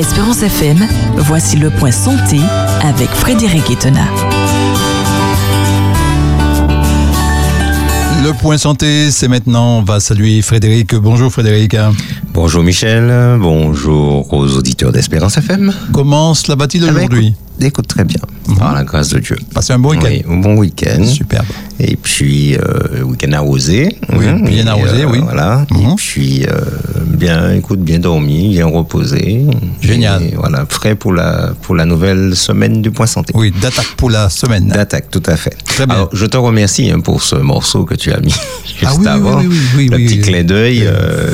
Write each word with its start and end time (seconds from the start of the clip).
Espérance 0.00 0.42
FM, 0.42 0.78
voici 1.18 1.58
le 1.58 1.68
point 1.68 1.90
santé 1.90 2.40
avec 2.80 3.10
Frédéric 3.10 3.70
Etena. 3.70 4.06
Le 8.24 8.32
point 8.32 8.56
santé, 8.56 9.10
c'est 9.10 9.28
maintenant. 9.28 9.80
On 9.80 9.82
va 9.82 10.00
saluer 10.00 10.40
Frédéric. 10.40 10.94
Bonjour 10.94 11.30
Frédéric. 11.30 11.76
Bonjour 12.32 12.62
Michel. 12.62 13.36
Bonjour 13.38 14.32
aux 14.32 14.56
auditeurs 14.56 14.90
d'Espérance 14.90 15.36
FM. 15.36 15.70
Comment 15.92 16.32
cela 16.32 16.56
va-t-il 16.56 16.82
aujourd'hui? 16.84 17.34
Écoute 17.62 17.86
très 17.88 18.04
bien, 18.04 18.20
par 18.58 18.74
la 18.74 18.84
grâce 18.84 19.10
de 19.10 19.18
Dieu. 19.18 19.36
Passez 19.54 19.72
un 19.74 19.78
bon 19.78 19.90
week-end. 19.90 20.06
Oui, 20.08 20.24
un 20.28 20.36
bon 20.38 20.56
week-end. 20.56 21.04
Superbe. 21.04 21.44
Et 21.78 21.96
puis, 21.96 22.56
euh, 22.56 23.02
week-end 23.04 23.32
arrosé. 23.32 23.96
Oui, 24.14 24.26
hein, 24.26 24.38
bien 24.42 24.66
arrosé, 24.66 25.02
euh, 25.02 25.08
oui. 25.10 25.18
Voilà. 25.22 25.66
Mhm. 25.70 25.80
Et 25.80 25.94
puis, 25.96 26.46
euh, 26.46 26.52
bien, 27.06 27.52
écoute, 27.54 27.80
bien 27.80 27.98
dormi, 27.98 28.48
bien 28.50 28.66
reposé. 28.66 29.44
Génial. 29.82 30.22
Et 30.24 30.34
voilà, 30.36 30.64
prêt 30.64 30.94
pour 30.94 31.12
la, 31.12 31.52
pour 31.62 31.74
la 31.74 31.84
nouvelle 31.84 32.34
semaine 32.34 32.80
du 32.82 32.90
Point 32.90 33.06
Santé. 33.06 33.32
Oui, 33.36 33.52
d'attaque 33.60 33.94
pour 33.96 34.10
la 34.10 34.28
semaine. 34.30 34.66
D'attaque, 34.68 35.10
tout 35.10 35.22
à 35.26 35.36
fait. 35.36 35.56
Très 35.64 35.86
bien. 35.86 35.94
Alors, 35.96 36.10
je 36.12 36.26
te 36.26 36.36
remercie 36.36 36.90
hein, 36.90 37.00
pour 37.00 37.22
ce 37.22 37.36
morceau 37.36 37.84
que 37.84 37.94
tu 37.94 38.10
as 38.12 38.20
mis 38.20 38.30
juste 38.64 38.84
Ah 38.86 38.94
oui, 38.98 39.06
avant. 39.06 39.38
oui, 39.40 39.46
oui, 39.50 39.58
oui, 39.76 39.88
le 39.88 39.96
petit 39.98 40.18
clin 40.20 40.44
d'œil, 40.44 40.88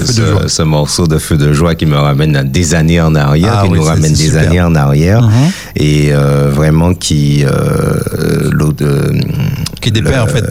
ce, 0.05 0.49
ce 0.49 0.63
morceau 0.63 1.07
de 1.07 1.19
feu 1.19 1.37
de 1.37 1.53
joie 1.53 1.75
qui 1.77 1.87
me 1.87 1.97
ramène 1.97 2.37
à 2.37 2.45
des 2.45 2.75
années 2.75 3.01
en 3.01 3.15
arrière, 3.15 3.61
Ah 3.63 3.67
qui 3.67 3.73
nous 3.73 3.83
ramène 3.83 4.13
des 4.13 4.27
super. 4.27 4.49
années 4.49 4.61
en 4.61 4.75
arrière, 4.75 5.23
Mhm. 5.23 5.51
Et 5.79 6.09
euh, 6.13 6.51
vraiment 6.51 6.95
qui 6.95 7.45
euh, 7.45 8.51
l'autre, 8.51 8.83
euh, 8.85 9.13
Qui 9.81 9.93
dépeint, 9.93 10.11
le- 10.11 10.21
en 10.23 10.27
fait, 10.27 10.45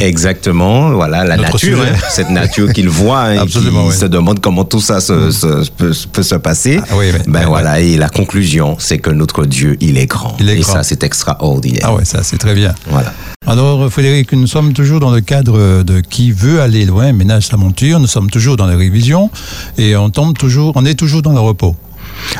exactement, 0.00 0.90
voilà 0.92 1.24
la 1.24 1.36
notre 1.36 1.52
nature, 1.52 1.80
hein, 1.82 1.96
cette 2.10 2.30
nature 2.30 2.72
qu'il 2.72 2.88
voit, 2.88 3.22
hein, 3.22 3.38
Absolument, 3.40 3.88
qui 3.88 3.96
se 3.96 4.06
demande 4.06 4.40
comment 4.40 4.64
tout 4.64 4.80
ça 4.80 5.00
se, 5.00 5.30
se- 5.30 5.68
peut, 5.70 5.92
peut 6.12 6.22
se 6.22 6.36
passer. 6.36 6.80
Ah 6.90 6.94
oui, 6.96 7.06
oui. 7.12 7.20
ben 7.26 7.46
voilà, 7.46 7.80
et 7.80 7.96
la 7.96 8.08
conclusion, 8.08 8.76
c'est 8.78 8.98
que 8.98 9.10
notre 9.10 9.44
Dieu, 9.46 9.76
il 9.80 9.98
est 9.98 10.06
grand, 10.06 10.36
Il 10.40 10.48
est 10.48 10.56
et 10.56 10.60
grand. 10.60 10.74
ça, 10.74 10.82
c'est 10.82 11.02
extraordinaire. 11.02 11.82
Ah 11.84 11.94
ouais, 11.94 12.04
ça 12.04 12.22
c'est 12.22 12.38
très 12.38 12.54
bien. 12.54 12.74
Voilà. 12.88 13.12
Alors 13.46 13.90
Frédéric, 13.90 14.32
nous 14.32 14.46
sommes 14.46 14.72
toujours 14.74 15.00
dans 15.00 15.10
le 15.10 15.20
cadre 15.22 15.82
de 15.82 16.00
qui 16.00 16.32
veut 16.32 16.60
aller 16.60 16.84
loin, 16.84 17.12
ménage 17.12 17.46
sa 17.46 17.56
monture. 17.56 17.98
Nous 17.98 18.06
sommes 18.06 18.30
toujours 18.30 18.56
dans 18.56 18.66
les 18.66 18.74
révisions 18.76 19.30
et 19.78 19.96
on 19.96 20.10
tombe 20.10 20.36
toujours, 20.36 20.72
on 20.76 20.84
est 20.84 20.94
toujours 20.94 21.22
dans 21.22 21.32
le 21.32 21.40
repos. 21.40 21.74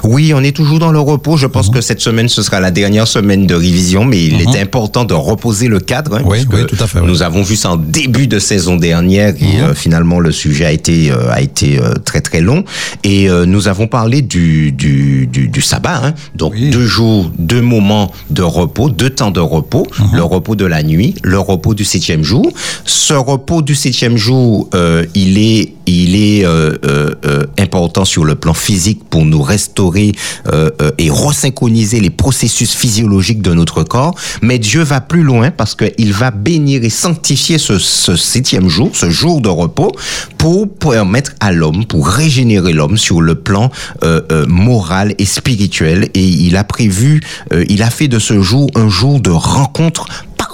Oui, 0.04 0.32
on 0.34 0.42
est 0.42 0.52
toujours 0.52 0.78
dans 0.78 0.92
le 0.92 1.00
repos. 1.00 1.36
Je 1.36 1.46
pense 1.46 1.68
que 1.70 1.80
cette 1.80 2.00
semaine, 2.00 2.28
ce 2.28 2.42
sera 2.42 2.60
la 2.60 2.70
dernière 2.70 3.06
semaine 3.08 3.46
de 3.46 3.54
révision, 3.54 4.04
mais 4.04 4.22
il 4.24 4.40
est 4.40 4.58
important 4.60 5.04
de 5.04 5.14
reposer 5.14 5.68
le 5.68 5.80
cadre. 5.80 6.16
hein, 6.16 6.22
Oui, 6.24 6.38
oui, 6.52 6.66
tout 6.66 6.76
à 6.80 6.86
fait, 6.86 7.00
oui. 7.00 7.06
Nous 7.06 7.22
avons 7.22 7.42
vu 7.42 7.56
ça 7.56 7.70
en 7.72 7.76
début 7.76 8.26
de 8.26 8.38
saison 8.38 8.76
dernière 8.76 9.34
et 9.40 9.60
euh, 9.60 9.74
finalement 9.74 10.20
le 10.20 10.32
sujet 10.32 10.64
a 10.66 10.72
été 10.72 11.10
euh, 11.10 11.30
a 11.30 11.40
été 11.40 11.78
euh, 11.78 11.94
très 12.04 12.20
très 12.20 12.40
long. 12.40 12.64
Et 13.04 13.28
nous 13.46 13.68
avons 13.68 13.86
parlé 13.86 14.22
du 14.22 14.72
du 14.72 15.26
du, 15.26 15.48
du 15.48 15.60
sabbat. 15.60 16.00
hein. 16.04 16.14
Donc 16.34 16.52
Oui. 16.54 16.70
deux 16.70 16.86
jours, 16.86 17.30
deux 17.38 17.62
moments 17.62 18.10
de 18.30 18.42
repos, 18.42 18.88
deux 18.90 19.10
temps 19.10 19.30
de 19.30 19.40
repos. 19.40 19.86
Le 20.12 20.22
repos 20.22 20.54
de 20.56 20.64
la 20.64 20.82
nuit, 20.82 21.14
le 21.22 21.38
repos 21.38 21.74
du 21.74 21.84
septième 21.84 22.22
jour. 22.22 22.50
Ce 22.84 23.14
repos 23.14 23.62
du 23.62 23.74
septième 23.74 24.16
jour, 24.16 24.68
il 25.14 25.38
est 25.38 25.72
il 25.86 26.16
est 26.16 26.44
euh, 26.44 26.76
euh, 26.84 27.14
euh, 27.24 27.44
important 27.58 28.04
sur 28.04 28.24
le 28.26 28.34
plan 28.34 28.52
physique 28.52 29.00
pour 29.08 29.24
nous 29.24 29.42
euh, 29.78 30.70
euh, 30.82 30.90
et 30.98 31.10
resynchroniser 31.10 32.00
les 32.00 32.10
processus 32.10 32.74
physiologiques 32.74 33.42
de 33.42 33.54
notre 33.54 33.82
corps. 33.82 34.14
Mais 34.42 34.58
Dieu 34.58 34.82
va 34.82 35.00
plus 35.00 35.22
loin 35.22 35.50
parce 35.50 35.74
qu'il 35.74 36.12
va 36.12 36.30
bénir 36.30 36.82
et 36.84 36.90
sanctifier 36.90 37.58
ce, 37.58 37.78
septième 37.78 38.68
jour, 38.68 38.90
ce 38.94 39.10
jour 39.10 39.40
de 39.40 39.48
repos, 39.48 39.92
pour 40.36 40.68
permettre 40.68 41.32
à 41.40 41.52
l'homme, 41.52 41.84
pour 41.84 42.08
régénérer 42.08 42.72
l'homme 42.72 42.98
sur 42.98 43.20
le 43.20 43.34
plan 43.34 43.70
euh, 44.02 44.46
moral 44.46 45.14
et 45.18 45.24
spirituel. 45.24 46.08
Et 46.14 46.24
il 46.24 46.56
a 46.56 46.64
prévu, 46.64 47.20
il 47.68 47.82
a 47.82 47.90
fait 47.90 48.08
de 48.08 48.18
ce 48.18 48.40
jour 48.40 48.70
un 48.74 48.88
jour 48.88 49.20
de 49.20 49.30
rencontre 49.30 50.06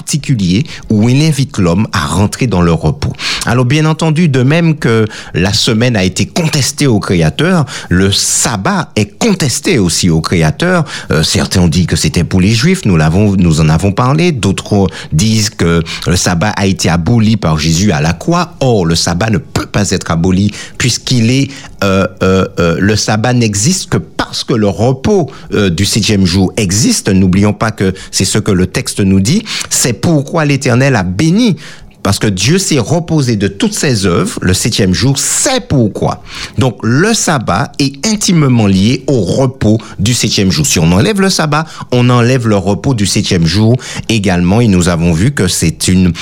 particulier 0.05 0.67
où 0.91 1.09
il 1.09 1.23
invite 1.23 1.57
l'homme 1.57 1.87
à 1.93 2.05
rentrer 2.05 2.47
dans 2.47 2.61
le 2.61 2.73
repos. 2.73 3.13
Alors 3.47 3.65
bien 3.65 3.87
entendu, 3.87 4.29
de 4.29 4.43
même 4.43 4.77
que 4.77 5.07
la 5.33 5.55
semaine 5.55 5.97
a 5.97 6.05
été 6.05 6.27
contestée 6.27 6.87
au 6.87 7.01
Créateur, 7.01 7.65
le 7.89 8.13
sabbat 8.13 8.91
est 8.97 9.19
contesté 9.19 9.79
aussi 9.79 10.11
au 10.11 10.21
Créateur. 10.21 10.85
Euh, 11.11 11.23
certains 11.23 11.63
ont 11.63 11.69
dit 11.69 11.87
que 11.87 11.97
c'était 11.97 12.25
pour 12.25 12.43
les 12.43 12.53
Juifs, 12.53 12.85
nous 12.85 12.99
l'avons, 12.99 13.35
nous 13.37 13.61
en 13.61 13.69
avons 13.71 13.93
parlé. 13.93 14.33
D'autres 14.33 14.89
disent 15.13 15.51
que 15.51 15.83
le 16.07 16.17
sabbat 16.17 16.51
a 16.51 16.67
été 16.67 16.91
aboli 16.91 17.39
par 17.39 17.59
Jésus 17.59 17.91
à 17.93 18.03
la 18.03 18.13
croix. 18.13 18.55
Or, 18.61 18.85
le 18.85 18.95
sabbat 18.95 19.31
ne 19.31 19.39
peut 19.39 19.67
pas 19.67 19.91
être 19.91 20.11
aboli 20.11 20.51
puisqu'il 20.77 21.31
est 21.31 21.49
euh, 21.83 22.07
euh, 22.23 22.47
euh, 22.59 22.77
le 22.79 22.97
sabbat 22.97 23.33
n'existe 23.33 23.91
que 23.91 23.99
parce 23.99 24.43
que 24.43 24.55
le 24.55 24.69
repos 24.69 25.31
euh, 25.53 25.71
du 25.71 25.85
septième 25.85 26.27
jour 26.27 26.53
existe. 26.57 27.09
N'oublions 27.09 27.53
pas 27.53 27.71
que 27.71 27.95
c'est 28.11 28.25
ce 28.25 28.39
que 28.39 28.51
le 28.51 28.67
texte 28.67 29.01
nous 29.01 29.21
dit. 29.21 29.45
C'est 29.71 29.94
pourquoi 29.95 30.45
l'Éternel 30.45 30.97
a 30.97 31.03
béni. 31.03 31.57
Parce 32.05 32.19
que 32.19 32.27
Dieu 32.27 32.59
s'est 32.59 32.79
reposé 32.79 33.37
de 33.37 33.49
toutes 33.49 33.73
ses 33.73 34.05
œuvres 34.05 34.39
le 34.43 34.53
septième 34.53 34.93
jour, 34.93 35.19
c'est 35.19 35.67
pourquoi. 35.67 36.23
Donc 36.59 36.77
le 36.83 37.15
sabbat 37.15 37.73
est 37.79 38.07
intimement 38.07 38.67
lié 38.67 39.05
au 39.07 39.23
repos 39.23 39.79
du 39.99 40.13
septième 40.13 40.51
jour. 40.51 40.67
Si 40.67 40.79
on 40.79 40.93
enlève 40.93 41.23
le 41.23 41.31
sabbat, 41.31 41.65
on 41.93 42.11
enlève 42.11 42.47
le 42.47 42.59
repos 42.59 42.93
du 42.93 43.07
septième 43.07 43.47
jour 43.47 43.77
également. 44.11 44.61
Et 44.61 44.69
nous 44.69 44.91
avons 44.91 45.15
vu 45.15 45.33
que 45.33 45.49
c'est 45.49 45.89
une 45.89 46.13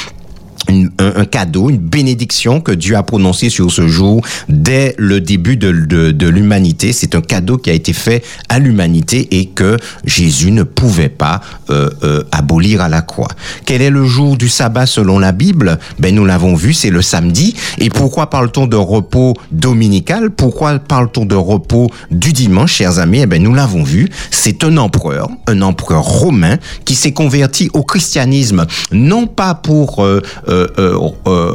un, 0.68 0.88
un 0.98 1.24
cadeau, 1.24 1.70
une 1.70 1.78
bénédiction 1.78 2.60
que 2.60 2.72
Dieu 2.72 2.96
a 2.96 3.02
prononcé 3.02 3.48
sur 3.50 3.70
ce 3.70 3.88
jour 3.88 4.22
dès 4.48 4.94
le 4.98 5.20
début 5.20 5.56
de, 5.56 5.72
de, 5.72 6.10
de 6.10 6.28
l'humanité. 6.28 6.92
C'est 6.92 7.14
un 7.14 7.20
cadeau 7.20 7.58
qui 7.58 7.70
a 7.70 7.72
été 7.72 7.92
fait 7.92 8.24
à 8.48 8.58
l'humanité 8.58 9.28
et 9.38 9.46
que 9.46 9.76
Jésus 10.04 10.50
ne 10.50 10.62
pouvait 10.62 11.08
pas 11.08 11.40
euh, 11.70 11.90
euh, 12.02 12.22
abolir 12.32 12.80
à 12.80 12.88
la 12.88 13.02
croix. 13.02 13.28
Quel 13.66 13.82
est 13.82 13.90
le 13.90 14.04
jour 14.04 14.36
du 14.36 14.48
sabbat 14.48 14.86
selon 14.86 15.18
la 15.18 15.32
Bible? 15.32 15.78
Ben 15.98 16.14
nous 16.14 16.24
l'avons 16.24 16.54
vu, 16.54 16.72
c'est 16.72 16.90
le 16.90 17.02
samedi. 17.02 17.54
Et 17.78 17.90
pourquoi 17.90 18.30
parle-t-on 18.30 18.66
de 18.66 18.76
repos 18.76 19.34
dominical? 19.50 20.30
Pourquoi 20.30 20.78
parle-t-on 20.78 21.24
de 21.24 21.34
repos 21.34 21.90
du 22.10 22.32
dimanche, 22.32 22.72
chers 22.74 22.98
amis? 22.98 23.20
Eh 23.22 23.26
ben 23.26 23.42
nous 23.42 23.54
l'avons 23.54 23.82
vu. 23.82 24.08
C'est 24.30 24.64
un 24.64 24.76
empereur, 24.76 25.28
un 25.46 25.60
empereur 25.62 26.04
romain 26.04 26.58
qui 26.84 26.94
s'est 26.94 27.12
converti 27.12 27.68
au 27.72 27.82
christianisme, 27.82 28.66
non 28.92 29.26
pas 29.26 29.54
pour 29.54 30.04
euh, 30.04 30.20
euh, 30.48 30.51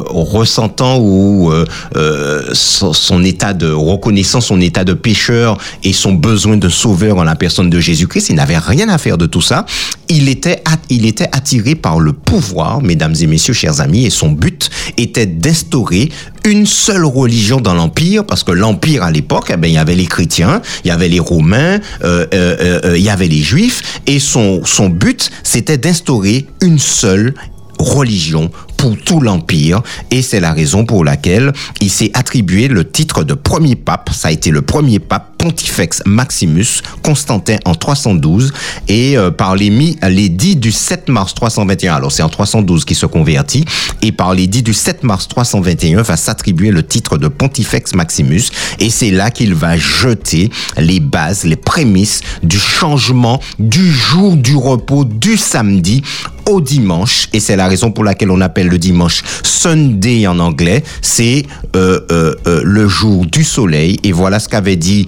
ressentant 0.10 0.98
ou 1.00 1.52
euh, 1.52 1.66
euh, 1.96 2.44
son, 2.54 2.94
son 2.94 3.24
état 3.24 3.54
de 3.54 3.72
reconnaissant 3.72 4.42
son 4.42 4.62
état 4.62 4.84
de 4.84 4.94
pécheur 4.94 5.58
et 5.84 5.94
son 5.94 6.14
besoin 6.14 6.58
de 6.58 6.70
sauveur 6.70 7.18
en 7.18 7.24
la 7.24 7.36
personne 7.36 7.70
de 7.70 7.80
Jésus-Christ. 7.80 8.30
Il 8.30 8.36
n'avait 8.36 8.58
rien 8.58 8.90
à 8.90 8.98
faire 8.98 9.18
de 9.18 9.26
tout 9.26 9.42
ça. 9.42 9.66
Il 10.10 10.30
était, 10.30 10.64
il 10.90 11.06
était 11.06 11.30
attiré 11.32 11.76
par 11.76 12.00
le 12.00 12.14
pouvoir, 12.14 12.82
mesdames 12.82 13.16
et 13.20 13.28
messieurs, 13.28 13.54
chers 13.54 13.82
amis, 13.82 14.06
et 14.06 14.10
son 14.10 14.30
but 14.30 14.70
était 14.98 15.26
d'instaurer 15.26 16.10
une 16.46 16.66
seule 16.66 17.06
religion 17.06 17.60
dans 17.60 17.74
l'empire, 17.74 18.26
parce 18.26 18.44
que 18.44 18.52
l'empire 18.52 19.04
à 19.04 19.12
l'époque, 19.12 19.48
eh 19.54 19.58
ben, 19.58 19.68
il 19.68 19.74
y 19.74 19.78
avait 19.78 19.96
les 19.96 20.06
chrétiens, 20.06 20.62
il 20.86 20.88
y 20.88 20.92
avait 20.92 21.10
les 21.10 21.20
romains, 21.20 21.80
euh, 22.04 22.26
euh, 22.34 22.58
euh, 22.62 22.80
euh, 22.86 22.98
il 22.98 23.04
y 23.04 23.10
avait 23.10 23.28
les 23.28 23.42
juifs, 23.42 24.02
et 24.06 24.20
son, 24.20 24.62
son 24.64 24.88
but, 24.90 25.30
c'était 25.44 25.78
d'instaurer 25.78 26.46
une 26.62 26.80
seule 26.80 27.34
religion 27.80 28.50
pour 28.88 28.98
tout 28.98 29.20
l'empire 29.20 29.82
et 30.12 30.22
c'est 30.22 30.40
la 30.40 30.54
raison 30.54 30.86
pour 30.86 31.04
laquelle 31.04 31.52
il 31.82 31.90
s'est 31.90 32.12
attribué 32.14 32.70
le 32.70 32.90
titre 32.90 33.26
de 33.26 33.34
premier 33.34 33.76
pape. 33.76 34.12
Ça 34.14 34.30
a 34.30 34.32
été 34.32 34.50
le 34.50 34.62
premier 34.62 35.00
pape 35.00 35.38
Pontifex 35.38 36.04
Maximus 36.06 36.82
Constantin 37.04 37.58
en 37.66 37.76
312 37.76 38.54
et 38.88 39.18
euh, 39.18 39.30
par 39.30 39.56
l'édit 39.56 40.56
du 40.56 40.72
7 40.72 41.10
mars 41.10 41.34
321 41.34 41.96
alors 41.96 42.12
c'est 42.12 42.24
en 42.24 42.30
312 42.30 42.86
qu'il 42.86 42.96
se 42.96 43.06
convertit 43.06 43.66
et 44.02 44.12
par 44.12 44.34
l'édit 44.34 44.64
du 44.64 44.74
7 44.74 45.04
mars 45.04 45.28
321 45.28 46.02
va 46.02 46.18
s'attribuer 46.18 46.72
le 46.72 46.84
titre 46.84 47.18
de 47.18 47.28
Pontifex 47.28 47.94
Maximus 47.94 48.44
et 48.80 48.90
c'est 48.90 49.12
là 49.12 49.30
qu'il 49.32 49.54
va 49.54 49.78
jeter 49.78 50.50
les 50.78 51.00
bases 51.00 51.44
les 51.44 51.56
prémices 51.56 52.22
du 52.42 52.58
changement 52.58 53.40
du 53.60 53.92
jour 53.92 54.36
du 54.38 54.56
repos 54.56 55.06
du 55.06 55.38
samedi 55.38 56.02
au 56.48 56.62
dimanche 56.62 57.28
et 57.34 57.40
c'est 57.40 57.56
la 57.56 57.68
raison 57.68 57.92
pour 57.92 58.04
laquelle 58.04 58.32
on 58.32 58.42
appelle 58.42 58.68
le 58.68 58.77
dimanche. 58.78 59.24
Sunday 59.44 60.28
en 60.28 60.40
anglais 60.40 60.84
c'est 61.02 61.46
euh, 61.76 62.00
euh, 62.12 62.36
euh, 62.48 62.62
le 62.64 62.88
jour 62.88 63.26
du 63.26 63.44
soleil. 63.44 63.98
Et 64.04 64.12
voilà 64.12 64.40
ce 64.40 64.50
qu'avait 64.50 64.76
dit 64.76 65.08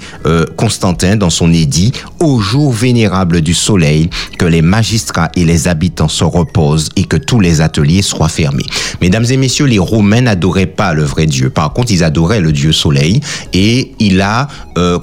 Constantin 0.56 1.16
dans 1.16 1.30
son 1.30 1.54
édit. 1.54 1.92
Au 2.20 2.40
jour 2.40 2.72
vénérable 2.72 3.42
du 3.42 3.54
soleil 3.54 4.10
que 4.38 4.46
les 4.46 4.62
magistrats 4.62 5.30
et 5.36 5.46
les 5.46 5.68
habitants 5.68 6.08
se 6.08 6.24
reposent 6.24 6.90
et 6.96 7.04
que 7.04 7.18
tous 7.18 7.40
les 7.40 7.62
ateliers 7.62 8.02
soient 8.02 8.30
fermés. 8.30 8.66
Mesdames 9.02 9.26
et 9.30 9.38
messieurs 9.38 9.66
les 9.66 9.80
romains 9.80 10.22
n'adoraient 10.22 10.66
pas 10.66 10.94
le 10.94 11.04
vrai 11.04 11.26
Dieu. 11.26 11.50
Par 11.50 11.74
contre 11.74 11.92
ils 11.92 12.04
adoraient 12.04 12.42
le 12.42 12.52
Dieu 12.52 12.72
soleil. 12.72 13.22
Et 13.54 13.94
il 14.00 14.22
a 14.22 14.48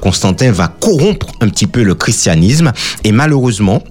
Constantin 0.01 0.53
va 0.53 0.69
corrompre 0.69 1.27
un 1.41 1.49
petit 1.49 1.67
peu 1.67 1.83
le 1.83 1.95
christianisme. 1.95 2.73
Et 3.05 3.13
malheureusement 3.13 3.83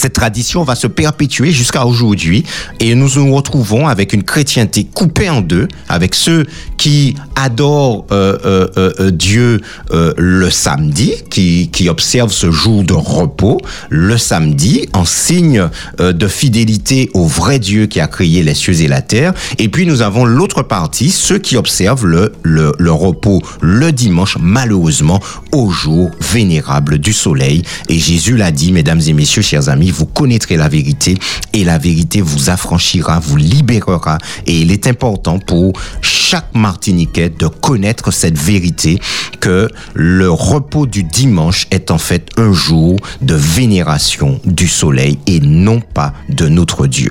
Cette 0.00 0.14
tradition 0.14 0.64
va 0.64 0.76
se 0.76 0.86
perpétuer 0.86 1.52
jusqu'à 1.52 1.84
aujourd'hui 1.84 2.42
et 2.78 2.94
nous 2.94 3.10
nous 3.16 3.34
retrouvons 3.34 3.86
avec 3.86 4.14
une 4.14 4.22
chrétienté 4.22 4.84
coupée 4.84 5.28
en 5.28 5.42
deux, 5.42 5.68
avec 5.90 6.14
ceux 6.14 6.46
qui 6.78 7.16
adorent 7.36 8.06
euh, 8.10 8.38
euh, 8.46 8.68
euh, 8.78 9.10
Dieu 9.10 9.60
le 9.90 10.48
samedi, 10.48 11.12
qui, 11.28 11.68
qui 11.70 11.90
observent 11.90 12.32
ce 12.32 12.50
jour 12.50 12.82
de 12.82 12.94
repos 12.94 13.58
le 13.90 14.16
samedi 14.16 14.88
en 14.94 15.04
signe 15.04 15.68
de 15.98 16.28
fidélité 16.28 17.10
au 17.12 17.26
vrai 17.26 17.58
Dieu 17.58 17.84
qui 17.84 18.00
a 18.00 18.06
créé 18.06 18.42
les 18.42 18.54
cieux 18.54 18.80
et 18.80 18.88
la 18.88 19.02
terre. 19.02 19.34
Et 19.58 19.68
puis 19.68 19.84
nous 19.84 20.00
avons 20.00 20.24
l'autre 20.24 20.62
partie, 20.62 21.10
ceux 21.10 21.38
qui 21.38 21.58
observent 21.58 22.06
le, 22.06 22.32
le, 22.42 22.72
le 22.78 22.92
repos 22.92 23.42
le 23.60 23.92
dimanche, 23.92 24.38
malheureusement, 24.40 25.20
au 25.52 25.68
jour 25.68 26.10
vénérable 26.20 26.96
du 26.96 27.12
soleil. 27.12 27.62
Et 27.90 27.98
Jésus 27.98 28.38
l'a 28.38 28.50
dit, 28.50 28.72
mesdames 28.72 29.02
et 29.06 29.12
messieurs, 29.12 29.42
chers 29.42 29.68
amis, 29.68 29.89
vous 29.90 30.06
connaîtrez 30.06 30.56
la 30.56 30.68
vérité 30.68 31.16
et 31.52 31.64
la 31.64 31.78
vérité 31.78 32.20
vous 32.20 32.50
affranchira, 32.50 33.20
vous 33.20 33.36
libérera. 33.36 34.18
Et 34.46 34.60
il 34.60 34.70
est 34.70 34.86
important 34.86 35.38
pour 35.38 35.72
chaque 36.02 36.54
Martiniquais 36.54 37.30
de 37.30 37.46
connaître 37.46 38.12
cette 38.12 38.38
vérité 38.38 38.98
que 39.40 39.68
le 39.94 40.30
repos 40.30 40.86
du 40.86 41.02
dimanche 41.02 41.66
est 41.70 41.90
en 41.90 41.98
fait 41.98 42.28
un 42.36 42.52
jour 42.52 42.96
de 43.22 43.34
vénération 43.34 44.40
du 44.44 44.68
soleil 44.68 45.18
et 45.26 45.40
non 45.40 45.80
pas 45.80 46.12
de 46.28 46.48
notre 46.48 46.86
Dieu. 46.86 47.10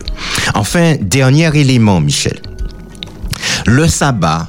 Enfin, 0.54 0.96
dernier 1.02 1.56
élément, 1.56 2.00
Michel. 2.02 2.40
Le 3.66 3.88
sabbat 3.88 4.48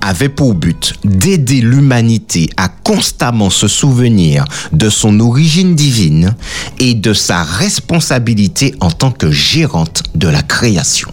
avait 0.00 0.28
pour 0.28 0.54
but 0.54 0.94
d'aider 1.04 1.60
l'humanité 1.60 2.50
à 2.56 2.68
constamment 2.68 3.50
se 3.50 3.68
souvenir 3.68 4.44
de 4.72 4.90
son 4.90 5.20
origine 5.20 5.74
divine 5.74 6.34
et 6.78 6.94
de 6.94 7.12
sa 7.12 7.42
responsabilité 7.42 8.74
en 8.80 8.90
tant 8.90 9.10
que 9.10 9.30
gérante 9.30 10.02
de 10.14 10.28
la 10.28 10.42
création. 10.42 11.10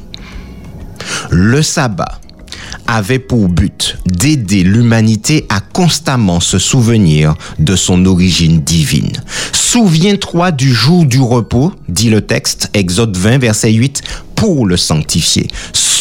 Le 1.30 1.62
sabbat 1.62 2.20
avait 2.88 3.20
pour 3.20 3.48
but 3.48 3.98
d'aider 4.06 4.64
l'humanité 4.64 5.46
à 5.50 5.60
constamment 5.60 6.40
se 6.40 6.60
souvenir 6.60 7.36
de 7.60 7.76
son 7.76 8.06
origine 8.06 8.62
divine. 8.62 9.12
Souviens-toi 9.52 10.52
du 10.52 10.74
jour 10.74 11.06
du 11.06 11.20
repos, 11.20 11.74
dit 11.90 12.10
le 12.10 12.22
texte, 12.22 12.70
Exode 12.74 13.18
20, 13.18 13.40
verset 13.40 13.74
8, 13.74 14.02
pour 14.36 14.66
le 14.66 14.78
sanctifier. 14.78 15.48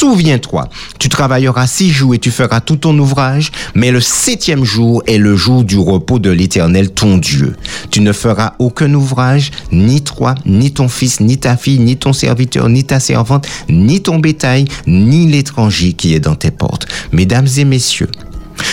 Souviens-toi, 0.05 0.69
tu 0.99 1.09
travailleras 1.09 1.67
six 1.67 1.91
jours 1.91 2.15
et 2.15 2.19
tu 2.19 2.31
feras 2.31 2.61
tout 2.61 2.77
ton 2.77 2.99
ouvrage, 2.99 3.51
mais 3.75 3.91
le 3.91 4.03
septième 4.03 4.62
jour 4.62 5.03
est 5.06 5.17
le 5.17 5.35
jour 5.35 5.65
du 5.65 5.79
repos 5.79 6.19
de 6.19 6.29
l'Éternel, 6.29 6.91
ton 6.91 7.17
Dieu. 7.17 7.56
Tu 7.91 8.03
ne 8.03 8.12
feras 8.12 8.53
aucun 8.59 8.93
ouvrage, 8.93 9.51
ni 9.73 10.03
toi, 10.03 10.35
ni 10.45 10.75
ton 10.75 10.89
fils, 10.89 11.21
ni 11.21 11.39
ta 11.39 11.56
fille, 11.56 11.79
ni 11.79 11.97
ton 11.97 12.12
serviteur, 12.12 12.69
ni 12.69 12.85
ta 12.85 13.01
servante, 13.01 13.49
ni 13.71 14.03
ton 14.03 14.19
bétail, 14.19 14.67
ni 14.87 15.27
l'étranger 15.27 15.95
qui 15.95 16.12
est 16.12 16.21
dans 16.21 16.35
tes 16.35 16.50
portes. 16.50 16.87
Mesdames 17.11 17.49
et 17.57 17.65
messieurs, 17.65 18.11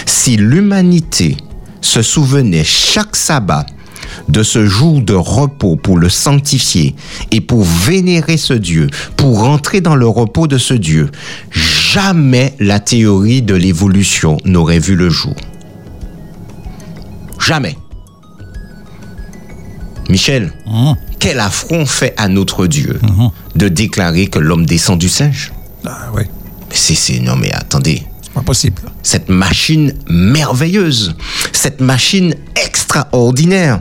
si 0.05 0.35
l'humanité 0.35 1.37
se 1.79 2.01
souvenait 2.01 2.65
chaque 2.65 3.15
sabbat 3.15 3.65
de 4.29 4.43
ce 4.43 4.65
jour 4.65 5.01
de 5.01 5.13
repos 5.13 5.75
pour 5.75 5.97
le 5.97 6.09
sanctifier 6.09 6.95
et 7.31 7.41
pour 7.41 7.63
vénérer 7.63 8.37
ce 8.37 8.53
Dieu, 8.53 8.87
pour 9.17 9.39
rentrer 9.39 9.81
dans 9.81 9.95
le 9.95 10.07
repos 10.07 10.47
de 10.47 10.57
ce 10.57 10.73
Dieu, 10.73 11.09
jamais 11.51 12.53
la 12.59 12.79
théorie 12.79 13.41
de 13.41 13.53
l'évolution 13.55 14.37
n'aurait 14.45 14.79
vu 14.79 14.95
le 14.95 15.09
jour. 15.09 15.35
Jamais. 17.39 17.75
Michel, 20.09 20.51
Mmh. 20.67 20.93
quel 21.19 21.39
affront 21.39 21.85
fait 21.85 22.13
à 22.17 22.27
notre 22.27 22.67
Dieu 22.67 22.99
Mhm. 23.01 23.29
de 23.55 23.67
déclarer 23.67 24.27
que 24.27 24.39
l'homme 24.39 24.65
descend 24.65 24.99
du 24.99 25.09
singe? 25.09 25.51
Ah, 25.85 26.09
oui, 26.15 26.23
c'est, 26.69 26.95
c'est, 26.95 27.19
non 27.19 27.35
mais 27.35 27.51
attendez, 27.53 28.03
pas 28.33 28.53
cette 29.03 29.29
machine 29.29 29.93
merveilleuse, 30.09 31.15
cette 31.51 31.81
machine 31.81 32.35
extraordinaire. 32.55 33.79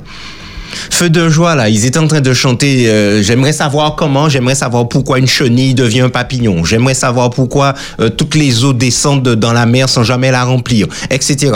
Feu 0.90 1.10
de 1.10 1.28
joie, 1.28 1.54
là, 1.54 1.68
ils 1.68 1.84
étaient 1.84 1.98
en 1.98 2.06
train 2.06 2.20
de 2.20 2.32
chanter 2.32 2.88
euh, 2.88 3.22
J'aimerais 3.22 3.52
savoir 3.52 3.96
comment, 3.96 4.28
j'aimerais 4.28 4.54
savoir 4.54 4.88
pourquoi 4.88 5.18
une 5.18 5.26
chenille 5.26 5.74
devient 5.74 6.02
un 6.02 6.10
papillon, 6.10 6.64
j'aimerais 6.64 6.94
savoir 6.94 7.30
pourquoi 7.30 7.74
euh, 8.00 8.08
toutes 8.08 8.34
les 8.36 8.64
eaux 8.64 8.72
descendent 8.72 9.34
dans 9.34 9.52
la 9.52 9.66
mer 9.66 9.88
sans 9.88 10.04
jamais 10.04 10.30
la 10.30 10.44
remplir, 10.44 10.86
etc. 11.10 11.52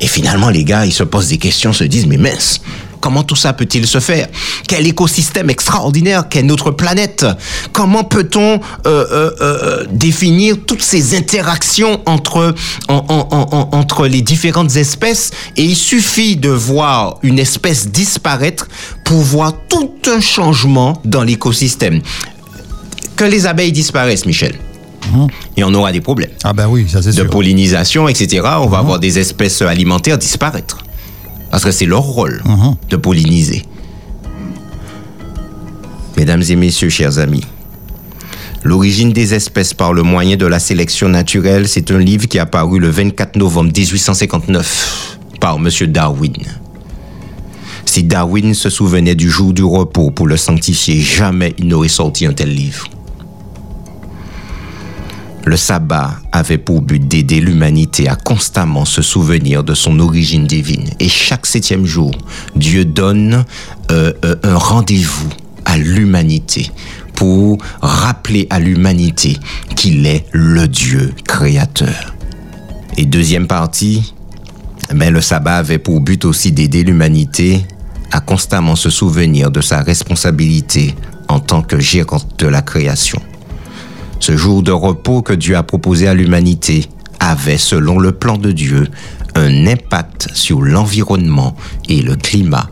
Et 0.00 0.06
finalement, 0.06 0.50
les 0.50 0.64
gars, 0.64 0.84
ils 0.84 0.92
se 0.92 1.02
posent 1.04 1.28
des 1.28 1.38
questions, 1.38 1.72
se 1.72 1.84
disent 1.84 2.06
Mais 2.06 2.18
mince, 2.18 2.60
comment 3.04 3.22
tout 3.22 3.36
ça 3.36 3.52
peut-il 3.52 3.86
se 3.86 4.00
faire? 4.00 4.28
Quel 4.66 4.86
écosystème 4.86 5.50
extraordinaire? 5.50 6.26
Qu'est 6.30 6.42
notre 6.42 6.70
planète? 6.70 7.26
Comment 7.72 8.02
peut-on 8.02 8.54
euh, 8.54 8.58
euh, 8.86 9.30
euh, 9.42 9.84
définir 9.90 10.56
toutes 10.66 10.80
ces 10.82 11.14
interactions 11.14 12.00
entre, 12.06 12.54
en- 12.88 12.94
en- 12.94 13.28
en- 13.30 13.48
en- 13.58 13.68
entre 13.78 14.06
les 14.06 14.22
différentes 14.22 14.74
espèces? 14.76 15.32
Et 15.58 15.64
il 15.64 15.76
suffit 15.76 16.36
de 16.36 16.48
voir 16.48 17.18
une 17.22 17.38
espèce 17.38 17.88
disparaître 17.88 18.68
pour 19.04 19.18
voir 19.20 19.52
tout 19.68 19.92
un 20.06 20.20
changement 20.22 20.98
dans 21.04 21.22
l'écosystème. 21.24 22.00
Que 23.16 23.24
les 23.24 23.46
abeilles 23.46 23.72
disparaissent, 23.72 24.24
Michel, 24.24 24.54
et 25.58 25.62
on 25.62 25.74
aura 25.74 25.92
des 25.92 26.00
problèmes 26.00 26.30
Ah 26.42 26.54
ben 26.54 26.66
oui, 26.66 26.86
ça 26.88 27.02
c'est 27.02 27.10
de 27.10 27.14
sûr. 27.14 27.28
pollinisation, 27.28 28.08
etc., 28.08 28.42
on 28.60 28.66
va 28.66 28.78
avoir 28.78 28.98
des 28.98 29.18
espèces 29.18 29.60
alimentaires 29.60 30.16
disparaître. 30.16 30.78
Parce 31.54 31.62
que 31.62 31.70
c'est 31.70 31.86
leur 31.86 32.02
rôle 32.02 32.42
de 32.90 32.96
polliniser. 32.96 33.62
Mesdames 36.16 36.42
et 36.48 36.56
messieurs, 36.56 36.88
chers 36.88 37.20
amis, 37.20 37.44
L'origine 38.64 39.12
des 39.12 39.34
espèces 39.34 39.72
par 39.72 39.92
le 39.92 40.02
moyen 40.02 40.36
de 40.36 40.46
la 40.46 40.58
sélection 40.58 41.08
naturelle, 41.08 41.68
c'est 41.68 41.92
un 41.92 41.98
livre 41.98 42.26
qui 42.26 42.38
est 42.38 42.40
apparu 42.40 42.80
le 42.80 42.88
24 42.88 43.36
novembre 43.36 43.70
1859 43.72 45.18
par 45.38 45.58
M. 45.58 45.68
Darwin. 45.92 46.32
Si 47.84 48.02
Darwin 48.02 48.52
se 48.52 48.68
souvenait 48.68 49.14
du 49.14 49.30
jour 49.30 49.52
du 49.52 49.62
repos 49.62 50.10
pour 50.10 50.26
le 50.26 50.36
sanctifier, 50.36 50.98
jamais 50.98 51.54
il 51.58 51.68
n'aurait 51.68 51.86
sorti 51.86 52.26
un 52.26 52.32
tel 52.32 52.52
livre. 52.52 52.88
Le 55.46 55.56
sabbat 55.58 56.16
avait 56.32 56.58
pour 56.58 56.80
but 56.80 57.06
d'aider 57.06 57.40
l'humanité 57.40 58.08
à 58.08 58.16
constamment 58.16 58.86
se 58.86 59.02
souvenir 59.02 59.62
de 59.62 59.74
son 59.74 60.00
origine 60.00 60.46
divine. 60.46 60.88
Et 61.00 61.08
chaque 61.08 61.44
septième 61.44 61.84
jour, 61.84 62.12
Dieu 62.56 62.86
donne 62.86 63.44
euh, 63.90 64.12
euh, 64.24 64.36
un 64.42 64.56
rendez-vous 64.56 65.28
à 65.66 65.76
l'humanité 65.76 66.70
pour 67.14 67.58
rappeler 67.82 68.46
à 68.48 68.58
l'humanité 68.58 69.36
qu'il 69.76 70.06
est 70.06 70.24
le 70.32 70.66
Dieu 70.66 71.12
créateur. 71.26 72.14
Et 72.96 73.04
deuxième 73.04 73.46
partie, 73.46 74.14
mais 74.94 75.10
le 75.10 75.20
sabbat 75.20 75.56
avait 75.56 75.78
pour 75.78 76.00
but 76.00 76.24
aussi 76.24 76.52
d'aider 76.52 76.84
l'humanité 76.84 77.66
à 78.12 78.20
constamment 78.20 78.76
se 78.76 78.88
souvenir 78.88 79.50
de 79.50 79.60
sa 79.60 79.82
responsabilité 79.82 80.94
en 81.28 81.40
tant 81.40 81.62
que 81.62 81.78
gérante 81.80 82.38
de 82.38 82.46
la 82.46 82.62
création. 82.62 83.20
Ce 84.26 84.38
jour 84.38 84.62
de 84.62 84.72
repos 84.72 85.20
que 85.20 85.34
Dieu 85.34 85.54
a 85.54 85.62
proposé 85.62 86.08
à 86.08 86.14
l'humanité 86.14 86.86
avait, 87.20 87.58
selon 87.58 87.98
le 87.98 88.10
plan 88.10 88.38
de 88.38 88.52
Dieu, 88.52 88.88
un 89.34 89.66
impact 89.66 90.30
sur 90.32 90.62
l'environnement 90.62 91.54
et 91.90 92.00
le 92.00 92.16
climat. 92.16 92.70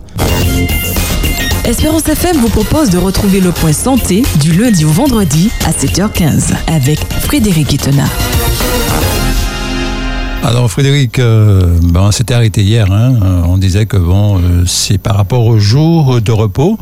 Espérance 1.66 2.08
FM 2.08 2.38
vous 2.38 2.48
propose 2.48 2.88
de 2.88 2.96
retrouver 2.96 3.40
le 3.40 3.50
point 3.50 3.74
santé 3.74 4.22
du 4.40 4.52
lundi 4.52 4.86
au 4.86 4.92
vendredi 4.92 5.50
à 5.66 5.72
7h15 5.72 6.54
avec 6.68 6.98
Frédéric 7.20 7.74
Itena. 7.74 8.06
Alors 10.44 10.68
Frédéric, 10.68 11.20
euh, 11.20 11.78
ben, 11.82 12.00
on 12.02 12.10
s'était 12.10 12.34
arrêté 12.34 12.62
hier. 12.62 12.90
hein. 12.90 13.14
Euh, 13.22 13.42
on 13.46 13.58
disait 13.58 13.86
que 13.86 13.96
bon, 13.96 14.38
euh, 14.38 14.64
c'est 14.66 14.98
par 14.98 15.16
rapport 15.16 15.46
au 15.46 15.58
jour 15.58 16.20
de 16.20 16.32
repos, 16.32 16.78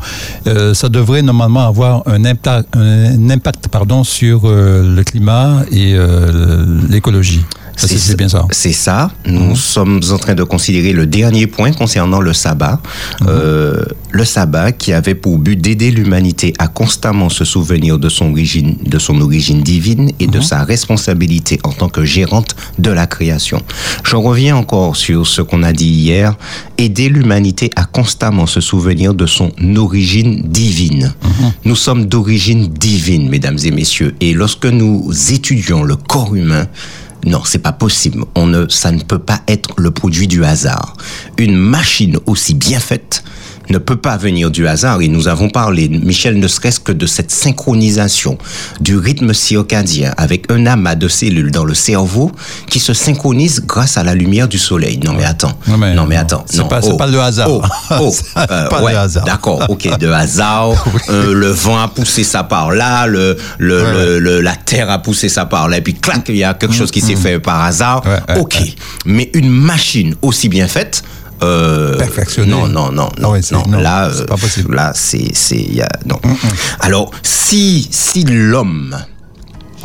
ça 0.73 0.89
devrait 0.89 1.21
normalement 1.21 1.67
avoir 1.67 2.01
un 2.07 2.25
impact, 2.25 2.67
un 2.75 3.29
impact 3.29 3.67
pardon, 3.67 4.03
sur 4.03 4.41
le 4.47 5.01
climat 5.03 5.61
et 5.71 5.95
l'écologie. 6.89 7.45
C'est 7.75 8.17
bien 8.17 8.29
ça. 8.29 8.45
C'est 8.51 8.73
ça. 8.73 9.11
Nous 9.25 9.55
sommes 9.55 10.01
en 10.11 10.17
train 10.17 10.35
de 10.35 10.43
considérer 10.43 10.93
le 10.93 11.05
dernier 11.05 11.47
point 11.47 11.71
concernant 11.71 12.19
le 12.19 12.33
sabbat. 12.33 12.79
Euh, 13.27 13.83
le 14.11 14.25
sabbat 14.25 14.71
qui 14.71 14.93
avait 14.93 15.15
pour 15.15 15.37
but 15.37 15.59
d'aider 15.59 15.91
l'humanité 15.91 16.53
à 16.59 16.67
constamment 16.67 17.29
se 17.29 17.45
souvenir 17.45 17.97
de 17.97 18.09
son 18.09 18.31
origine, 18.31 18.77
de 18.85 18.99
son 18.99 19.19
origine 19.21 19.61
divine 19.61 20.11
et 20.19 20.27
de 20.27 20.41
sa 20.41 20.63
responsabilité 20.63 21.59
en 21.63 21.71
tant 21.71 21.89
que 21.89 22.03
gérante 22.03 22.55
de 22.77 22.91
la 22.91 23.07
création. 23.07 23.61
Je 24.03 24.15
reviens 24.15 24.55
encore 24.55 24.95
sur 24.95 25.25
ce 25.27 25.41
qu'on 25.41 25.63
a 25.63 25.73
dit 25.73 25.89
hier. 25.89 26.35
Aider 26.77 27.09
l'humanité 27.09 27.69
à 27.75 27.85
constamment 27.85 28.47
se 28.47 28.61
souvenir 28.61 29.13
de 29.13 29.25
son 29.25 29.51
origine 29.75 30.43
divine. 30.43 31.13
Nous 31.65 31.75
sommes 31.75 32.05
d'origine 32.05 32.67
divine, 32.67 33.29
mesdames 33.29 33.57
et 33.63 33.71
messieurs. 33.71 34.15
Et 34.19 34.33
lorsque 34.33 34.65
nous 34.65 35.11
étudions 35.31 35.83
le 35.83 35.95
corps 35.95 36.35
humain, 36.35 36.67
non, 37.25 37.41
c'est 37.45 37.59
pas 37.59 37.71
possible. 37.71 38.23
On 38.35 38.47
ne, 38.47 38.67
ça 38.67 38.91
ne 38.91 39.01
peut 39.01 39.19
pas 39.19 39.41
être 39.47 39.69
le 39.77 39.91
produit 39.91 40.27
du 40.27 40.43
hasard. 40.43 40.95
Une 41.37 41.55
machine 41.55 42.17
aussi 42.25 42.53
bien 42.53 42.79
faite 42.79 43.23
ne 43.71 43.77
peut 43.77 43.95
pas 43.95 44.17
venir 44.17 44.51
du 44.51 44.67
hasard. 44.67 45.01
Et 45.01 45.07
nous 45.07 45.27
avons 45.27 45.49
parlé, 45.49 45.87
Michel, 45.89 46.37
ne 46.39 46.47
serait-ce 46.47 46.79
que 46.79 46.91
de 46.91 47.05
cette 47.05 47.31
synchronisation 47.31 48.37
du 48.79 48.97
rythme 48.97 49.33
circadien 49.33 50.13
avec 50.17 50.51
un 50.51 50.65
amas 50.65 50.95
de 50.95 51.07
cellules 51.07 51.51
dans 51.51 51.63
le 51.65 51.73
cerveau 51.73 52.31
qui 52.69 52.79
se 52.79 52.93
synchronise 52.93 53.63
grâce 53.65 53.97
à 53.97 54.03
la 54.03 54.13
lumière 54.15 54.47
du 54.47 54.59
soleil. 54.59 54.99
Non 55.03 55.13
mais 55.13 55.23
attends, 55.25 55.57
Non, 55.67 55.77
mais 55.77 55.93
non 55.93 56.05
mais 56.05 56.17
attends, 56.17 56.43
c'est 56.47 56.67
pas- 56.67 56.81
pas 56.81 57.07
le 57.07 57.19
hasard. 57.21 57.47
Oh, 57.49 57.61
oh, 57.99 58.13
euh, 58.37 58.67
pas 58.69 58.81
ouais, 58.83 58.91
le 58.91 58.97
hasard. 58.97 59.25
D'accord, 59.25 59.63
ok, 59.69 59.97
de 59.97 60.07
hasard. 60.07 60.71
euh, 61.09 61.33
le 61.33 61.47
vent 61.47 61.79
a 61.79 61.87
poussé 61.87 62.23
ça 62.23 62.43
par 62.43 62.71
là, 62.71 63.07
le, 63.07 63.37
le, 63.57 63.81
Ouais, 63.83 63.93
le- 63.93 64.19
le- 64.19 64.41
la 64.41 64.55
terre 64.55 64.89
a 64.89 64.99
poussé 65.01 65.29
ça 65.29 65.45
par 65.45 65.69
là, 65.69 65.77
et 65.77 65.81
puis 65.81 65.93
clac, 65.93 66.23
il 66.29 66.35
y 66.37 66.43
a 66.43 66.53
quelque 66.53 66.75
chose 66.75 66.91
qui 66.91 67.01
s'est 67.01 67.15
fait 67.15 67.39
par 67.39 67.61
hasard. 67.63 68.03
Ok, 68.37 68.57
mais 69.05 69.29
une 69.33 69.49
machine 69.49 70.15
aussi 70.21 70.49
bien 70.49 70.67
faite. 70.67 71.03
Euh. 71.43 71.97
Non, 72.45 72.67
non, 72.67 72.91
non, 72.91 73.09
non, 73.19 73.31
Ouais, 73.31 73.39
non. 73.51 73.63
non, 73.67 73.79
Là, 73.79 74.09
c'est 74.13 74.21
euh, 74.21 74.25
pas 74.25 74.37
possible. 74.37 74.75
Là, 74.75 74.91
c'est, 74.93 75.31
c'est, 75.33 75.67
non. 76.05 76.19
Alors, 76.79 77.11
si, 77.23 77.87
si 77.91 78.23
l'homme 78.25 78.95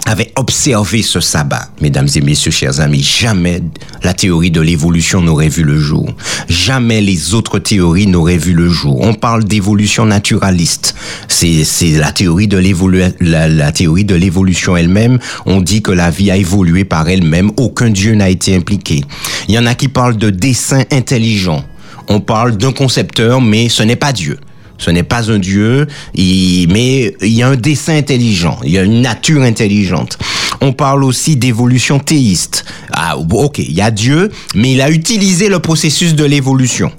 avait 0.07 0.33
observé 0.37 1.03
ce 1.03 1.21
sabbat, 1.21 1.69
mesdames 1.81 2.09
et 2.15 2.21
messieurs, 2.21 2.53
chers 2.53 2.81
amis, 2.81 3.03
jamais 3.03 3.61
la 4.03 4.15
théorie 4.15 4.53
de 4.53 4.61
l'évolution 4.61 5.21
n'aurait 5.21 5.49
vu 5.49 5.65
le 5.65 5.79
jour. 5.79 6.09
Jamais 6.49 7.01
les 7.01 7.35
autres 7.35 7.59
théories 7.59 8.07
n'auraient 8.07 8.39
vu 8.39 8.53
le 8.53 8.69
jour. 8.69 9.01
On 9.01 9.15
parle 9.15 9.45
d'évolution 9.45 10.07
naturaliste. 10.07 10.95
C'est, 11.29 11.65
la 11.99 12.13
théorie 12.13 12.47
de 12.47 12.57
l'évolu, 12.57 13.03
la, 13.21 13.49
la 13.49 13.73
théorie 13.73 14.05
de 14.05 14.15
l'évolution 14.15 14.77
elle-même. 14.77 15.19
On 15.45 15.61
dit 15.61 15.83
que 15.83 15.91
la 15.93 16.11
vie 16.11 16.31
a 16.31 16.37
évolué 16.37 16.85
par 16.85 17.09
elle-même. 17.09 17.51
Aucun 17.57 17.91
dieu 17.91 18.15
n'a 18.15 18.31
été 18.31 18.55
impliqué. 18.55 19.03
Il 19.49 19.55
y 19.55 19.59
en 19.59 19.67
a 19.67 19.75
qui 19.75 19.89
parlent 19.89 20.17
de 20.17 20.31
dessin 20.31 20.85
intelligent. 20.93 21.65
On 22.09 22.21
parle 22.21 22.57
d'un 22.57 22.73
concepteur, 22.73 23.41
mais 23.41 23.69
ce 23.69 23.83
n'est 23.83 23.97
pas 23.97 24.13
Dieu. 24.13 24.39
Ce 24.79 24.91
n'est 24.91 25.03
pas 25.03 25.31
un 25.31 25.39
Dieu, 25.39 25.87
il- 26.15 26.69
mais 26.71 27.15
il 27.23 27.33
y 27.33 27.43
a 27.43 27.49
un 27.49 27.57
dessin 27.57 27.97
intelligent, 27.97 28.59
il 28.65 28.73
y 28.73 28.79
a 28.79 28.83
une 28.83 29.01
nature 29.01 29.43
intelligente. 29.43 30.19
On 30.61 30.73
parle 30.73 31.05
aussi 31.05 31.37
d'évolution 31.37 31.99
théiste. 31.99 32.65
Ah, 32.93 33.17
ok, 33.19 33.59
il 33.59 33.73
y 33.73 33.81
a 33.81 33.91
Dieu, 33.91 34.31
mais 34.55 34.73
il 34.73 34.81
a 34.81 34.91
utilisé 34.91 35.49
le 35.49 35.59
processus 35.59 36.15
de 36.15 36.25
l'évolution. 36.25 36.91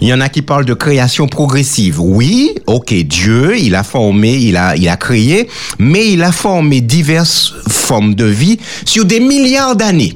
Il 0.00 0.08
y 0.08 0.12
en 0.12 0.20
a 0.20 0.28
qui 0.28 0.42
parlent 0.42 0.64
de 0.64 0.74
création 0.74 1.26
progressive. 1.28 2.00
Oui, 2.00 2.50
ok, 2.66 2.92
Dieu, 3.04 3.56
il 3.58 3.74
a 3.74 3.82
formé, 3.82 4.34
il 4.34 4.56
a, 4.56 4.76
il 4.76 4.88
a 4.88 4.96
créé, 4.96 5.48
mais 5.78 6.10
il 6.12 6.22
a 6.22 6.32
formé 6.32 6.80
diverses 6.80 7.54
formes 7.68 8.14
de 8.14 8.24
vie 8.24 8.58
sur 8.84 9.04
des 9.04 9.20
milliards 9.20 9.76
d'années. 9.76 10.14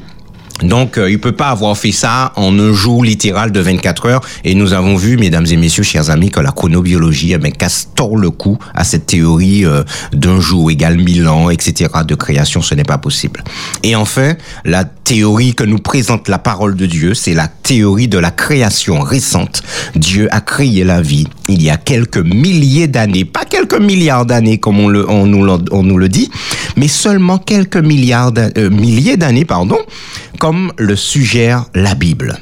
Donc, 0.63 0.99
euh, 0.99 1.11
il 1.11 1.19
peut 1.21 1.33
pas 1.33 1.49
avoir 1.49 1.77
fait 1.77 1.93
ça 1.93 2.33
en 2.37 2.59
un 2.59 2.73
jour 2.73 3.05
littéral 3.05 3.53
de 3.53 3.61
24 3.61 4.07
heures. 4.07 4.21
Et 4.45 4.55
nous 4.55 4.73
avons 4.73 4.97
vu, 4.97 5.17
mesdames 5.17 5.47
et 5.47 5.57
messieurs, 5.57 5.83
chers 5.83 6.11
amis, 6.11 6.31
que 6.31 6.41
la 6.41 6.51
chronobiologie 6.51 7.33
eh 7.33 7.39
ben, 7.39 7.53
casse 7.53 7.89
tord 7.95 8.17
le 8.17 8.31
cou 8.31 8.59
à 8.75 8.85
cette 8.85 9.07
théorie 9.07 9.65
euh, 9.65 9.85
d'un 10.13 10.41
jour 10.41 10.71
égale 10.71 10.99
mille 10.99 11.29
ans, 11.29 11.51
etc. 11.51 11.91
de 12.07 12.15
création. 12.15 12.63
Ce 12.63 12.75
n'est 12.75 12.85
pas 12.85 12.99
possible. 12.99 13.45
Et 13.83 13.95
enfin, 13.95 14.35
la 14.65 14.85
théorie 14.85 15.55
que 15.55 15.65
nous 15.65 15.79
présente 15.79 16.29
la 16.29 16.39
parole 16.39 16.77
de 16.77 16.87
Dieu, 16.87 17.15
c'est 17.15 17.35
la 17.35 17.49
théorie 17.49 18.09
de 18.09 18.19
la 18.19 18.31
création 18.31 19.01
récente. 19.01 19.63
Dieu 19.95 20.29
a 20.33 20.41
créé 20.41 20.85
la 20.85 21.01
vie 21.01 21.27
il 21.49 21.63
y 21.63 21.71
a 21.71 21.77
quelques 21.77 22.19
milliers 22.19 22.89
d'années, 22.89 23.25
pas 23.25 23.45
quelques 23.45 23.81
milliards 23.81 24.27
d'années 24.27 24.59
comme 24.59 24.79
on, 24.79 24.89
le, 24.89 25.09
on, 25.09 25.27
nous, 25.27 25.47
on 25.71 25.83
nous 25.83 25.99
le 25.99 26.09
dit, 26.09 26.31
mais 26.79 26.89
seulement 26.89 27.39
quelques 27.39 27.77
milliards 27.77 28.33
euh, 28.57 28.71
milliers 28.71 29.17
d'années, 29.17 29.45
pardon, 29.45 29.79
comme 30.39 30.73
le 30.79 30.97
suggère 30.97 31.67
la 31.75 31.95
Bible. 31.95 32.39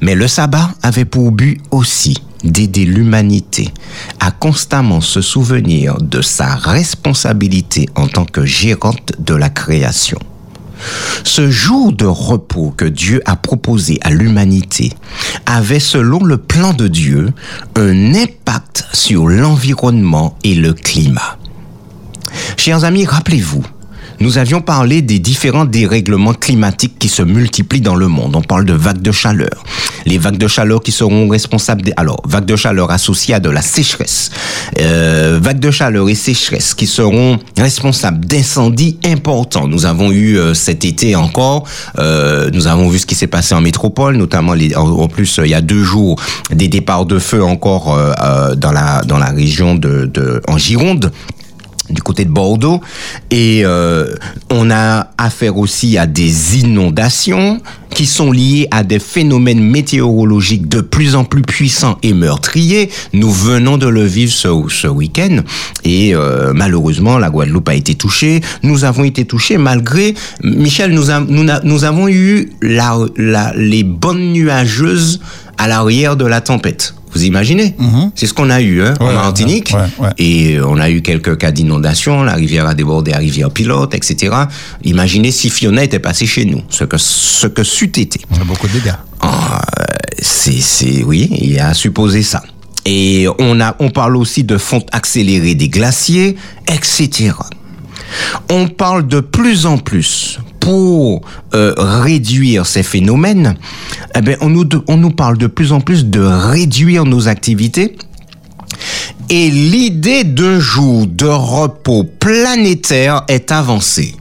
Mais 0.00 0.14
le 0.14 0.28
sabbat 0.28 0.70
avait 0.82 1.04
pour 1.04 1.32
but 1.32 1.60
aussi 1.70 2.16
d'aider 2.44 2.84
l'humanité 2.84 3.72
à 4.18 4.32
constamment 4.32 5.00
se 5.00 5.20
souvenir 5.20 5.98
de 5.98 6.20
sa 6.20 6.56
responsabilité 6.56 7.88
en 7.94 8.08
tant 8.08 8.24
que 8.24 8.44
gérante 8.44 9.12
de 9.18 9.34
la 9.34 9.48
création. 9.48 10.18
Ce 11.22 11.48
jour 11.48 11.92
de 11.92 12.06
repos 12.06 12.74
que 12.76 12.84
Dieu 12.84 13.22
a 13.24 13.36
proposé 13.36 14.00
à 14.02 14.10
l'humanité 14.10 14.92
avait, 15.46 15.78
selon 15.78 16.24
le 16.24 16.38
plan 16.38 16.72
de 16.72 16.88
Dieu, 16.88 17.30
un 17.76 18.14
impact 18.14 18.84
sur 18.92 19.28
l'environnement 19.28 20.36
et 20.42 20.56
le 20.56 20.72
climat. 20.72 21.38
Chers 22.56 22.84
amis, 22.84 23.06
rappelez-vous, 23.06 23.64
nous 24.22 24.38
avions 24.38 24.60
parlé 24.60 25.02
des 25.02 25.18
différents 25.18 25.64
dérèglements 25.64 26.32
climatiques 26.32 26.96
qui 26.98 27.08
se 27.08 27.22
multiplient 27.22 27.80
dans 27.80 27.96
le 27.96 28.06
monde. 28.06 28.36
On 28.36 28.42
parle 28.42 28.64
de 28.64 28.72
vagues 28.72 29.02
de 29.02 29.10
chaleur. 29.10 29.64
Les 30.06 30.16
vagues 30.16 30.38
de 30.38 30.46
chaleur 30.46 30.80
qui 30.80 30.92
seront 30.92 31.28
responsables 31.28 31.82
des... 31.82 31.92
Alors, 31.96 32.22
vagues 32.24 32.44
de 32.44 32.54
chaleur 32.54 32.92
associées 32.92 33.34
à 33.34 33.40
de 33.40 33.50
la 33.50 33.62
sécheresse. 33.62 34.30
Euh, 34.78 35.40
vagues 35.42 35.58
de 35.58 35.72
chaleur 35.72 36.08
et 36.08 36.14
sécheresse 36.14 36.72
qui 36.72 36.86
seront 36.86 37.40
responsables 37.58 38.24
d'incendies 38.24 38.96
importants. 39.04 39.66
Nous 39.66 39.86
avons 39.86 40.12
eu 40.12 40.38
euh, 40.38 40.54
cet 40.54 40.84
été 40.84 41.16
encore, 41.16 41.64
euh, 41.98 42.48
nous 42.52 42.68
avons 42.68 42.88
vu 42.88 43.00
ce 43.00 43.06
qui 43.06 43.16
s'est 43.16 43.26
passé 43.26 43.56
en 43.56 43.60
métropole, 43.60 44.16
notamment 44.16 44.54
les, 44.54 44.74
en, 44.76 45.08
plus 45.08 45.40
il 45.42 45.50
y 45.50 45.54
a 45.54 45.60
deux 45.60 45.82
jours 45.82 46.20
des 46.52 46.68
départs 46.68 47.06
de 47.06 47.18
feu 47.18 47.42
encore 47.42 47.98
dans 48.56 48.72
la 48.72 49.02
dans 49.02 49.18
la 49.18 49.30
région 49.30 49.74
de 49.74 50.40
en 50.46 50.58
Gironde 50.58 51.10
du 51.90 52.02
côté 52.02 52.24
de 52.24 52.30
Bordeaux 52.30 52.80
et 53.30 53.62
euh, 53.64 54.14
on 54.50 54.70
a 54.70 55.08
affaire 55.18 55.56
aussi 55.56 55.98
à 55.98 56.06
des 56.06 56.58
inondations 56.58 57.60
qui 57.94 58.06
sont 58.06 58.32
liées 58.32 58.68
à 58.70 58.84
des 58.84 58.98
phénomènes 58.98 59.62
météorologiques 59.62 60.68
de 60.68 60.80
plus 60.80 61.14
en 61.14 61.24
plus 61.24 61.42
puissants 61.42 61.98
et 62.02 62.14
meurtriers. 62.14 62.90
Nous 63.12 63.30
venons 63.30 63.76
de 63.76 63.86
le 63.86 64.04
vivre 64.04 64.32
ce, 64.32 64.48
ce 64.68 64.86
week-end 64.86 65.40
et 65.84 66.14
euh, 66.14 66.52
malheureusement 66.54 67.18
la 67.18 67.30
Guadeloupe 67.30 67.68
a 67.68 67.74
été 67.74 67.94
touchée. 67.94 68.40
Nous 68.62 68.84
avons 68.84 69.04
été 69.04 69.24
touchés 69.24 69.58
malgré 69.58 70.14
Michel 70.42 70.92
nous, 70.94 71.10
nous 71.64 71.84
avons 71.84 72.08
eu 72.08 72.52
la, 72.62 72.96
la, 73.16 73.52
les 73.56 73.82
bonnes 73.82 74.32
nuageuses 74.32 75.20
à 75.58 75.68
l'arrière 75.68 76.16
de 76.16 76.24
la 76.24 76.40
tempête. 76.40 76.94
Vous 77.14 77.24
imaginez 77.24 77.74
C'est 78.14 78.26
ce 78.26 78.34
qu'on 78.34 78.50
a 78.50 78.60
eu 78.60 78.82
hein, 78.82 78.94
en 79.00 79.12
Martinique. 79.12 79.74
ouais, 79.74 80.06
ouais. 80.06 80.10
Et 80.18 80.60
on 80.60 80.78
a 80.78 80.88
eu 80.90 81.02
quelques 81.02 81.36
cas 81.38 81.50
d'inondation, 81.50 82.22
la 82.22 82.34
rivière 82.34 82.66
a 82.66 82.74
débordé 82.74 83.10
la 83.10 83.18
rivière 83.18 83.50
Pilote, 83.50 83.94
etc. 83.94 84.34
Imaginez 84.84 85.30
si 85.30 85.50
Fiona 85.50 85.84
était 85.84 85.98
passée 85.98 86.26
chez 86.26 86.44
nous, 86.44 86.62
ce 86.70 86.84
que 86.84 86.96
ce 86.98 87.46
que 87.46 87.62
c'eût 87.64 87.92
été. 87.98 88.20
On 88.30 88.40
a 88.40 88.44
beaucoup 88.44 88.66
de 88.68 88.72
dégâts. 88.72 88.94
Ah, 89.20 89.62
c'est, 90.20 90.60
c'est, 90.60 91.02
oui, 91.04 91.28
il 91.40 91.58
a 91.60 91.74
supposé 91.74 92.22
ça. 92.22 92.42
Et 92.84 93.26
on 93.38 93.60
a, 93.60 93.76
on 93.78 93.90
parle 93.90 94.16
aussi 94.16 94.42
de 94.42 94.58
fonte 94.58 94.88
accélérée 94.92 95.54
des 95.54 95.68
glaciers, 95.68 96.36
etc. 96.68 97.32
On 98.50 98.68
parle 98.68 99.06
de 99.06 99.20
plus 99.20 99.66
en 99.66 99.78
plus 99.78 100.38
pour 100.62 101.22
euh, 101.54 101.74
réduire 101.76 102.66
ces 102.66 102.84
phénomènes. 102.84 103.56
Eh 104.14 104.20
ben, 104.20 104.36
on 104.40 104.48
nous, 104.96 105.10
parle 105.10 105.36
de 105.36 105.48
plus 105.48 105.72
en 105.72 105.80
plus 105.80 106.06
de 106.06 106.20
réduire 106.20 107.04
nos 107.04 107.26
activités. 107.26 107.96
Et 109.28 109.50
l'idée 109.50 110.22
d'un 110.22 110.60
jour 110.60 111.08
de 111.08 111.26
repos 111.26 112.04
planétaire 112.04 113.24
est 113.26 113.50
avancée. 113.50 114.14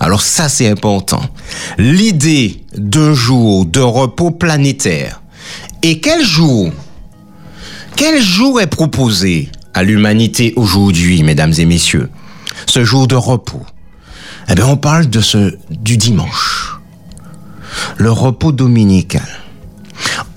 Alors 0.00 0.22
ça, 0.22 0.48
c'est 0.48 0.68
important. 0.68 1.22
L'idée 1.78 2.64
d'un 2.76 3.14
jour 3.14 3.64
de 3.64 3.80
repos 3.80 4.32
planétaire. 4.32 5.22
Et 5.82 6.00
quel 6.00 6.24
jour? 6.24 6.72
Quel 7.94 8.20
jour 8.20 8.60
est 8.60 8.66
proposé 8.66 9.50
à 9.72 9.84
l'humanité 9.84 10.52
aujourd'hui, 10.56 11.22
mesdames 11.22 11.54
et 11.56 11.64
messieurs 11.64 12.10
Ce 12.66 12.82
jour 12.82 13.06
de 13.06 13.14
repos? 13.14 13.64
Eh 14.48 14.54
bien, 14.54 14.66
on 14.66 14.76
parle 14.76 15.08
de 15.08 15.20
ce, 15.20 15.56
du 15.70 15.96
dimanche. 15.96 16.78
Le 17.96 18.10
repos 18.10 18.52
dominical. 18.52 19.22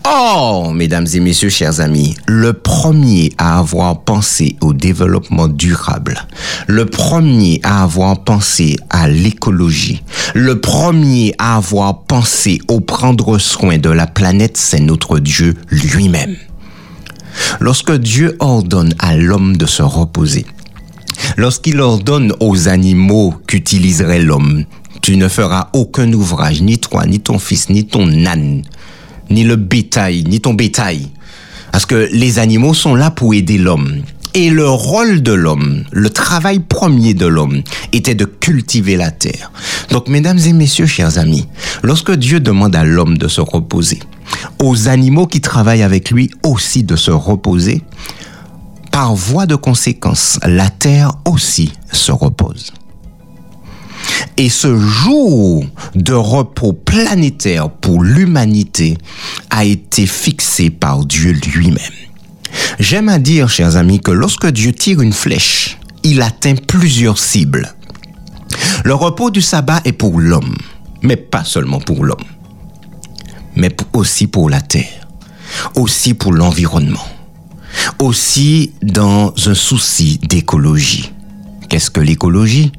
Or, 0.09 0.73
mesdames 0.73 1.07
et 1.13 1.19
messieurs, 1.19 1.49
chers 1.49 1.81
amis, 1.81 2.15
le 2.27 2.53
premier 2.53 3.33
à 3.37 3.59
avoir 3.59 4.03
pensé 4.03 4.55
au 4.61 4.73
développement 4.73 5.49
durable, 5.49 6.25
le 6.67 6.85
premier 6.85 7.59
à 7.63 7.83
avoir 7.83 8.23
pensé 8.23 8.77
à 8.89 9.09
l'écologie, 9.09 10.01
le 10.33 10.61
premier 10.61 11.35
à 11.39 11.57
avoir 11.57 12.03
pensé 12.03 12.61
au 12.69 12.79
prendre 12.79 13.37
soin 13.37 13.79
de 13.79 13.89
la 13.89 14.07
planète, 14.07 14.55
c'est 14.55 14.79
notre 14.79 15.19
Dieu 15.19 15.55
lui-même. 15.69 16.37
Lorsque 17.59 17.91
Dieu 17.91 18.37
ordonne 18.39 18.93
à 18.99 19.15
l'homme 19.17 19.57
de 19.57 19.65
se 19.65 19.83
reposer, 19.83 20.45
lorsqu'il 21.35 21.81
ordonne 21.81 22.33
aux 22.39 22.67
animaux 22.67 23.33
qu'utiliserait 23.47 24.21
l'homme, 24.21 24.63
tu 25.01 25.17
ne 25.17 25.27
feras 25.27 25.69
aucun 25.73 26.11
ouvrage, 26.13 26.61
ni 26.61 26.77
toi, 26.77 27.05
ni 27.05 27.19
ton 27.19 27.39
fils, 27.39 27.69
ni 27.69 27.85
ton 27.85 28.07
âne, 28.25 28.61
ni 29.29 29.43
le 29.43 29.55
bétail, 29.55 30.23
ni 30.23 30.39
ton 30.39 30.53
bétail. 30.53 31.07
Parce 31.71 31.85
que 31.85 32.09
les 32.11 32.39
animaux 32.39 32.73
sont 32.73 32.95
là 32.95 33.11
pour 33.11 33.33
aider 33.33 33.57
l'homme. 33.57 34.01
Et 34.33 34.49
le 34.49 34.69
rôle 34.69 35.23
de 35.23 35.31
l'homme, 35.31 35.83
le 35.91 36.09
travail 36.09 36.59
premier 36.59 37.13
de 37.13 37.25
l'homme, 37.25 37.61
était 37.91 38.15
de 38.15 38.25
cultiver 38.25 38.95
la 38.95 39.09
terre. 39.09 39.51
Donc, 39.89 40.07
mesdames 40.09 40.37
et 40.37 40.53
messieurs, 40.53 40.85
chers 40.85 41.17
amis, 41.17 41.47
lorsque 41.81 42.11
Dieu 42.11 42.39
demande 42.39 42.75
à 42.75 42.83
l'homme 42.83 43.17
de 43.17 43.27
se 43.27 43.41
reposer, 43.41 43.99
aux 44.59 44.87
animaux 44.87 45.27
qui 45.27 45.41
travaillent 45.41 45.83
avec 45.83 46.11
lui 46.11 46.29
aussi 46.43 46.83
de 46.83 46.95
se 46.95 47.11
reposer. 47.11 47.81
Par 48.97 49.13
voie 49.13 49.45
de 49.45 49.53
conséquence, 49.53 50.39
la 50.43 50.71
terre 50.71 51.11
aussi 51.25 51.71
se 51.91 52.11
repose. 52.11 52.73
Et 54.37 54.49
ce 54.49 54.75
jour 54.75 55.63
de 55.93 56.13
repos 56.13 56.73
planétaire 56.73 57.69
pour 57.69 58.01
l'humanité 58.01 58.97
a 59.51 59.65
été 59.65 60.07
fixé 60.07 60.71
par 60.71 61.05
Dieu 61.05 61.33
lui-même. 61.53 61.77
J'aime 62.79 63.07
à 63.09 63.19
dire, 63.19 63.49
chers 63.49 63.75
amis, 63.75 63.99
que 63.99 64.09
lorsque 64.09 64.47
Dieu 64.47 64.73
tire 64.73 65.01
une 65.01 65.13
flèche, 65.13 65.77
il 66.01 66.23
atteint 66.23 66.55
plusieurs 66.55 67.19
cibles. 67.19 67.75
Le 68.83 68.95
repos 68.95 69.29
du 69.29 69.43
sabbat 69.43 69.81
est 69.85 69.91
pour 69.91 70.19
l'homme, 70.19 70.57
mais 71.03 71.17
pas 71.17 71.43
seulement 71.43 71.79
pour 71.79 72.03
l'homme, 72.03 72.17
mais 73.55 73.69
aussi 73.93 74.25
pour 74.25 74.49
la 74.49 74.61
terre, 74.61 75.07
aussi 75.75 76.15
pour 76.15 76.33
l'environnement, 76.33 77.05
aussi 77.99 78.71
dans 78.81 79.33
un 79.45 79.53
souci 79.53 80.19
d'écologie. 80.19 81.13
Qu'est-ce 81.69 81.91
que 81.91 82.01
l'écologie? 82.01 82.71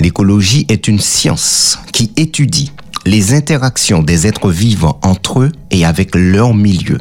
L'écologie 0.00 0.66
est 0.68 0.88
une 0.88 1.00
science 1.00 1.78
qui 1.92 2.12
étudie 2.16 2.72
les 3.06 3.34
interactions 3.34 4.02
des 4.02 4.26
êtres 4.26 4.50
vivants 4.50 4.98
entre 5.02 5.40
eux 5.40 5.52
et 5.70 5.84
avec 5.84 6.14
leur 6.14 6.54
milieu. 6.54 6.98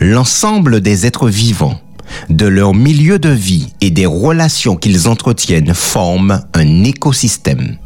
L'ensemble 0.00 0.80
des 0.80 1.06
êtres 1.06 1.28
vivants, 1.28 1.80
de 2.28 2.46
leur 2.46 2.74
milieu 2.74 3.18
de 3.18 3.28
vie 3.28 3.72
et 3.80 3.90
des 3.90 4.06
relations 4.06 4.76
qu'ils 4.76 5.08
entretiennent 5.08 5.74
forment 5.74 6.42
un 6.54 6.84
écosystème. 6.84 7.76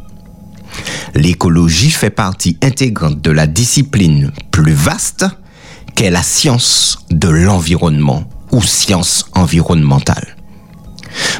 L'écologie 1.14 1.90
fait 1.90 2.10
partie 2.10 2.58
intégrante 2.62 3.20
de 3.20 3.30
la 3.30 3.46
discipline 3.46 4.32
plus 4.50 4.72
vaste 4.72 5.26
qu'est 5.96 6.10
la 6.10 6.22
science 6.22 6.98
de 7.10 7.28
l'environnement 7.28 8.24
ou 8.52 8.62
science 8.62 9.24
environnementale. 9.34 10.36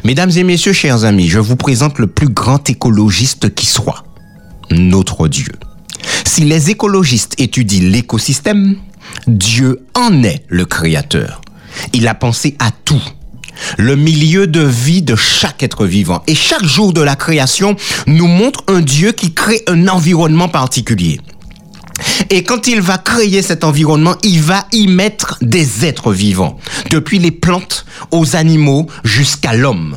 Mesdames 0.03 0.31
et 0.35 0.45
messieurs, 0.45 0.73
chers 0.73 1.05
amis, 1.05 1.29
je 1.29 1.39
vous 1.39 1.57
présente 1.57 1.99
le 1.99 2.07
plus 2.07 2.31
grand 2.31 2.69
écologiste 2.69 3.55
qui 3.55 3.67
soit, 3.67 4.05
notre 4.71 5.29
Dieu. 5.29 5.53
Si 6.25 6.41
les 6.41 6.71
écologistes 6.71 7.39
étudient 7.39 7.91
l'écosystème, 7.91 8.77
Dieu 9.27 9.85
en 9.95 10.23
est 10.23 10.43
le 10.49 10.65
créateur. 10.65 11.43
Il 11.93 12.09
a 12.09 12.15
pensé 12.15 12.57
à 12.59 12.71
tout. 12.71 13.03
Le 13.77 13.95
milieu 13.95 14.47
de 14.47 14.61
vie 14.61 15.03
de 15.03 15.17
chaque 15.17 15.63
être 15.63 15.85
vivant. 15.85 16.23
Et 16.27 16.35
chaque 16.35 16.65
jour 16.65 16.95
de 16.95 17.03
la 17.03 17.17
création 17.17 17.77
nous 18.07 18.27
montre 18.27 18.65
un 18.69 18.81
Dieu 18.81 19.13
qui 19.13 19.35
crée 19.35 19.63
un 19.67 19.89
environnement 19.89 20.49
particulier. 20.49 21.21
Et 22.31 22.43
quand 22.43 22.67
il 22.67 22.81
va 22.81 22.99
créer 22.99 23.43
cet 23.43 23.65
environnement, 23.65 24.17
il 24.23 24.43
va 24.43 24.67
y 24.73 24.87
mettre 24.87 25.39
des 25.41 25.85
êtres 25.85 26.13
vivants, 26.13 26.59
depuis 26.91 27.19
les 27.19 27.31
plantes 27.31 27.87
aux 28.11 28.37
animaux 28.37 28.87
jusqu'à 29.05 29.55
l'homme. 29.55 29.97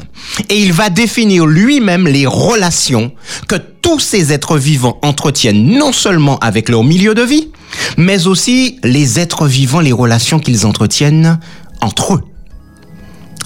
Et 0.50 0.60
il 0.62 0.74
va 0.74 0.90
définir 0.90 1.46
lui-même 1.46 2.08
les 2.08 2.26
relations 2.26 3.12
que 3.48 3.56
tous 3.56 4.00
ces 4.00 4.32
êtres 4.32 4.58
vivants 4.58 5.00
entretiennent 5.02 5.78
non 5.78 5.92
seulement 5.92 6.38
avec 6.40 6.70
leur 6.70 6.84
milieu 6.84 7.14
de 7.14 7.24
vie, 7.24 7.50
mais 7.98 8.28
aussi 8.28 8.80
les 8.84 9.20
êtres 9.20 9.48
vivants, 9.48 9.80
les 9.80 9.92
relations 9.92 10.40
qu'ils 10.40 10.66
entretiennent 10.66 11.40
entre 11.82 12.16
eux. 12.16 12.24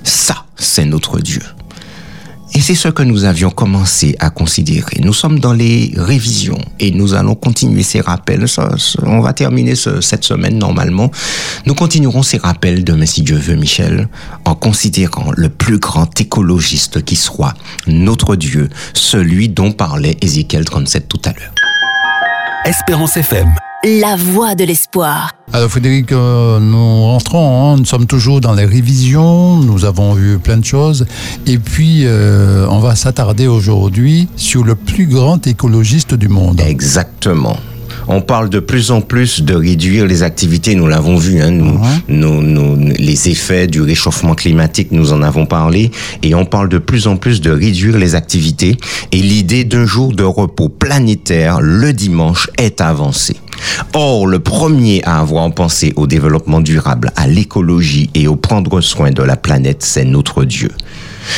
Ça, 0.03 0.45
c'est 0.57 0.85
notre 0.85 1.19
Dieu. 1.19 1.41
Et 2.55 2.61
c'est 2.61 2.75
ce 2.75 2.87
que 2.87 3.01
nous 3.01 3.23
avions 3.23 3.49
commencé 3.49 4.15
à 4.19 4.29
considérer. 4.29 4.99
Nous 5.01 5.13
sommes 5.13 5.39
dans 5.39 5.53
les 5.53 5.91
révisions 5.97 6.61
et 6.79 6.91
nous 6.91 7.15
allons 7.15 7.33
continuer 7.33 7.81
ces 7.81 7.99
rappels. 7.99 8.45
on 9.01 9.21
va 9.21 9.33
terminer 9.33 9.73
cette 9.75 10.23
semaine 10.23 10.59
normalement. 10.59 11.09
Nous 11.65 11.73
continuerons 11.73 12.21
ces 12.21 12.37
rappels 12.37 12.83
demain 12.83 13.07
si 13.07 13.23
Dieu 13.23 13.37
veut, 13.37 13.55
Michel, 13.55 14.07
en 14.45 14.53
considérant 14.53 15.31
le 15.35 15.49
plus 15.49 15.79
grand 15.79 16.19
écologiste 16.21 17.03
qui 17.03 17.15
soit, 17.15 17.55
notre 17.87 18.35
Dieu, 18.35 18.69
celui 18.93 19.49
dont 19.49 19.71
parlait 19.71 20.15
Ézéchiel 20.21 20.65
37 20.65 21.07
tout 21.07 21.21
à 21.25 21.29
l'heure. 21.29 21.62
Espérance 22.65 23.17
FM 23.17 23.53
la 23.85 24.15
voix 24.15 24.55
de 24.55 24.63
l'espoir. 24.63 25.31
Alors 25.51 25.69
Frédéric, 25.69 26.13
euh, 26.13 26.57
nous 26.61 27.03
rentrons, 27.03 27.73
hein. 27.73 27.75
nous 27.77 27.83
sommes 27.83 28.05
toujours 28.05 28.39
dans 28.39 28.53
les 28.53 28.63
révisions, 28.63 29.57
nous 29.57 29.83
avons 29.83 30.13
vu 30.13 30.39
plein 30.39 30.55
de 30.55 30.63
choses, 30.63 31.05
et 31.45 31.57
puis 31.57 32.03
euh, 32.05 32.65
on 32.69 32.79
va 32.79 32.95
s'attarder 32.95 33.47
aujourd'hui 33.47 34.29
sur 34.37 34.63
le 34.63 34.75
plus 34.75 35.05
grand 35.05 35.45
écologiste 35.45 36.13
du 36.13 36.29
monde. 36.29 36.61
Exactement 36.61 37.57
on 38.07 38.21
parle 38.21 38.49
de 38.49 38.59
plus 38.59 38.91
en 38.91 39.01
plus 39.01 39.41
de 39.41 39.55
réduire 39.55 40.05
les 40.05 40.23
activités. 40.23 40.75
Nous 40.75 40.87
l'avons 40.87 41.17
vu, 41.17 41.41
hein, 41.41 41.51
nous, 42.07 42.93
les 42.97 43.29
effets 43.29 43.67
du 43.67 43.81
réchauffement 43.81 44.35
climatique, 44.35 44.91
nous 44.91 45.13
en 45.13 45.21
avons 45.21 45.45
parlé, 45.45 45.91
et 46.21 46.35
on 46.35 46.45
parle 46.45 46.69
de 46.69 46.77
plus 46.77 47.07
en 47.07 47.17
plus 47.17 47.41
de 47.41 47.51
réduire 47.51 47.97
les 47.97 48.15
activités. 48.15 48.77
Et 49.11 49.17
l'idée 49.17 49.63
d'un 49.63 49.85
jour 49.85 50.13
de 50.13 50.23
repos 50.23 50.69
planétaire 50.69 51.59
le 51.61 51.93
dimanche 51.93 52.49
est 52.57 52.81
avancée. 52.81 53.37
Or, 53.93 54.27
le 54.27 54.39
premier 54.39 55.03
à 55.03 55.19
avoir 55.19 55.49
pensé 55.53 55.93
au 55.95 56.07
développement 56.07 56.61
durable, 56.61 57.11
à 57.15 57.27
l'écologie 57.27 58.09
et 58.13 58.27
au 58.27 58.35
prendre 58.35 58.81
soin 58.81 59.11
de 59.11 59.23
la 59.23 59.35
planète, 59.35 59.83
c'est 59.83 60.05
notre 60.05 60.43
Dieu. 60.43 60.71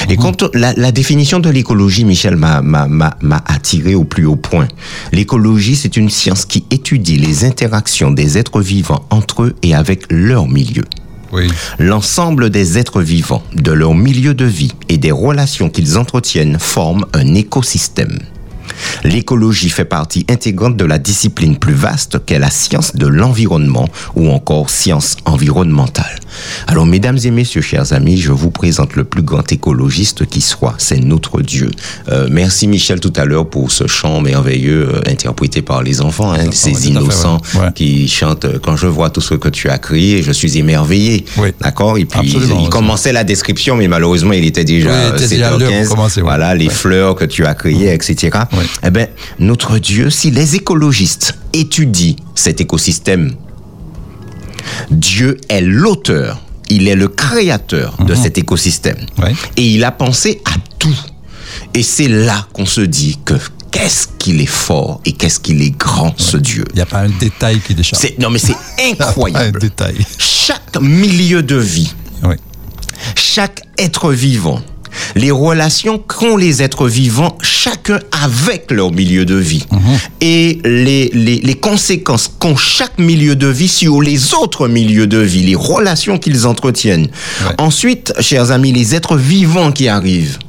Et 0.09 0.17
quand 0.17 0.43
la, 0.53 0.73
la 0.73 0.91
définition 0.91 1.39
de 1.39 1.49
l'écologie, 1.49 2.05
Michel, 2.05 2.35
m'a 2.35 3.43
attiré 3.45 3.95
au 3.95 4.03
plus 4.03 4.25
haut 4.25 4.35
point. 4.35 4.67
L'écologie, 5.11 5.75
c'est 5.75 5.97
une 5.97 6.09
science 6.09 6.45
qui 6.45 6.65
étudie 6.71 7.17
les 7.17 7.45
interactions 7.45 8.11
des 8.11 8.37
êtres 8.37 8.61
vivants 8.61 9.05
entre 9.09 9.43
eux 9.43 9.55
et 9.63 9.73
avec 9.73 10.05
leur 10.09 10.47
milieu. 10.47 10.83
Oui. 11.31 11.47
L'ensemble 11.79 12.49
des 12.49 12.77
êtres 12.77 13.01
vivants, 13.01 13.43
de 13.53 13.71
leur 13.71 13.93
milieu 13.93 14.33
de 14.33 14.45
vie 14.45 14.71
et 14.89 14.97
des 14.97 15.11
relations 15.11 15.69
qu'ils 15.69 15.97
entretiennent 15.97 16.59
forment 16.59 17.05
un 17.13 17.33
écosystème. 17.33 18.19
L'écologie 19.03 19.69
fait 19.69 19.85
partie 19.85 20.25
intégrante 20.29 20.77
de 20.77 20.85
la 20.85 20.97
discipline 20.97 21.57
plus 21.57 21.73
vaste 21.73 22.25
qu'est 22.25 22.39
la 22.39 22.49
science 22.49 22.95
de 22.95 23.07
l'environnement 23.07 23.87
ou 24.15 24.29
encore 24.29 24.69
science 24.69 25.17
environnementale. 25.25 26.19
Alors, 26.67 26.85
mesdames 26.85 27.17
et 27.23 27.31
messieurs, 27.31 27.61
chers 27.61 27.93
amis, 27.93 28.17
je 28.17 28.31
vous 28.31 28.51
présente 28.51 28.95
le 28.95 29.03
plus 29.03 29.21
grand 29.21 29.49
écologiste 29.51 30.25
qui 30.25 30.41
soit. 30.41 30.75
C'est 30.77 30.99
notre 30.99 31.41
Dieu. 31.41 31.71
Euh, 32.09 32.27
merci 32.31 32.67
Michel 32.67 32.99
tout 32.99 33.13
à 33.15 33.25
l'heure 33.25 33.49
pour 33.49 33.71
ce 33.71 33.87
chant 33.87 34.21
merveilleux 34.21 34.89
euh, 34.89 35.11
interprété 35.11 35.61
par 35.61 35.83
les 35.83 36.01
enfants, 36.01 36.31
hein, 36.31 36.51
ces 36.51 36.87
innocents 36.87 37.39
qui 37.75 38.07
chantent. 38.07 38.45
Euh, 38.45 38.59
quand 38.61 38.75
je 38.75 38.87
vois 38.87 39.09
tout 39.09 39.21
ce 39.21 39.35
que 39.35 39.49
tu 39.49 39.69
as 39.69 39.77
créé, 39.77 40.23
je 40.23 40.31
suis 40.31 40.57
émerveillé. 40.57 41.25
D'accord? 41.61 41.97
Et 41.97 42.05
puis 42.05 42.37
il 42.61 42.69
commençait 42.69 43.13
la 43.13 43.23
description, 43.23 43.75
mais 43.75 43.87
malheureusement 43.87 44.33
il 44.33 44.45
était 44.45 44.63
déjà 44.63 45.15
7h15. 45.15 46.21
voilà 46.21 46.55
les 46.55 46.69
fleurs 46.69 47.15
que 47.15 47.25
tu 47.25 47.45
as 47.45 47.53
créées, 47.53 47.93
etc. 47.93 48.37
Eh 48.83 48.89
ben 48.89 49.07
notre 49.39 49.77
Dieu, 49.77 50.09
si 50.09 50.31
les 50.31 50.55
écologistes 50.55 51.35
étudient 51.53 52.15
cet 52.35 52.61
écosystème 52.61 53.33
Dieu 54.91 55.37
est 55.49 55.61
l'auteur, 55.61 56.41
il 56.69 56.87
est 56.87 56.95
le 56.95 57.07
créateur 57.07 57.97
de 57.99 58.13
mhm. 58.13 58.21
cet 58.21 58.37
écosystème. 58.37 58.97
Et 59.57 59.65
il 59.65 59.83
a 59.83 59.91
pensé 59.91 60.41
à 60.45 60.55
tout. 60.79 60.97
Et 61.73 61.83
c'est 61.83 62.07
là 62.07 62.47
qu'on 62.53 62.65
se 62.65 62.81
dit 62.81 63.19
que 63.23 63.35
qu'est-ce 63.71 64.07
qu'il 64.17 64.41
est 64.41 64.45
fort 64.45 65.01
et 65.05 65.11
qu'est-ce 65.11 65.39
qu'il 65.39 65.61
est 65.61 65.77
grand, 65.77 66.13
ce 66.17 66.37
Dieu. 66.37 66.65
Il 66.71 66.77
n'y 66.77 66.81
a 66.81 66.85
pas 66.85 67.01
un 67.01 67.09
détail 67.09 67.59
qui 67.59 67.75
déchappe. 67.75 67.99
Non, 68.19 68.29
mais 68.29 68.39
c'est 68.39 68.55
incroyable. 68.91 69.57
un 69.57 69.59
détail. 69.59 69.97
Chaque 70.17 70.79
milieu 70.81 71.43
de 71.43 71.57
vie, 71.57 71.93
chaque 73.15 73.61
être 73.77 74.11
vivant, 74.13 74.61
les 75.15 75.31
relations 75.31 75.97
qu'ont 75.97 76.37
les 76.37 76.63
êtres 76.63 76.87
vivants, 76.87 77.37
chacun 77.41 77.99
avec 78.23 78.71
leur 78.71 78.91
milieu 78.91 79.25
de 79.25 79.35
vie, 79.35 79.65
mhm. 79.71 79.79
et 80.21 80.59
les, 80.63 81.09
les, 81.13 81.37
les 81.37 81.53
conséquences 81.55 82.31
qu'ont 82.39 82.55
chaque 82.55 82.97
milieu 82.97 83.35
de 83.35 83.47
vie 83.47 83.67
sur 83.67 84.01
les 84.01 84.33
autres 84.33 84.67
milieux 84.67 85.07
de 85.07 85.19
vie, 85.19 85.43
les 85.43 85.55
relations 85.55 86.17
qu'ils 86.17 86.47
entretiennent. 86.47 87.07
Ensuite, 87.57 88.13
chers 88.19 88.51
amis, 88.51 88.71
les 88.71 88.95
êtres 88.95 89.17
vivants 89.17 89.71
qui 89.71 89.87
arrivent 89.87 90.39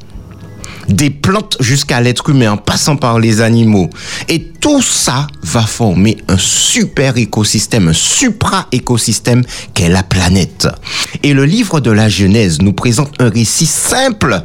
des 0.89 1.11
plantes 1.11 1.57
jusqu'à 1.61 2.01
l'être 2.01 2.31
humain, 2.31 2.53
en 2.53 2.57
passant 2.57 2.97
par 2.97 3.19
les 3.19 3.41
animaux. 3.41 3.91
Et 4.29 4.43
tout 4.61 4.83
ça 4.83 5.27
va 5.43 5.63
former 5.63 6.17
un 6.29 6.39
super 6.39 7.17
écosystème, 7.17 7.89
un 7.89 7.93
supra-écosystème 7.93 9.43
qu'est 9.75 9.89
la 9.89 10.03
planète. 10.03 10.69
Et 11.27 11.35
le 11.35 11.45
livre 11.45 11.81
de 11.81 11.91
la 11.91 12.09
Genèse 12.09 12.63
nous 12.63 12.73
présente 12.73 13.11
un 13.19 13.29
récit 13.29 13.67
simple. 13.67 14.43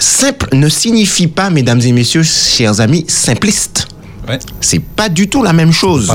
Simple 0.00 0.48
ne 0.52 0.68
signifie 0.68 1.28
pas, 1.28 1.48
mesdames 1.48 1.80
et 1.80 1.92
messieurs, 1.92 2.24
chers 2.24 2.80
amis, 2.80 3.04
simpliste. 3.06 3.86
Ouais. 4.28 4.40
C'est 4.60 4.80
pas 4.80 5.08
du 5.08 5.28
tout 5.28 5.44
la 5.44 5.52
même 5.52 5.70
chose. 5.70 6.12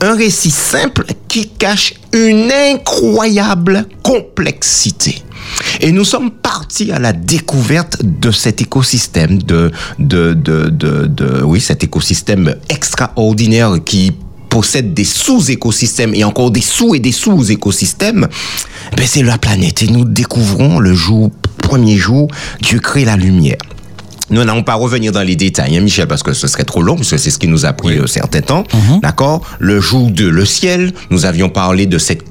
Un 0.00 0.16
récit 0.16 0.50
simple 0.50 1.04
qui 1.28 1.50
cache 1.50 1.92
une 2.14 2.50
incroyable 2.50 3.86
complexité. 4.02 5.22
Et 5.82 5.92
nous 5.92 6.06
sommes 6.06 6.30
partis 6.30 6.90
à 6.90 6.98
la 6.98 7.12
découverte 7.12 7.98
de 8.02 8.30
cet 8.30 8.62
écosystème, 8.62 9.42
de, 9.42 9.70
de, 9.98 10.32
de, 10.32 10.70
de, 10.70 11.42
oui, 11.42 11.60
cet 11.60 11.84
écosystème 11.84 12.54
extraordinaire 12.70 13.74
qui 13.84 14.12
possède 14.50 14.92
des 14.92 15.04
sous-écosystèmes 15.04 16.14
et 16.14 16.24
encore 16.24 16.50
des 16.50 16.60
sous 16.60 16.94
et 16.94 16.98
des 16.98 17.12
sous-écosystèmes, 17.12 18.28
ben 18.96 19.06
c'est 19.06 19.22
la 19.22 19.38
planète. 19.38 19.82
Et 19.82 19.86
nous 19.86 20.04
découvrons 20.04 20.78
le 20.78 20.92
jour, 20.92 21.30
premier 21.62 21.96
jour, 21.96 22.28
Dieu 22.60 22.80
crée 22.80 23.06
la 23.06 23.16
lumière. 23.16 23.56
Nous 24.28 24.44
n'allons 24.44 24.62
pas 24.62 24.74
revenir 24.74 25.10
dans 25.10 25.22
les 25.22 25.34
détails, 25.34 25.76
hein, 25.76 25.80
Michel, 25.80 26.06
parce 26.06 26.22
que 26.22 26.32
ce 26.32 26.46
serait 26.46 26.64
trop 26.64 26.82
long, 26.82 26.94
parce 26.94 27.10
que 27.10 27.16
c'est 27.16 27.30
ce 27.30 27.38
qui 27.38 27.48
nous 27.48 27.66
a 27.66 27.72
pris 27.72 27.98
un 27.98 28.06
certain 28.06 28.40
temps. 28.42 28.64
D'accord? 29.02 29.42
Le 29.58 29.80
jour 29.80 30.08
2, 30.08 30.30
le 30.30 30.44
ciel. 30.44 30.92
Nous 31.10 31.26
avions 31.26 31.48
parlé 31.48 31.86
de 31.86 31.98
cette 31.98 32.22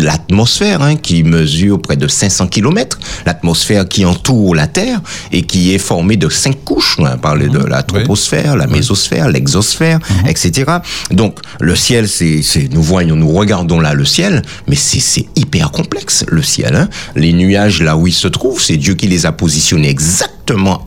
l'atmosphère 0.00 0.82
hein, 0.82 0.96
qui 0.96 1.22
mesure 1.22 1.80
près 1.80 1.96
de 1.96 2.08
500 2.08 2.48
km, 2.48 2.98
l'atmosphère 3.26 3.86
qui 3.86 4.04
entoure 4.04 4.54
la 4.54 4.66
Terre 4.66 5.00
et 5.32 5.42
qui 5.42 5.74
est 5.74 5.78
formée 5.78 6.16
de 6.16 6.28
cinq 6.28 6.64
couches. 6.64 6.96
On 6.98 7.04
a 7.04 7.16
parlé 7.16 7.48
de 7.48 7.58
la 7.58 7.82
troposphère, 7.82 8.56
la 8.56 8.66
mésosphère, 8.66 9.28
l'exosphère, 9.28 9.98
etc. 10.26 10.70
Donc 11.10 11.38
le 11.60 11.76
ciel, 11.76 12.08
c'est, 12.08 12.42
c'est, 12.42 12.72
nous 12.72 12.82
voyons, 12.82 13.16
nous 13.16 13.30
regardons 13.32 13.80
là 13.80 13.94
le 13.94 14.04
ciel, 14.04 14.42
mais 14.66 14.76
c'est, 14.76 15.00
c'est 15.00 15.26
hyper 15.36 15.70
complexe 15.70 16.24
le 16.28 16.42
ciel. 16.42 16.74
Hein. 16.74 16.88
Les 17.14 17.32
nuages 17.32 17.82
là 17.82 17.96
où 17.96 18.06
ils 18.06 18.12
se 18.12 18.28
trouvent, 18.28 18.60
c'est 18.60 18.76
Dieu 18.76 18.94
qui 18.94 19.06
les 19.06 19.26
a 19.26 19.32
positionnés 19.32 19.88
exactement 19.88 20.39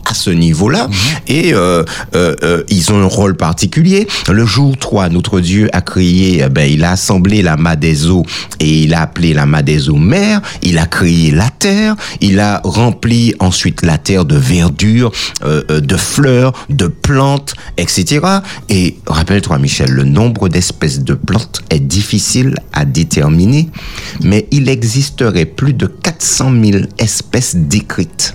à 0.04 0.14
ce 0.14 0.30
niveau-là. 0.30 0.88
Et 1.26 1.54
euh, 1.54 1.84
euh, 2.14 2.34
euh, 2.42 2.62
ils 2.68 2.92
ont 2.92 3.00
un 3.00 3.06
rôle 3.06 3.36
particulier. 3.36 4.06
Le 4.30 4.44
jour 4.44 4.76
3, 4.76 5.08
notre 5.08 5.40
Dieu 5.40 5.68
a 5.72 5.80
créé, 5.80 6.42
eh 6.44 6.48
ben, 6.48 6.70
il 6.70 6.84
a 6.84 6.92
assemblé 6.92 7.42
la 7.42 7.56
main 7.56 7.76
des 7.76 8.08
eaux 8.08 8.24
et 8.60 8.82
il 8.82 8.94
a 8.94 9.02
appelé 9.02 9.34
la 9.34 9.46
main 9.46 9.62
des 9.62 9.88
eaux 9.88 9.96
mer, 9.96 10.40
il 10.62 10.78
a 10.78 10.86
créé 10.86 11.30
la 11.30 11.48
terre, 11.50 11.96
il 12.20 12.40
a 12.40 12.60
rempli 12.64 13.34
ensuite 13.38 13.82
la 13.82 13.98
terre 13.98 14.24
de 14.24 14.36
verdure, 14.36 15.12
de 15.42 15.96
fleurs, 15.96 16.52
de 16.70 16.86
plantes, 16.86 17.54
etc. 17.76 18.20
Et 18.68 18.96
rappelle-toi 19.06 19.58
Michel, 19.58 19.90
le 19.90 20.04
nombre 20.04 20.48
d'espèces 20.48 21.00
de 21.00 21.14
plantes 21.14 21.62
est 21.70 21.80
difficile 21.80 22.54
à 22.72 22.84
déterminer, 22.84 23.68
mais 24.22 24.46
il 24.50 24.68
existerait 24.68 25.46
plus 25.46 25.74
de 25.74 25.86
400 25.86 26.52
000 26.62 26.84
espèces 26.98 27.56
décrites 27.56 28.34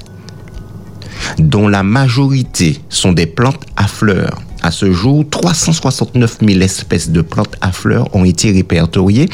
dont 1.37 1.67
la 1.67 1.83
majorité 1.83 2.79
sont 2.89 3.11
des 3.11 3.25
plantes 3.27 3.63
à 3.75 3.87
fleurs. 3.87 4.41
À 4.61 4.71
ce 4.71 4.91
jour, 4.91 5.25
369 5.29 6.37
000 6.45 6.61
espèces 6.61 7.09
de 7.09 7.21
plantes 7.21 7.55
à 7.61 7.71
fleurs 7.71 8.13
ont 8.15 8.25
été 8.25 8.51
répertoriées 8.51 9.29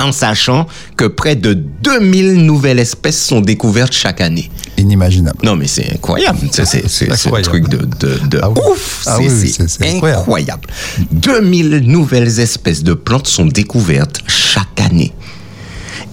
en 0.00 0.12
sachant 0.12 0.66
que 0.96 1.04
près 1.06 1.34
de 1.34 1.54
2000 1.54 2.34
nouvelles 2.46 2.78
espèces 2.78 3.20
sont 3.20 3.40
découvertes 3.40 3.92
chaque 3.92 4.20
année. 4.20 4.48
Inimaginable. 4.76 5.38
Non, 5.42 5.56
mais 5.56 5.66
c'est 5.66 5.92
incroyable. 5.92 6.38
C'est, 6.52 7.08
un 7.34 7.42
truc 7.42 7.68
de, 7.68 7.78
de, 7.78 8.18
de 8.28 8.38
Ah 8.40 8.48
oui. 8.48 8.60
ouf. 8.70 9.02
Ah 9.06 9.16
c'est, 9.18 9.28
oui, 9.28 9.54
c'est 9.66 9.86
incroyable. 9.88 10.20
incroyable. 10.20 10.68
2000 11.10 11.78
nouvelles 11.80 12.38
espèces 12.38 12.84
de 12.84 12.94
plantes 12.94 13.26
sont 13.26 13.46
découvertes 13.46 14.20
chaque 14.28 14.80
année. 14.80 15.12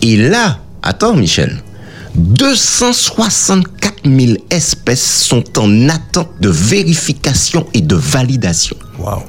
Et 0.02 0.18
là, 0.18 0.60
attends, 0.82 1.14
Michel, 1.16 1.62
264 2.16 3.95
000 4.06 4.38
espèces 4.50 5.04
sont 5.24 5.44
en 5.60 5.90
attente 5.90 6.30
de 6.40 6.50
vérification 6.50 7.68
et 7.74 7.82
de 7.82 7.96
validation. 7.96 8.76
Waouh. 9.00 9.24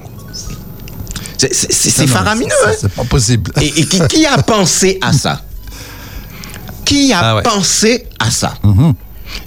C'est, 1.38 1.98
non, 2.00 2.06
faramineux, 2.06 2.50
hein? 2.66 2.72
C'est 2.80 2.92
pas 2.92 3.04
possible. 3.04 3.52
Et, 3.60 3.66
et 3.80 3.84
qui, 3.86 4.00
qui 4.08 4.26
a 4.26 4.38
pensé 4.42 4.98
à 5.02 5.12
ça? 5.12 5.42
Qui 6.84 7.12
a 7.12 7.18
Ah 7.20 7.36
ouais. 7.36 7.42
pensé 7.42 8.06
à 8.18 8.30
ça? 8.30 8.54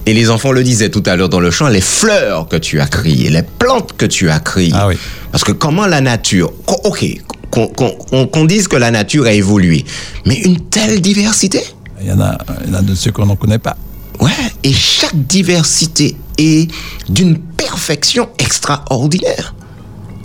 Et 0.05 0.13
les 0.13 0.29
enfants 0.29 0.51
le 0.51 0.63
disaient 0.63 0.89
tout 0.89 1.03
à 1.05 1.15
l'heure 1.15 1.29
dans 1.29 1.39
le 1.39 1.49
chant, 1.51 1.67
les 1.67 1.81
fleurs 1.81 2.47
que 2.47 2.57
tu 2.57 2.79
as 2.79 2.85
créées, 2.85 3.29
les 3.29 3.41
plantes 3.43 3.93
que 3.97 4.05
tu 4.05 4.29
as 4.29 4.39
créées. 4.39 4.71
Ah 4.73 4.87
oui. 4.87 4.95
Parce 5.31 5.43
que 5.43 5.51
comment 5.51 5.87
la 5.87 6.01
nature, 6.01 6.51
ok, 6.67 7.05
qu'on 7.49 8.45
dise 8.45 8.67
que 8.67 8.75
la 8.75 8.91
nature 8.91 9.25
a 9.25 9.31
évolué, 9.31 9.83
mais 10.25 10.35
une 10.35 10.59
telle 10.69 11.01
diversité? 11.01 11.63
Il 12.01 12.07
y 12.07 12.11
en 12.11 12.19
a, 12.19 12.37
il 12.65 12.71
y 12.71 12.75
en 12.75 12.79
a 12.79 12.81
de 12.81 12.93
ceux 12.93 13.11
qu'on 13.11 13.25
ne 13.25 13.35
connaît 13.35 13.57
pas. 13.59 13.75
Ouais, 14.19 14.31
et 14.63 14.73
chaque 14.73 15.15
diversité 15.15 16.17
est 16.37 16.69
d'une 17.09 17.37
perfection 17.39 18.29
extraordinaire. 18.37 19.53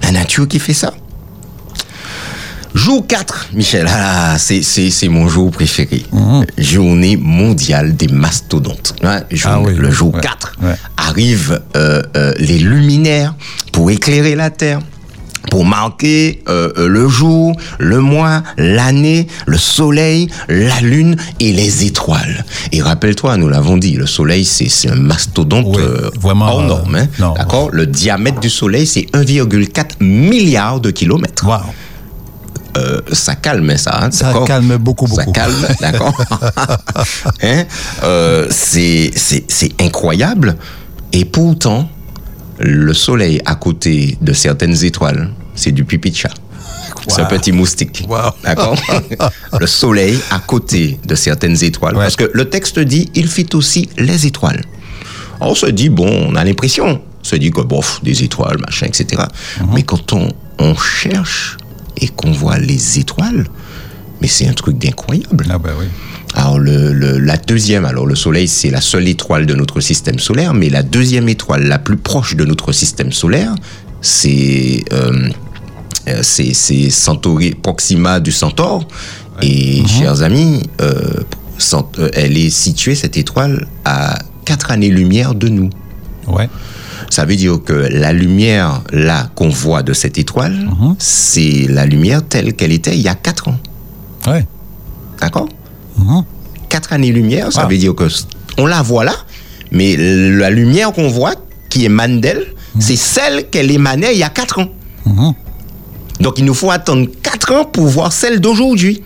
La 0.02 0.10
nature 0.10 0.48
qui 0.48 0.58
fait 0.58 0.74
ça. 0.74 0.92
Jour 2.74 3.06
4, 3.06 3.50
Michel, 3.54 3.86
ah, 3.88 4.34
c'est, 4.36 4.62
c'est, 4.62 4.90
c'est 4.90 5.06
mon 5.06 5.28
jour 5.28 5.52
préféré. 5.52 6.02
Journée 6.58 7.16
mondiale 7.16 7.94
des 7.94 8.08
mastodontes. 8.08 8.96
Ouais, 9.02 9.22
journée- 9.30 9.64
Ah 9.64 9.70
oui, 9.70 9.74
le 9.76 9.90
jour 9.92 10.12
ouais, 10.12 10.20
4 10.20 10.56
ouais. 10.60 10.74
arrivent 10.96 11.62
euh, 11.76 12.02
euh, 12.16 12.34
les 12.38 12.58
luminaires 12.58 13.36
pour 13.70 13.92
éclairer 13.92 14.34
la 14.34 14.50
Terre. 14.50 14.80
Pour 15.50 15.64
marquer 15.64 16.42
euh, 16.48 16.72
euh, 16.78 16.88
le 16.88 17.08
jour, 17.08 17.54
le 17.78 18.00
mois, 18.00 18.42
l'année, 18.56 19.26
le 19.46 19.58
soleil, 19.58 20.28
la 20.48 20.80
lune 20.80 21.16
et 21.40 21.52
les 21.52 21.84
étoiles. 21.84 22.44
Et 22.72 22.82
rappelle-toi, 22.82 23.36
nous 23.36 23.48
l'avons 23.48 23.76
dit, 23.76 23.92
le 23.96 24.06
soleil 24.06 24.44
c'est 24.44 24.88
un 24.90 24.96
mastodonte 24.96 25.66
Oui, 25.68 25.76
euh, 25.82 26.10
vraiment, 26.20 26.46
hors 26.46 26.60
euh, 26.62 26.66
norme. 26.66 26.94
hein. 26.96 27.06
non. 27.18 27.34
D'accord? 27.34 27.68
Le 27.72 27.86
diamètre 27.86 28.40
du 28.40 28.50
soleil 28.50 28.86
c'est 28.86 29.06
1,4 29.12 30.02
milliard 30.02 30.80
de 30.80 30.90
kilomètres. 30.90 31.46
Waouh. 31.46 31.60
Euh, 32.76 33.00
ça 33.12 33.36
calme 33.36 33.76
ça. 33.76 34.00
hein, 34.02 34.10
Ça 34.10 34.32
calme 34.46 34.76
beaucoup, 34.78 35.06
Ça 35.06 35.16
beaucoup. 35.22 35.30
calme, 35.32 35.66
d'accord? 35.80 36.12
hein? 37.42 37.64
Euh, 38.02 38.48
c'est 38.50 39.12
incroyable. 39.80 40.56
Et 41.12 41.24
pourtant, 41.24 41.88
le 42.58 42.92
soleil 42.94 43.40
à 43.44 43.54
côté 43.54 44.16
de 44.20 44.32
certaines 44.32 44.84
étoiles, 44.84 45.30
c'est 45.54 45.72
du 45.72 45.84
pipi 45.84 46.10
de 46.10 46.16
chat. 46.16 46.34
C'est 47.08 47.20
un 47.20 47.24
Wow. 47.24 47.30
petit 47.30 47.52
moustique. 47.52 48.04
Wow. 48.08 48.30
D'accord 48.42 48.76
Le 49.60 49.66
soleil 49.66 50.18
à 50.30 50.38
côté 50.38 50.98
de 51.04 51.14
certaines 51.14 51.62
étoiles. 51.62 51.94
Ouais. 51.96 52.04
Parce 52.04 52.16
que 52.16 52.30
le 52.32 52.48
texte 52.48 52.78
dit 52.78 53.10
il 53.14 53.28
fit 53.28 53.48
aussi 53.54 53.88
les 53.98 54.26
étoiles. 54.26 54.62
On 55.40 55.54
se 55.54 55.66
dit, 55.66 55.88
bon, 55.90 56.08
on 56.30 56.34
a 56.36 56.44
l'impression, 56.44 56.86
on 57.20 57.24
se 57.24 57.36
dit 57.36 57.50
que, 57.50 57.60
bof, 57.60 58.00
des 58.02 58.22
étoiles, 58.22 58.58
machin, 58.58 58.86
etc. 58.86 59.22
Mhm. 59.60 59.66
Mais 59.74 59.82
quand 59.82 60.12
on, 60.14 60.28
on 60.58 60.74
cherche 60.76 61.58
et 62.00 62.08
qu'on 62.08 62.30
voit 62.32 62.58
les 62.58 62.98
étoiles, 63.00 63.46
mais 64.22 64.28
c'est 64.28 64.46
un 64.46 64.52
truc 64.54 64.78
d'incroyable. 64.78 65.46
Ah 65.50 65.58
ben 65.58 65.72
oui. 65.78 65.86
Alors, 66.36 66.58
le, 66.58 66.92
le- 66.92 67.18
la 67.18 67.36
deuxième, 67.36 67.84
alors 67.84 68.06
le 68.06 68.16
Soleil, 68.16 68.48
c'est 68.48 68.70
la 68.70 68.80
seule 68.80 69.06
étoile 69.08 69.46
de 69.46 69.54
notre 69.54 69.80
système 69.80 70.18
solaire, 70.18 70.52
mais 70.52 70.68
la 70.68 70.82
deuxième 70.82 71.28
étoile 71.28 71.64
la 71.68 71.78
plus 71.78 71.96
proche 71.96 72.34
de 72.36 72.44
notre 72.44 72.72
système 72.72 73.12
solaire, 73.12 73.54
c'est 74.00 74.84
euh, 74.92 75.28
euh, 76.08 76.18
c'est 76.22 76.52
c'est 76.52 76.90
Centauri, 76.90 77.54
Proxima 77.54 78.18
du 78.20 78.32
Centaure. 78.32 78.86
Et, 79.42 79.82
chers 79.86 80.22
amis, 80.22 80.62
euh, 80.80 80.92
euh, 81.98 82.08
elle 82.14 82.36
est 82.36 82.50
située, 82.50 82.94
cette 82.94 83.16
étoile, 83.16 83.66
à 83.84 84.18
quatre 84.44 84.70
années-lumière 84.70 85.34
de 85.34 85.48
nous. 85.48 85.70
Ouais. 86.28 86.48
Ça 87.10 87.24
veut 87.24 87.36
dire 87.36 87.58
que 87.64 87.72
la 87.72 88.12
lumière, 88.12 88.82
là, 88.92 89.30
qu'on 89.34 89.48
voit 89.48 89.82
de 89.82 89.92
cette 89.92 90.18
étoile, 90.18 90.68
c'est 90.98 91.66
la 91.68 91.84
lumière 91.86 92.22
telle 92.26 92.54
qu'elle 92.54 92.72
était 92.72 92.94
il 92.96 93.02
y 93.02 93.08
a 93.08 93.14
quatre 93.14 93.48
ans. 93.48 93.58
Ouais. 94.26 94.46
D'accord? 95.20 95.48
Mhm. 95.98 96.24
Quatre 96.68 96.92
années-lumière, 96.92 97.52
ça 97.52 97.62
Ah. 97.64 97.68
veut 97.68 97.78
dire 97.78 97.94
que 97.94 98.08
on 98.58 98.66
la 98.66 98.82
voit 98.82 99.04
là, 99.04 99.14
mais 99.70 99.96
la 99.96 100.50
lumière 100.50 100.92
qu'on 100.92 101.08
voit, 101.08 101.34
qui 101.70 101.84
émane 101.84 102.20
d'elle, 102.20 102.46
c'est 102.78 102.96
celle 102.96 103.48
qu'elle 103.50 103.70
émanait 103.70 104.12
il 104.12 104.18
y 104.18 104.22
a 104.24 104.28
quatre 104.28 104.58
ans. 104.60 104.68
Mhm. 105.06 105.32
Donc 106.20 106.38
il 106.38 106.44
nous 106.44 106.54
faut 106.54 106.70
attendre 106.70 107.08
quatre 107.22 107.52
ans 107.52 107.64
pour 107.64 107.86
voir 107.86 108.12
celle 108.12 108.40
d'aujourd'hui. 108.40 109.02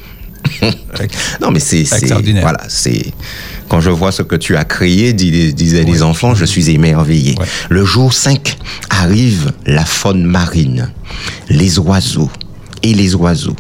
non, 1.41 1.51
mais 1.51 1.61
c'est 1.61 1.81
Extraordinaire. 1.81 2.43
voilà, 2.43 2.61
c'est 2.69 3.13
quand 3.69 3.81
je 3.81 3.91
vois 3.91 4.13
ce 4.13 4.23
que 4.23 4.37
tu 4.37 4.57
as 4.57 4.65
créé, 4.65 5.13
dis- 5.13 5.53
disaient 5.53 5.85
les 5.85 6.03
enfants, 6.03 6.35
je 6.35 6.45
suis 6.45 6.71
émerveillé. 6.71 7.35
Ouais. 7.39 7.47
Le 7.69 7.85
jour 7.85 8.13
5 8.15 8.57
arrive 8.89 9.53
la 9.67 9.85
faune 9.85 10.25
marine, 10.25 10.91
les 11.51 11.79
oiseaux 11.79 12.31
et 12.83 12.95
les 12.95 13.15
oiseaux. 13.15 13.57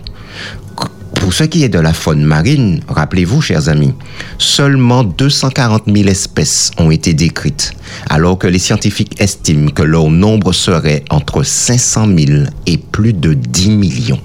Pour 1.28 1.34
ce 1.34 1.44
qui 1.44 1.62
est 1.62 1.68
de 1.68 1.78
la 1.78 1.92
faune 1.92 2.22
marine, 2.22 2.80
rappelez-vous, 2.88 3.42
chers 3.42 3.68
amis, 3.68 3.92
seulement 4.38 5.04
240 5.04 5.82
000 5.86 6.08
espèces 6.08 6.70
ont 6.78 6.90
été 6.90 7.12
décrites, 7.12 7.74
alors 8.08 8.38
que 8.38 8.46
les 8.46 8.58
scientifiques 8.58 9.20
estiment 9.20 9.68
que 9.68 9.82
leur 9.82 10.08
nombre 10.08 10.54
serait 10.54 11.04
entre 11.10 11.42
500 11.42 12.06
000 12.16 12.44
et 12.64 12.78
plus 12.78 13.12
de 13.12 13.34
10 13.34 13.68
millions. 13.68 14.20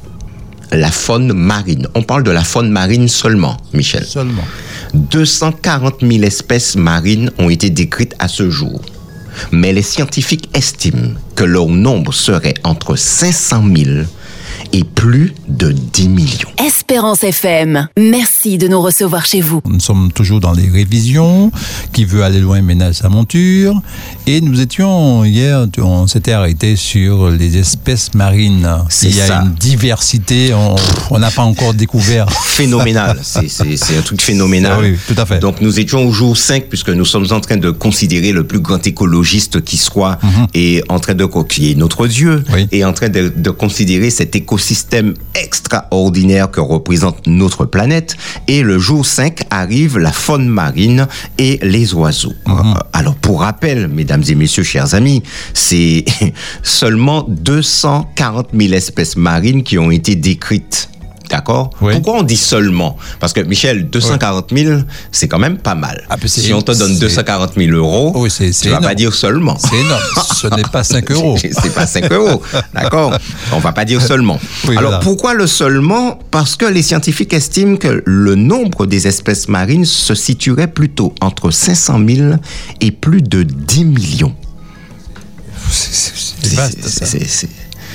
La 0.72 0.92
faune 0.92 1.34
marine. 1.34 1.89
On 1.94 2.04
parle 2.04 2.24
de 2.24 2.32
la 2.32 2.46
faune 2.46 2.72
marine 2.72 3.10
seulement, 3.10 3.58
Michel. 3.74 4.06
Seulement. 4.06 4.46
240 4.94 5.96
000 6.10 6.24
espèces 6.24 6.78
marines 6.78 7.32
ont 7.38 7.50
été 7.50 7.70
décrites 7.70 8.16
à 8.20 8.30
ce 8.30 8.50
jour. 8.50 8.82
Mais 9.52 9.74
les 9.74 9.82
scientifiques 9.82 10.50
estiment 10.54 11.16
que 11.36 11.44
leur 11.44 11.68
nombre 11.68 12.13
serait 12.13 12.54
entre 12.63 12.96
500 12.96 13.62
000 13.76 13.89
et 14.71 14.84
plus 14.84 15.34
de 15.47 15.71
10 15.71 16.08
millions. 16.10 16.49
Espérance 16.65 17.23
FM, 17.23 17.88
merci 17.97 18.58
de 18.58 18.67
nous 18.67 18.82
recevoir 18.82 19.26
chez 19.26 19.41
vous. 19.41 19.62
Nous 19.65 19.80
sommes 19.80 20.12
toujours 20.12 20.39
dans 20.39 20.54
les 20.54 20.69
révisions. 20.69 21.52
Qui 21.91 22.06
veut 22.06 22.23
aller 22.23 22.39
loin 22.39 22.62
ménage 22.62 22.95
sa 22.95 23.10
monture. 23.10 23.80
Et 24.26 24.41
nous 24.41 24.60
étions 24.62 25.23
hier, 25.26 25.67
on 25.80 26.08
s'était 26.08 26.32
arrêté 26.32 26.76
sur 26.76 27.30
les 27.30 27.58
espèces 27.58 28.13
marines. 28.15 28.67
C'est 28.89 29.08
Il 29.10 29.15
y 29.17 29.21
a 29.21 29.28
ça. 29.28 29.41
une 29.43 29.54
diversité, 29.54 30.54
on- 30.54 31.19
n'a 31.19 31.30
pas 31.32 31.43
encore 31.43 31.73
découvert. 31.73 32.30
Phénoménal, 32.32 33.19
c'est 33.23 33.97
un 33.97 34.02
truc 34.02 34.21
phénoménal. 34.21 34.80
Oui, 34.82 34.97
tout 35.08 35.19
à 35.19 35.26
fait. 35.26 35.39
Donc 35.39 35.62
nous 35.62 35.80
étions 35.80 36.06
au 36.08 36.12
jour 36.12 36.36
5 36.38 36.65
puisque 36.67 36.89
nous 36.89 37.06
sommes 37.06 37.28
en 37.32 37.39
train 37.39 37.58
de 37.58 37.69
considérer 37.71 38.32
le 38.32 38.43
plus 38.45 38.60
grand 38.60 38.86
écologiste 38.86 39.62
qui 39.63 39.78
soit 39.78 40.17
et 40.54 40.84
en 40.89 40.99
train 40.99 41.13
de 41.13 41.26
qui 41.47 41.71
est 41.71 41.76
notre 41.76 42.08
Dieu 42.08 42.23
Mhm. 42.36 42.43
Oui. 42.54 42.67
et 42.71 42.84
en 42.86 42.93
train 42.93 43.10
de, 43.10 43.32
de 43.36 43.49
considérer 43.49 44.10
cet 44.10 44.36
écosystème 44.54 45.16
extraordinaire 45.34 46.52
que 46.52 46.62
représente 46.62 47.26
notre 47.26 47.66
planète. 47.66 48.16
Et 48.48 48.62
le 48.62 48.78
jour 48.78 49.04
5 49.04 49.46
arrive 49.50 49.98
la 49.98 50.12
faune 50.12 50.48
marine 50.48 51.08
et 51.39 51.58
les 51.63 51.96
oiseaux. 51.96 52.34
Mhm. 52.46 52.54
Euh, 52.54 52.80
Alors 52.94 53.16
pour 53.16 53.42
rappel, 53.42 53.88
mesdames 53.88 54.24
et 54.28 54.36
messieurs, 54.36 54.62
chers 54.62 54.94
amis, 54.94 55.24
c'est 55.56 56.06
seulement 56.63 57.26
240 57.28 58.50
000 58.54 58.74
espèces 58.74 59.16
marines 59.16 59.63
qui 59.63 59.80
ont 59.80 59.89
été 59.89 60.16
décrites. 60.16 60.89
D'accord 61.34 61.72
Oui. 61.82 61.93
Pourquoi 61.93 62.19
on 62.19 62.24
dit 62.24 62.38
seulement 62.38 62.96
Parce 63.19 63.34
que 63.34 63.39
Michel, 63.41 63.89
240 63.89 64.52
000, 64.56 64.82
c'est 65.12 65.28
quand 65.28 65.39
même 65.39 65.58
pas 65.58 65.74
mal. 65.74 66.04
Ah, 66.10 66.15
si 66.26 66.54
on 66.54 66.62
te 66.62 66.72
donne 66.74 66.93
c'est- 66.93 67.00
240 67.00 67.54
000 67.58 67.72
euros, 67.76 68.12
Oui, 68.15 68.30
tu 68.30 68.43
vas 68.69 68.76
pas 68.76 68.80
énorme. 68.82 68.96
dire 68.96 69.13
seulement. 69.15 69.58
C'est 69.58 69.76
énorme. 69.76 70.02
Ce 70.36 70.48
n'est 70.48 70.62
pas 70.72 70.84
5 70.84 71.10
euros. 71.12 71.36
C'est 71.41 71.74
pas 71.74 71.88
5 71.88 72.12
euros. 72.12 72.41
D'accord 72.74 73.17
On 73.52 73.58
va 73.58 73.72
pas 73.74 73.84
dire 73.84 74.00
seulement. 74.02 74.39
Oui, 74.67 74.78
Alors 74.78 74.91
voilà. 74.91 75.00
pourquoi 75.04 75.34
le 75.34 75.48
seulement 75.48 76.19
Parce 76.30 76.56
que 76.56 76.65
les 76.65 76.84
scientifiques 76.84 77.34
estiment 77.34 77.78
que 77.78 78.04
le 78.06 78.36
nombre 78.36 78.86
des 78.86 79.08
espèces 79.08 79.48
marines 79.50 79.86
se 79.86 80.13
situerait 80.13 80.67
plutôt 80.67 81.15
entre 81.19 81.50
500 81.50 82.00
000 82.08 82.36
et 82.80 82.91
plus 82.91 83.24
de 83.24 83.41
10 83.41 83.86
millions. 83.86 84.36
C'est- 85.72 86.56
vaste, 86.56 86.84
ça. 86.88 87.06
C'est- 87.06 87.26
c'est- 87.28 87.50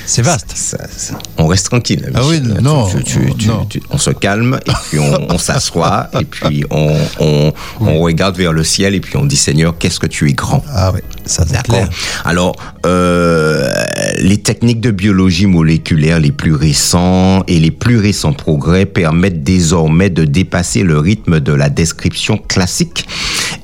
C'est 0.09 0.23
vaste. 0.23 0.51
ça- 0.55 0.87
ça- 0.97 1.19
on 1.37 1.45
reste 1.45 1.67
tranquille. 1.67 2.09
Ah 2.15 2.21
oui, 2.25 2.41
non, 2.41 2.87
Tu- 2.89 3.03
tu- 3.03 3.33
tu- 3.37 3.47
non. 3.47 3.65
tu- 3.65 3.81
on 3.91 3.97
se 3.99 4.09
calme 4.09 4.59
et 4.65 4.71
puis 4.89 4.97
on, 4.99 5.33
on 5.33 5.37
s'assoit 5.37 6.09
et 6.19 6.25
puis 6.25 6.63
on, 6.71 6.95
on, 7.19 7.53
on 7.81 7.99
regarde 8.01 8.35
vers 8.35 8.51
le 8.51 8.63
ciel 8.63 8.95
et 8.95 9.01
puis 9.01 9.17
on 9.17 9.25
dit 9.25 9.37
Seigneur, 9.37 9.77
qu'est-ce 9.77 9.99
que 9.99 10.07
tu 10.07 10.27
es 10.27 10.33
grand. 10.33 10.63
Ah 10.73 10.91
oui, 10.93 11.01
ça 11.25 11.43
c'est 11.45 11.53
D'accord. 11.53 11.75
clair. 11.75 11.89
Alors, 12.25 12.55
euh, 12.87 13.69
les 14.17 14.37
techniques 14.37 14.81
de 14.81 14.89
biologie 14.91 15.45
moléculaire 15.45 16.19
les 16.19 16.31
plus 16.31 16.55
récents 16.55 17.43
et 17.47 17.59
les 17.59 17.71
plus 17.71 17.97
récents 17.99 18.33
progrès 18.33 18.85
permettent 18.87 19.43
désormais 19.43 20.09
de 20.09 20.25
dépasser 20.25 20.81
le 20.81 20.97
rythme 20.97 21.39
de 21.39 21.53
la 21.53 21.69
description 21.69 22.37
classique 22.39 23.07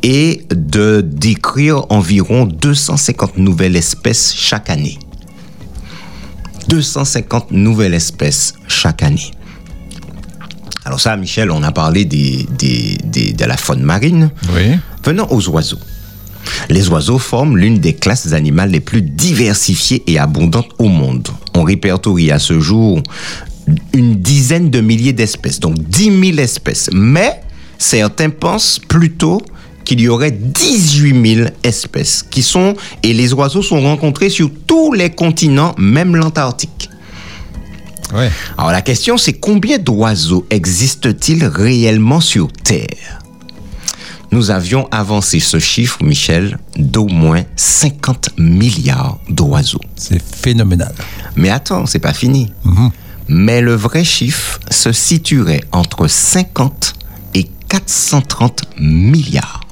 et 0.03 0.43
de 0.53 1.01
décrire 1.01 1.85
environ 1.89 2.45
250 2.45 3.37
nouvelles 3.37 3.75
espèces 3.75 4.33
chaque 4.37 4.69
année. 4.69 4.99
250 6.79 7.51
nouvelles 7.51 7.93
espèces 7.93 8.53
chaque 8.67 9.01
année. 9.03 9.31
Alors 10.83 10.99
ça, 10.99 11.15
Michel, 11.15 11.49
on 11.51 11.63
a 11.63 11.71
parlé 11.71 12.03
des, 12.05 12.45
des- 12.57 12.97
des- 13.05 13.31
de 13.33 13.45
la 13.45 13.55
faune 13.57 13.81
marine. 13.81 14.29
Oui. 14.53 14.75
Venons 15.03 15.27
aux 15.31 15.47
oiseaux. 15.49 15.79
Les 16.69 16.89
oiseaux 16.89 17.17
forment 17.17 17.57
l'une 17.57 17.79
des 17.79 17.93
classes 17.93 18.33
animales 18.33 18.69
les 18.71 18.81
plus 18.81 19.01
diversifiées 19.01 20.03
et 20.07 20.19
abondantes 20.19 20.69
au 20.77 20.87
monde. 20.89 21.27
On 21.55 21.63
répertorie 21.63 22.29
à 22.31 22.37
ce 22.39 22.59
jour 22.59 23.01
une 23.93 24.15
dizaine 24.15 24.69
de 24.69 24.79
milliers 24.81 25.13
d'espèces, 25.13 25.59
donc 25.59 25.75
10 25.79 26.03
000 26.33 26.37
espèces. 26.39 26.89
Mais 26.93 27.41
certains 27.79 28.29
pensent 28.29 28.79
plutôt 28.79 29.41
qu'il 29.85 30.01
y 30.01 30.07
aurait 30.09 30.31
18 30.31 31.35
000 31.35 31.49
espèces 31.63 32.23
qui 32.23 32.43
sont, 32.43 32.75
et 33.03 33.13
les 33.13 33.33
oiseaux 33.33 33.61
sont 33.61 33.81
rencontrés 33.81 34.29
sur 34.29 34.49
tous 34.67 34.91
les 34.93 35.11
continents, 35.11 35.73
même 35.77 36.15
l'Antarctique. 36.15 36.89
Ouais. 38.13 38.29
Alors 38.57 38.71
la 38.71 38.81
question 38.81 39.17
c'est 39.17 39.33
combien 39.33 39.77
d'oiseaux 39.77 40.45
existent-ils 40.49 41.45
réellement 41.45 42.19
sur 42.19 42.51
Terre? 42.51 43.21
Nous 44.31 44.51
avions 44.51 44.87
avancé 44.91 45.39
ce 45.39 45.59
chiffre, 45.59 46.03
Michel, 46.03 46.57
d'au 46.77 47.07
moins 47.07 47.43
50 47.55 48.31
milliards 48.37 49.17
d'oiseaux. 49.29 49.79
C'est 49.95 50.21
phénoménal. 50.21 50.93
Mais 51.35 51.49
attends, 51.49 51.85
c'est 51.85 51.99
pas 51.99 52.13
fini. 52.13 52.51
Mais 53.27 53.61
le 53.61 53.75
vrai 53.75 54.03
chiffre 54.03 54.59
se 54.69 54.91
situerait 54.91 55.63
entre 55.71 56.07
50 56.07 56.95
et 57.33 57.45
430 57.69 58.63
milliards. 58.79 59.64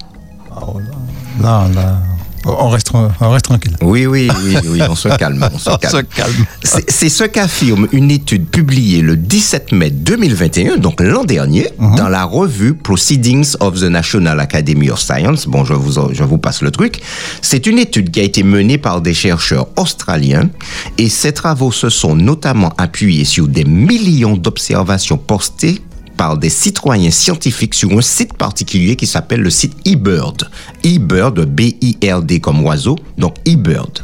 Là, 1.41 1.67
là, 1.73 1.99
on 2.45 2.69
reste, 2.69 2.91
on 2.93 3.29
reste 3.29 3.45
tranquille. 3.45 3.75
Oui, 3.81 4.05
oui, 4.05 4.29
oui, 4.45 4.55
oui, 4.65 4.81
on 4.89 4.95
se 4.95 5.07
calme, 5.07 5.47
on 5.53 5.57
se 5.57 5.69
On 5.73 5.77
calme. 5.77 6.45
C'est 6.61 7.09
ce 7.09 7.23
qu'affirme 7.23 7.87
une 7.91 8.11
étude 8.11 8.47
publiée 8.47 9.01
le 9.01 9.15
17 9.15 9.71
mai 9.71 9.91
2021, 9.91 10.77
donc 10.77 10.99
l'an 11.01 11.23
dernier, 11.23 11.69
dans 11.79 12.09
la 12.09 12.25
revue 12.25 12.73
Proceedings 12.73 13.55
of 13.59 13.79
the 13.79 13.83
National 13.83 14.39
Academy 14.39 14.89
of 14.89 14.99
Science. 14.99 15.47
Bon, 15.47 15.63
je 15.63 15.73
vous, 15.73 16.13
je 16.13 16.23
vous 16.23 16.37
passe 16.37 16.61
le 16.61 16.71
truc. 16.71 17.01
C'est 17.41 17.65
une 17.65 17.79
étude 17.79 18.11
qui 18.11 18.19
a 18.19 18.23
été 18.23 18.43
menée 18.43 18.77
par 18.77 19.01
des 19.01 19.13
chercheurs 19.13 19.67
australiens 19.77 20.49
et 20.97 21.09
ces 21.09 21.31
travaux 21.31 21.71
se 21.71 21.89
sont 21.89 22.15
notamment 22.15 22.73
appuyés 22.77 23.25
sur 23.25 23.47
des 23.47 23.63
millions 23.63 24.35
d'observations 24.35 25.17
postées 25.17 25.81
par 26.23 26.37
des 26.37 26.49
citoyens 26.49 27.11
scientifiques 27.11 27.73
sur 27.73 27.91
un 27.91 28.01
site 28.01 28.37
particulier 28.37 28.95
qui 28.95 29.07
s'appelle 29.07 29.41
le 29.41 29.49
site 29.49 29.75
eBird. 29.83 30.49
eBird, 30.81 31.41
B-I-R-D 31.41 32.39
comme 32.39 32.63
oiseau, 32.63 32.97
donc 33.17 33.35
eBird. 33.43 33.99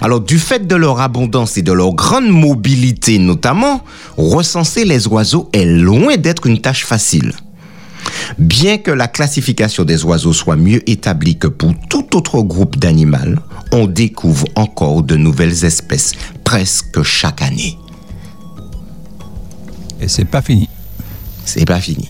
Alors, 0.00 0.20
du 0.20 0.40
fait 0.40 0.66
de 0.66 0.74
leur 0.74 1.00
abondance 1.00 1.56
et 1.56 1.62
de 1.62 1.70
leur 1.70 1.94
grande 1.94 2.26
mobilité 2.26 3.20
notamment, 3.20 3.84
recenser 4.16 4.84
les 4.84 5.06
oiseaux 5.06 5.48
est 5.52 5.64
loin 5.64 6.16
d'être 6.16 6.44
une 6.44 6.60
tâche 6.60 6.84
facile. 6.84 7.32
Bien 8.38 8.78
que 8.78 8.90
la 8.90 9.06
classification 9.06 9.84
des 9.84 10.04
oiseaux 10.04 10.32
soit 10.32 10.56
mieux 10.56 10.82
établie 10.90 11.38
que 11.38 11.46
pour 11.46 11.72
tout 11.88 12.16
autre 12.16 12.42
groupe 12.42 12.76
d'animaux, 12.80 13.38
on 13.70 13.86
découvre 13.86 14.48
encore 14.56 15.04
de 15.04 15.14
nouvelles 15.14 15.64
espèces 15.64 16.14
presque 16.42 17.04
chaque 17.04 17.42
année. 17.42 17.78
Et 20.00 20.08
c'est 20.08 20.24
pas 20.24 20.42
fini. 20.42 20.68
C'est 21.48 21.64
pas 21.64 21.80
fini. 21.80 22.08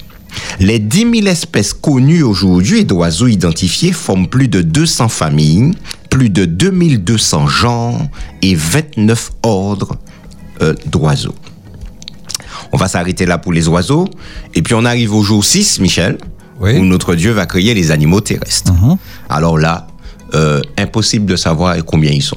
Les 0.61 0.79
10 0.79 1.07
000 1.23 1.27
espèces 1.27 1.73
connues 1.73 2.23
aujourd'hui 2.23 2.85
d'oiseaux 2.85 3.29
identifiés 3.29 3.93
forment 3.93 4.27
plus 4.29 4.49
de 4.49 4.61
200 4.63 5.09
familles, 5.09 5.73
plus 6.11 6.31
de 6.31 6.45
2200 6.45 7.47
genres 7.47 8.01
et 8.43 8.55
29 8.55 9.31
ordres 9.43 9.97
euh, 10.63 10.75
d'oiseaux. 10.87 11.35
On 12.73 12.77
va 12.77 12.89
s'arrêter 12.89 13.25
là 13.27 13.39
pour 13.39 13.53
les 13.53 13.69
oiseaux. 13.69 14.07
Et 14.55 14.63
puis 14.63 14.75
on 14.75 14.85
arrive 14.85 15.15
au 15.15 15.23
jour 15.23 15.45
6, 15.45 15.81
Michel, 15.81 16.19
Oui. 16.61 16.77
où 16.77 16.85
notre 16.85 17.15
Dieu 17.15 17.33
va 17.33 17.47
créer 17.47 17.73
les 17.75 17.91
animaux 17.91 18.21
terrestres. 18.21 18.73
Alors 19.29 19.59
là, 19.59 19.87
euh, 20.35 20.61
impossible 20.77 21.25
de 21.27 21.37
savoir 21.37 21.77
combien 21.87 22.11
ils 22.11 22.23
sont. 22.23 22.37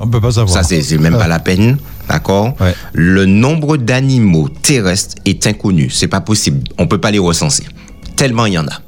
On 0.00 0.08
peut 0.08 0.20
pas 0.20 0.30
savoir. 0.30 0.50
Ça, 0.54 0.62
c'est 0.62 0.82
c'est 0.82 0.98
même 0.98 1.16
pas 1.16 1.28
la 1.28 1.38
peine, 1.38 1.78
d'accord 2.08 2.54
Ouais. 2.60 2.74
Le 2.92 3.26
nombre 3.26 3.76
d'animaux 3.76 4.48
terrestres 4.48 5.16
est 5.24 5.46
inconnu. 5.46 5.90
C'est 5.90 6.08
pas 6.08 6.20
possible. 6.20 6.60
On 6.78 6.86
peut 6.86 7.00
pas 7.00 7.10
les 7.10 7.18
recenser. 7.18 7.64
Tellement 8.16 8.46
il 8.46 8.54
y 8.54 8.58
en 8.58 8.66
a. 8.66 8.80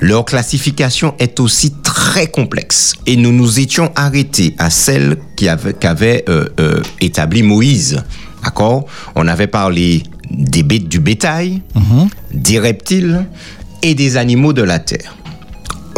Leur 0.00 0.26
classification 0.26 1.14
est 1.18 1.40
aussi 1.40 1.72
très 1.82 2.26
complexe. 2.26 2.94
Et 3.06 3.16
nous 3.16 3.32
nous 3.32 3.58
étions 3.60 3.90
arrêtés 3.96 4.54
à 4.58 4.68
celle 4.68 5.16
qui 5.36 5.48
avait- 5.48 5.72
qu'avait 5.72 6.24
euh, 6.28 6.48
euh, 6.60 6.82
établi 7.00 7.42
Moïse. 7.42 8.02
D'accord 8.44 8.84
On 9.14 9.26
avait 9.26 9.46
parlé 9.46 10.02
des 10.30 10.62
bêtes 10.62 10.88
du 10.88 11.00
bétail, 11.00 11.62
des 12.32 12.58
reptiles 12.58 13.24
et 13.82 13.94
des 13.94 14.16
animaux 14.18 14.52
de 14.52 14.62
la 14.62 14.78
terre. 14.78 15.16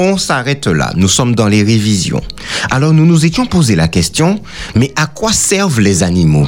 On 0.01 0.17
s'arrête 0.17 0.69
là, 0.69 0.93
nous 0.95 1.09
sommes 1.09 1.35
dans 1.35 1.49
les 1.49 1.65
révisions. 1.65 2.23
Alors 2.71 2.93
nous 2.93 3.05
nous 3.05 3.27
étions 3.27 3.47
posé 3.47 3.75
la 3.75 3.89
question, 3.89 4.41
mais 4.77 4.93
à 4.95 5.07
quoi 5.07 5.33
servent 5.33 5.81
les 5.81 6.05
animaux? 6.05 6.47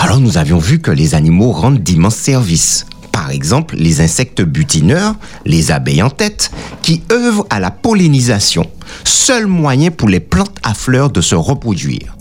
Alors 0.00 0.18
nous 0.18 0.38
avions 0.38 0.58
vu 0.58 0.80
que 0.80 0.90
les 0.90 1.14
animaux 1.14 1.52
rendent 1.52 1.78
d'immenses 1.78 2.16
services. 2.16 2.86
Par 3.12 3.30
exemple, 3.30 3.76
les 3.76 4.00
insectes 4.00 4.42
butineurs, 4.42 5.14
les 5.44 5.70
abeilles 5.70 6.02
en 6.02 6.10
tête, 6.10 6.50
qui 6.82 7.04
œuvrent 7.12 7.46
à 7.48 7.60
la 7.60 7.70
pollinisation, 7.70 8.68
seul 9.04 9.46
moyen 9.46 9.92
pour 9.92 10.08
les 10.08 10.18
plantes 10.18 10.58
à 10.64 10.74
fleurs 10.74 11.10
de 11.10 11.20
se 11.20 11.36
reproduire. 11.36 12.16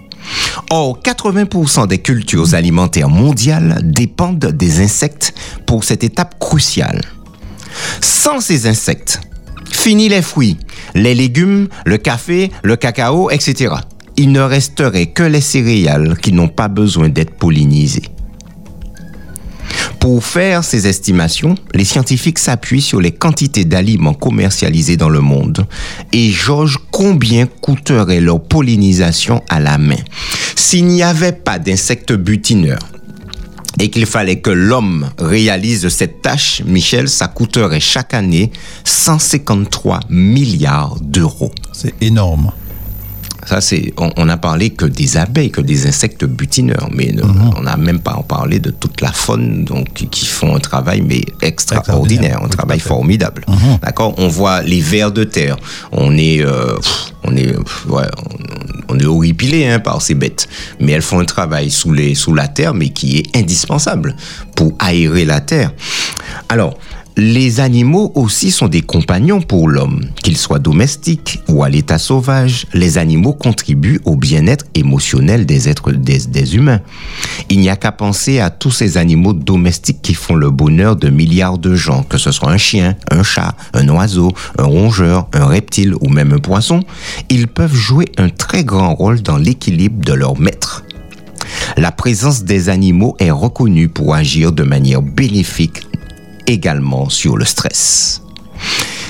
Or, 0.69 0.99
80% 1.03 1.87
des 1.87 1.97
cultures 1.97 2.53
alimentaires 2.53 3.09
mondiales 3.09 3.79
dépendent 3.83 4.45
des 4.45 4.81
insectes 4.81 5.33
pour 5.65 5.83
cette 5.83 6.03
étape 6.03 6.37
cruciale. 6.39 7.01
Sans 8.01 8.39
ces 8.39 8.67
insectes, 8.67 9.19
fini 9.81 10.09
les 10.09 10.21
fruits, 10.21 10.57
les 10.93 11.15
légumes, 11.15 11.67
le 11.87 11.97
café, 11.97 12.51
le 12.61 12.75
cacao, 12.75 13.31
etc. 13.31 13.73
il 14.15 14.31
ne 14.31 14.39
resterait 14.39 15.07
que 15.07 15.23
les 15.23 15.41
céréales 15.41 16.19
qui 16.21 16.33
n'ont 16.33 16.49
pas 16.49 16.67
besoin 16.67 17.09
d'être 17.09 17.33
pollinisées. 17.33 18.03
Pour 19.99 20.23
faire 20.23 20.63
ces 20.63 20.85
estimations, 20.85 21.55
les 21.73 21.83
scientifiques 21.83 22.37
s'appuient 22.37 22.81
sur 22.81 23.01
les 23.01 23.09
quantités 23.11 23.65
d'aliments 23.65 24.13
commercialisés 24.13 24.97
dans 24.97 25.09
le 25.09 25.19
monde 25.19 25.65
et 26.13 26.29
jaugent 26.29 26.79
combien 26.91 27.47
coûterait 27.47 28.21
leur 28.21 28.39
pollinisation 28.39 29.41
à 29.49 29.59
la 29.59 29.79
main. 29.79 30.03
S'il 30.55 30.85
n'y 30.85 31.01
avait 31.01 31.31
pas 31.31 31.57
d'insectes 31.57 32.13
butineurs, 32.13 32.87
et 33.81 33.89
qu'il 33.89 34.05
fallait 34.05 34.39
que 34.39 34.51
l'homme 34.51 35.09
réalise 35.17 35.89
cette 35.89 36.21
tâche, 36.21 36.61
Michel, 36.65 37.09
ça 37.09 37.27
coûterait 37.27 37.79
chaque 37.79 38.13
année 38.13 38.51
153 38.83 40.01
milliards 40.07 40.97
d'euros. 41.01 41.51
C'est 41.73 41.95
énorme. 41.99 42.51
Ça, 43.45 43.59
c'est, 43.59 43.91
on, 43.97 44.11
on 44.17 44.29
a 44.29 44.37
parlé 44.37 44.69
que 44.69 44.85
des 44.85 45.17
abeilles, 45.17 45.49
que 45.51 45.61
des 45.61 45.87
insectes 45.87 46.25
butineurs, 46.25 46.89
mais 46.91 47.11
ne- 47.11 47.23
Mhm. 47.23 47.53
on 47.57 47.61
n'a 47.61 47.75
même 47.77 47.99
pas 47.99 48.23
parlé 48.27 48.59
de 48.59 48.69
toute 48.71 49.01
la 49.01 49.11
faune 49.11 49.65
donc, 49.65 49.91
qui- 49.93 50.25
font 50.25 50.55
un 50.55 50.59
travail 50.59 51.01
mais 51.01 51.21
extraordinaire, 51.41 52.39
un 52.41 52.45
Oui, 52.45 52.49
travail 52.51 52.79
formidable. 52.79 53.43
Mhm. 53.47 53.79
D'accord? 53.81 54.13
On 54.17 54.27
voit 54.27 54.61
les 54.61 54.79
vers 54.81 55.11
de 55.11 55.23
terre. 55.23 55.57
On 55.91 56.17
est, 56.17 56.43
euh, 56.45 56.77
on 57.23 57.35
est, 57.35 57.55
ouais, 57.87 58.07
on, 58.89 58.93
on 58.95 58.99
est 58.99 59.05
horripilé 59.05 59.65
hein, 59.67 59.79
par 59.79 60.01
ces 60.01 60.13
bêtes, 60.15 60.47
mais 60.79 60.91
elles 60.93 61.01
font 61.01 61.19
un 61.19 61.25
travail 61.25 61.69
sous 61.71 61.93
les, 61.93 62.13
sous 62.15 62.33
la 62.33 62.47
terre, 62.47 62.73
mais 62.73 62.89
qui 62.89 63.17
est 63.19 63.37
indispensable 63.37 64.15
pour 64.55 64.73
aérer 64.79 65.25
la 65.25 65.41
terre. 65.41 65.71
Alors. 66.49 66.77
Les 67.17 67.59
animaux 67.59 68.13
aussi 68.15 68.51
sont 68.51 68.69
des 68.69 68.81
compagnons 68.81 69.41
pour 69.41 69.67
l'homme, 69.67 70.05
qu'ils 70.23 70.37
soient 70.37 70.59
domestiques 70.59 71.41
ou 71.49 71.61
à 71.61 71.69
l'état 71.69 71.97
sauvage. 71.97 72.65
Les 72.73 72.97
animaux 72.97 73.33
contribuent 73.33 73.99
au 74.05 74.15
bien-être 74.15 74.65
émotionnel 74.75 75.45
des 75.45 75.67
êtres, 75.67 75.91
des, 75.91 76.55
humains. 76.55 76.79
Il 77.49 77.59
n'y 77.59 77.69
a 77.69 77.75
qu'à 77.75 77.91
penser 77.91 78.39
à 78.39 78.49
tous 78.49 78.71
ces 78.71 78.97
animaux 78.97 79.33
domestiques 79.33 80.01
qui 80.01 80.13
font 80.13 80.35
le 80.35 80.51
bonheur 80.51 80.95
de 80.95 81.09
milliards 81.09 81.57
de 81.57 81.75
gens, 81.75 82.03
que 82.03 82.17
ce 82.17 82.31
soit 82.31 82.49
un 82.49 82.57
chien, 82.57 82.95
un 83.11 83.23
chat, 83.23 83.55
un 83.73 83.89
oiseau, 83.89 84.31
un 84.57 84.63
rongeur, 84.63 85.27
un 85.33 85.45
reptile 85.45 85.95
ou 85.99 86.07
même 86.07 86.31
un 86.31 86.39
poisson. 86.39 86.79
Ils 87.29 87.47
peuvent 87.47 87.75
jouer 87.75 88.05
un 88.17 88.29
très 88.29 88.63
grand 88.63 88.95
rôle 88.95 89.21
dans 89.21 89.37
l'équilibre 89.37 90.05
de 90.05 90.13
leur 90.13 90.39
maître. 90.39 90.85
La 91.75 91.91
présence 91.91 92.45
des 92.45 92.69
animaux 92.69 93.17
est 93.19 93.31
reconnue 93.31 93.89
pour 93.89 94.15
agir 94.15 94.53
de 94.53 94.63
manière 94.63 95.01
bénéfique 95.01 95.83
également 96.51 97.09
sur 97.09 97.37
le 97.37 97.45
stress. 97.45 98.21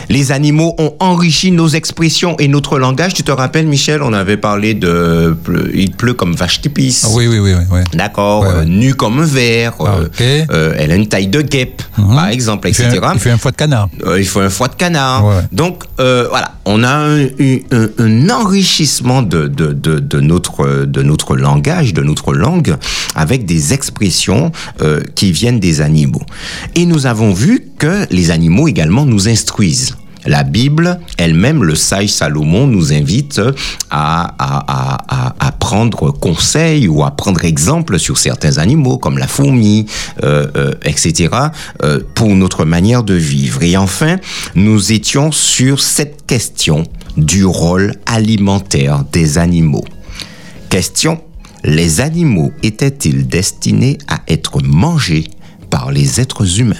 Les 0.09 0.31
animaux 0.31 0.75
ont 0.77 0.93
enrichi 0.99 1.51
nos 1.51 1.67
expressions 1.67 2.35
et 2.39 2.47
notre 2.47 2.79
langage. 2.79 3.13
Tu 3.13 3.23
te 3.23 3.31
rappelles, 3.31 3.67
Michel, 3.67 4.01
on 4.03 4.13
avait 4.13 4.37
parlé 4.37 4.73
de 4.73 5.35
il 5.73 5.91
pleut 5.91 6.13
comme 6.13 6.33
vache 6.35 6.61
qui 6.61 6.69
pisse. 6.69 7.05
Ah 7.07 7.11
oui, 7.13 7.27
oui, 7.27 7.39
oui, 7.39 7.53
oui. 7.53 7.63
oui. 7.71 7.79
D'accord, 7.93 8.41
Ouais, 8.43 8.49
euh, 8.61 8.65
nu 8.65 8.93
comme 8.93 9.19
un 9.19 9.25
verre. 9.25 9.73
Ah, 9.79 9.95
euh, 9.99 10.05
ok. 10.05 10.21
euh, 10.51 10.73
elle 10.77 10.91
a 10.91 10.95
une 10.95 11.07
taille 11.07 11.27
de 11.27 11.41
guêpe, 11.41 11.81
Mhm. 11.97 12.15
par 12.15 12.27
exemple, 12.29 12.67
Il 12.67 12.71
etc. 12.71 12.99
un, 13.03 13.13
il 13.13 13.19
fait 13.19 13.31
un 13.31 13.37
foie 13.37 13.51
de 13.51 13.55
canard. 13.57 13.89
Euh, 14.05 14.19
il 14.19 14.25
faut 14.25 14.39
un 14.39 14.49
foie 14.49 14.67
de 14.67 14.75
canard. 14.75 15.25
Ouais. 15.25 15.41
Donc 15.51 15.83
euh, 15.99 16.27
voilà, 16.29 16.53
on 16.65 16.83
a 16.83 16.89
un, 16.93 17.25
un- 17.25 17.89
un 17.97 18.29
enrichissement 18.29 19.21
de, 19.21 19.47
de, 19.47 19.73
de, 19.73 19.99
de 19.99 20.19
notre, 20.19 20.85
de 20.85 21.01
notre 21.01 21.35
langage, 21.35 21.93
de 21.93 22.01
notre 22.01 22.33
langue, 22.33 22.75
avec 23.15 23.45
des 23.45 23.73
expressions 23.73 24.51
qui 25.15 25.31
viennent 25.31 25.59
des 25.59 25.81
animaux. 25.81 26.21
Et 26.75 26.85
nous 26.85 27.05
avons 27.05 27.33
vu 27.33 27.67
que 27.77 28.05
les 28.11 28.31
animaux 28.31 28.67
également 28.67 29.05
nous 29.05 29.27
instruisent. 29.29 29.95
La 30.25 30.43
Bible 30.43 30.99
elle-même, 31.17 31.63
le 31.63 31.75
sage 31.75 32.09
Salomon, 32.09 32.67
nous 32.67 32.93
invite 32.93 33.41
à, 33.89 34.35
prendre 35.59 36.11
conseil 36.11 36.87
ou 36.87 37.03
à 37.03 37.11
prendre 37.11 37.45
exemple 37.45 37.97
sur 37.97 38.17
certains 38.17 38.57
animaux, 38.57 38.97
comme 38.97 39.17
la 39.17 39.27
fourmi, 39.27 39.85
euh, 40.23 40.47
euh, 40.55 40.73
etc., 40.83 41.29
euh, 41.83 41.99
pour 42.13 42.29
notre 42.35 42.65
manière 42.65 43.03
de 43.03 43.13
vivre. 43.13 43.63
Et 43.63 43.77
enfin, 43.77 44.17
nous 44.55 44.91
étions 44.91 45.31
sur 45.31 45.81
cette 45.81 46.25
question 46.25 46.83
du 47.15 47.45
rôle 47.45 47.93
alimentaire 48.05 49.03
des 49.11 49.37
animaux. 49.37 49.85
Question, 50.69 51.21
les 51.63 52.01
animaux 52.01 52.51
étaient-ils 52.63 53.27
destinés 53.27 53.97
à 54.07 54.21
être 54.27 54.61
mangés 54.61 55.25
par 55.69 55.91
les 55.91 56.19
êtres 56.19 56.59
humains? 56.59 56.75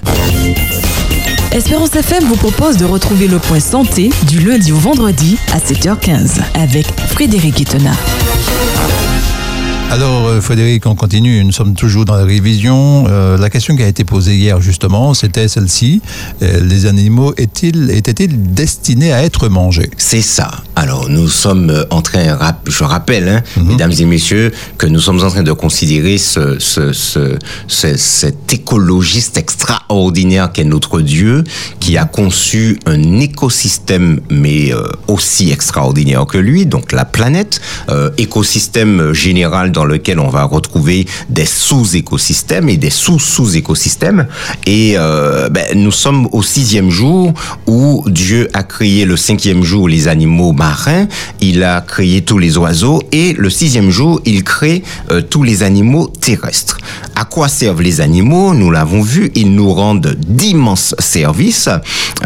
Espérance 1.54 1.94
FM 1.94 2.24
vous 2.24 2.38
propose 2.38 2.78
de 2.78 2.86
retrouver 2.86 3.28
le 3.28 3.38
point 3.38 3.60
santé 3.60 4.10
du 4.28 4.40
lundi 4.40 4.72
au 4.72 4.78
vendredi 4.78 5.38
à 5.54 5.60
7h15 5.60 6.40
avec 6.54 6.88
Frédéric 7.10 7.60
Itena. 7.60 7.92
Alors, 9.94 10.28
euh, 10.28 10.40
Frédéric, 10.40 10.86
on 10.86 10.96
continue. 10.96 11.44
Nous 11.44 11.52
sommes 11.52 11.74
toujours 11.74 12.06
dans 12.06 12.16
la 12.16 12.24
révision. 12.24 13.08
Euh, 13.10 13.38
la 13.38 13.50
question 13.50 13.76
qui 13.76 13.84
a 13.84 13.88
été 13.88 14.06
posée 14.06 14.38
hier, 14.38 14.62
justement, 14.62 15.14
c'était 15.14 15.50
celle-ci. 15.50 16.02
Euh, 16.42 16.62
les 16.62 16.86
animaux 16.86 17.34
étaient-ils 17.36 18.54
destinés 18.54 19.12
à 19.12 19.22
être 19.22 19.50
mangés? 19.50 19.90
C'est 19.98 20.22
ça. 20.22 20.50
Alors, 20.78 21.10
nous 21.10 21.28
sommes 21.28 21.86
en 21.90 22.02
train, 22.02 22.38
je 22.66 22.84
rappelle, 22.86 23.28
hein, 23.28 23.42
mesdames 23.66 23.92
et 24.00 24.06
messieurs, 24.06 24.54
que 24.78 24.88
nous 24.88 25.02
sommes 25.02 25.22
en 25.26 25.30
train 25.30 25.44
de 25.44 25.52
considérer 25.52 26.18
ce, 26.18 26.58
ce, 26.60 26.94
ce, 26.94 27.38
ce- 27.68 27.98
cet 27.98 28.54
écologiste 28.54 29.38
extraordinaire 29.38 30.54
qu'est 30.54 30.64
notre 30.64 31.02
Dieu, 31.02 31.44
qui 31.82 31.98
a 31.98 32.06
conçu 32.06 32.80
un 32.86 33.20
écosystème, 33.20 34.22
mais 34.30 34.74
euh, 34.74 34.84
aussi 35.10 35.52
extraordinaire 35.52 36.26
que 36.28 36.38
lui, 36.38 36.66
donc 36.66 36.94
la 36.94 37.04
planète, 37.04 37.60
écosystème 38.18 39.12
général 39.12 39.74
dans 39.74 39.81
lequel 39.86 40.20
on 40.20 40.30
va 40.30 40.44
retrouver 40.44 41.06
des 41.30 41.46
sous-écosystèmes 41.46 42.70
et 42.70 42.78
des 42.78 42.90
sous-sous-écosystèmes. 42.90 44.28
Et 44.66 44.94
euh, 44.98 45.50
ben, 45.50 45.66
nous 45.76 45.92
sommes 45.92 46.28
au 46.32 46.44
sixième 46.44 46.90
jour 46.90 47.34
où 47.68 48.04
Dieu 48.08 48.50
a 48.54 48.64
créé 48.64 49.06
le 49.06 49.18
cinquième 49.18 49.64
jour 49.64 49.88
les 49.88 50.08
animaux 50.08 50.54
marins, 50.54 51.08
il 51.40 51.64
a 51.64 51.82
créé 51.82 52.22
tous 52.22 52.38
les 52.38 52.58
oiseaux 52.58 53.02
et 53.12 53.34
le 53.34 53.50
sixième 53.50 53.90
jour 53.90 54.22
il 54.26 54.44
crée 54.44 54.84
euh, 55.12 55.22
tous 55.22 55.44
les 55.44 55.64
animaux 55.64 56.08
terrestres. 56.08 56.78
À 57.16 57.26
quoi 57.26 57.48
servent 57.48 57.82
les 57.82 58.02
animaux? 58.02 58.54
Nous 58.54 58.72
l'avons 58.72 59.02
vu, 59.02 59.32
ils 59.36 59.54
nous 59.54 59.72
rendent 59.74 60.16
d'immenses 60.28 60.96
services. 61.00 61.70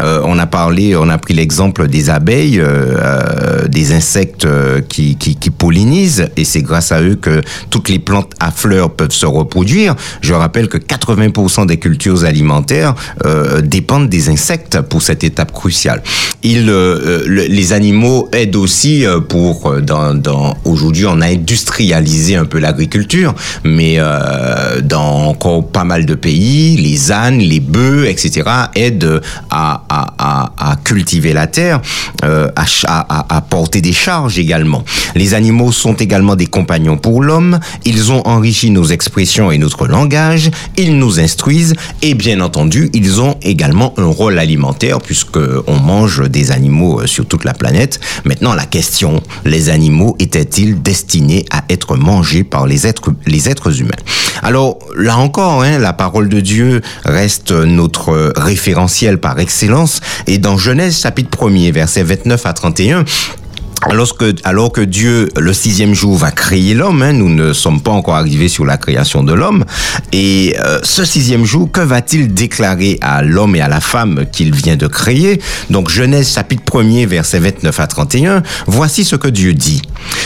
Euh, 0.00 0.20
on 0.24 0.38
a 0.38 0.46
parlé, 0.46 0.96
on 0.96 1.08
a 1.08 1.18
pris 1.18 1.34
l'exemple 1.34 1.88
des 1.88 2.10
abeilles, 2.10 2.60
euh, 2.60 2.96
euh, 2.98 3.68
des 3.68 3.92
insectes 3.92 4.44
euh, 4.44 4.80
qui, 4.80 5.16
qui, 5.16 5.36
qui 5.36 5.50
pollinisent 5.50 6.28
et 6.36 6.44
c'est 6.44 6.62
grâce 6.62 6.92
à 6.92 7.02
eux 7.02 7.16
que 7.16 7.42
toutes 7.70 7.88
les 7.88 7.98
plantes 7.98 8.32
à 8.40 8.50
fleurs 8.50 8.90
peuvent 8.90 9.12
se 9.12 9.26
reproduire. 9.26 9.94
Je 10.20 10.34
rappelle 10.34 10.68
que 10.68 10.78
80% 10.78 11.66
des 11.66 11.78
cultures 11.78 12.24
alimentaires 12.24 12.94
euh, 13.24 13.60
dépendent 13.60 14.08
des 14.08 14.28
insectes 14.28 14.80
pour 14.80 15.02
cette 15.02 15.24
étape 15.24 15.52
cruciale. 15.52 16.02
Euh, 16.54 17.22
le- 17.26 17.46
les 17.46 17.72
animaux 17.72 18.28
aident 18.32 18.54
aussi 18.56 19.04
euh, 19.04 19.18
pour, 19.20 19.66
euh, 19.72 19.82
aujourd'hui 20.64 21.04
on 21.06 21.20
a 21.20 21.26
industrialisé 21.26 22.36
un 22.36 22.44
peu 22.44 22.58
l'agriculture, 22.60 23.34
mais 23.64 23.96
euh, 23.98 24.80
dans 24.80 25.26
encore 25.26 25.66
pas 25.66 25.82
mal 25.84 26.06
de 26.06 26.14
pays, 26.14 26.76
les 26.76 27.10
ânes, 27.10 27.38
les 27.38 27.58
bœufs, 27.60 28.06
etc. 28.08 28.48
aident 28.76 29.20
à, 29.50 30.76
cultiver 30.84 31.32
la 31.32 31.46
terre, 31.48 31.80
euh, 32.24 32.48
à 32.86 33.40
porter 33.48 33.80
des 33.80 33.92
charges 33.92 34.38
également. 34.38 34.84
Les 35.16 35.34
animaux 35.34 35.72
sont 35.72 35.94
également 35.94 36.36
des 36.36 36.46
compagnons 36.46 36.96
pour 36.96 37.22
l'homme, 37.22 37.58
ils 37.84 38.12
ont 38.12 38.22
enrichi 38.26 38.70
nos 38.70 38.84
expressions 38.84 39.50
et 39.50 39.58
notre 39.58 39.88
langage, 39.88 40.50
ils 40.76 40.96
nous 40.96 41.18
instruisent 41.18 41.74
et 42.02 42.14
bien 42.14 42.40
entendu, 42.40 42.90
ils 42.94 43.20
ont 43.20 43.36
également 43.42 43.94
un 43.96 44.06
rôle 44.06 44.38
alimentaire 44.38 45.00
puisque 45.00 45.38
on 45.66 45.78
mange 45.80 46.28
des 46.28 46.35
animaux 46.50 47.00
euh, 47.00 47.06
sur 47.06 47.26
toute 47.26 47.44
la 47.44 47.54
planète. 47.54 48.00
Maintenant, 48.24 48.54
la 48.54 48.66
question, 48.66 49.22
les 49.44 49.68
animaux 49.68 50.16
étaient-ils 50.18 50.80
destinés 50.80 51.44
à 51.50 51.64
être 51.68 51.96
mangés 51.96 52.44
par 52.44 52.66
les 52.66 52.86
êtres, 52.86 53.12
les 53.26 53.48
êtres 53.48 53.80
humains? 53.80 53.90
Alors, 54.42 54.78
là 54.96 55.16
encore, 55.16 55.62
hein, 55.62 55.78
la 55.78 55.92
parole 55.92 56.28
de 56.28 56.40
Dieu 56.40 56.82
reste 57.04 57.52
notre 57.52 58.32
référentiel 58.36 59.18
par 59.18 59.38
excellence 59.38 60.00
et 60.26 60.38
dans 60.38 60.56
Genèse 60.58 61.00
chapitre 61.00 61.46
1er, 61.48 61.72
versets 61.72 62.02
29 62.02 62.46
à 62.46 62.52
31, 62.52 63.04
alors 63.88 64.16
que, 64.16 64.34
alors 64.44 64.72
que 64.72 64.80
Dieu, 64.80 65.28
le 65.36 65.52
sixième 65.52 65.94
jour, 65.94 66.16
va 66.16 66.30
créer 66.30 66.74
l'homme, 66.74 67.02
hein, 67.02 67.12
nous 67.12 67.28
ne 67.28 67.52
sommes 67.52 67.80
pas 67.80 67.92
encore 67.92 68.16
arrivés 68.16 68.48
sur 68.48 68.64
la 68.64 68.76
création 68.76 69.22
de 69.22 69.32
l'homme, 69.32 69.64
et 70.12 70.56
euh, 70.58 70.80
ce 70.82 71.04
sixième 71.04 71.44
jour, 71.44 71.70
que 71.70 71.80
va-t-il 71.80 72.34
déclarer 72.34 72.98
à 73.00 73.22
l'homme 73.22 73.54
et 73.56 73.60
à 73.60 73.68
la 73.68 73.80
femme 73.80 74.26
qu'il 74.32 74.54
vient 74.54 74.76
de 74.76 74.86
créer? 74.86 75.40
Donc 75.70 75.88
Genèse 75.88 76.32
chapitre 76.32 76.64
1er, 76.64 77.06
versets 77.06 77.38
29 77.38 77.80
à 77.80 77.86
31, 77.86 78.42
voici 78.66 79.04
ce 79.04 79.16
que 79.16 79.28
Dieu 79.28 79.54
dit. 79.54 79.82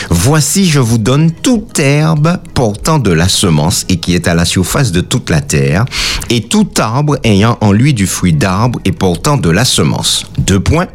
Voici, 0.09 0.69
je 0.69 0.79
vous 0.79 0.97
donne 0.97 1.31
toute 1.31 1.79
herbe 1.79 2.37
portant 2.53 2.99
de 2.99 3.11
la 3.11 3.27
semence 3.27 3.85
et 3.89 3.97
qui 3.97 4.15
est 4.15 4.27
à 4.27 4.33
la 4.33 4.45
surface 4.45 4.91
de 4.91 5.01
toute 5.01 5.29
la 5.29 5.41
terre, 5.41 5.85
et 6.29 6.41
tout 6.41 6.67
arbre 6.79 7.17
ayant 7.23 7.57
en 7.61 7.71
lui 7.71 7.93
du 7.93 8.07
fruit 8.07 8.33
d'arbre 8.33 8.79
et 8.85 8.91
portant 8.91 9.37
de 9.37 9.49
la 9.49 9.65
semence. 9.65 10.25
Deux 10.51 10.59
points. 10.59 10.87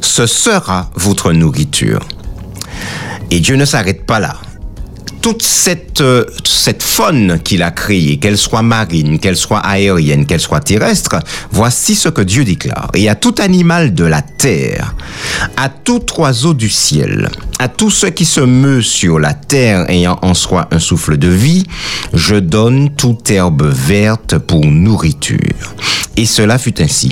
Ce 0.00 0.26
sera 0.26 0.88
votre 0.94 1.34
nourriture. 1.34 2.00
Et 3.30 3.40
Dieu 3.40 3.54
ne 3.56 3.66
s'arrête 3.66 4.06
pas 4.06 4.18
là 4.18 4.34
toute 5.20 5.42
cette, 5.42 6.02
euh, 6.02 6.24
cette 6.44 6.82
faune 6.82 7.38
qu'il 7.42 7.62
a 7.62 7.70
créée, 7.70 8.18
qu'elle 8.18 8.36
soit 8.36 8.60
marine, 8.60 9.18
qu'elle 9.18 9.36
soit 9.36 9.58
aérienne, 9.58 10.26
qu'elle 10.26 10.40
soit 10.40 10.60
terrestre, 10.60 11.18
voici 11.50 11.94
ce 11.94 12.10
que 12.10 12.20
Dieu 12.20 12.44
déclare. 12.44 12.90
Et 12.92 13.08
à 13.08 13.14
tout 13.14 13.34
animal 13.38 13.94
de 13.94 14.04
la 14.04 14.20
terre, 14.20 14.94
à 15.56 15.70
tout 15.70 16.04
oiseau 16.18 16.52
du 16.52 16.68
ciel, 16.68 17.30
à 17.58 17.68
tout 17.68 17.90
ce 17.90 18.06
qui 18.06 18.26
se 18.26 18.40
meut 18.40 18.82
sur 18.82 19.18
la 19.18 19.32
terre 19.32 19.88
ayant 19.88 20.18
en 20.20 20.34
soi 20.34 20.68
un 20.70 20.78
souffle 20.78 21.16
de 21.16 21.28
vie, 21.28 21.64
je 22.12 22.36
donne 22.36 22.94
toute 22.94 23.30
herbe 23.30 23.64
verte 23.64 24.36
pour 24.36 24.64
nourriture. 24.66 25.74
Et 26.18 26.26
cela 26.26 26.58
fut 26.58 26.82
ainsi. 26.82 27.10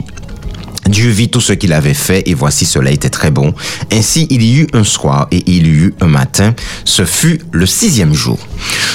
Dieu 0.88 1.10
vit 1.10 1.28
tout 1.28 1.40
ce 1.40 1.52
qu'il 1.52 1.72
avait 1.72 1.94
fait 1.94 2.28
et 2.28 2.34
voici 2.34 2.64
cela 2.64 2.90
était 2.90 3.10
très 3.10 3.30
bon. 3.30 3.54
Ainsi 3.92 4.26
il 4.30 4.42
y 4.42 4.58
eut 4.60 4.66
un 4.72 4.84
soir 4.84 5.28
et 5.30 5.42
il 5.46 5.66
y 5.66 5.70
eut 5.70 5.94
un 6.00 6.08
matin. 6.08 6.54
Ce 6.84 7.04
fut 7.04 7.40
le 7.52 7.66
sixième 7.66 8.12
jour. 8.12 8.38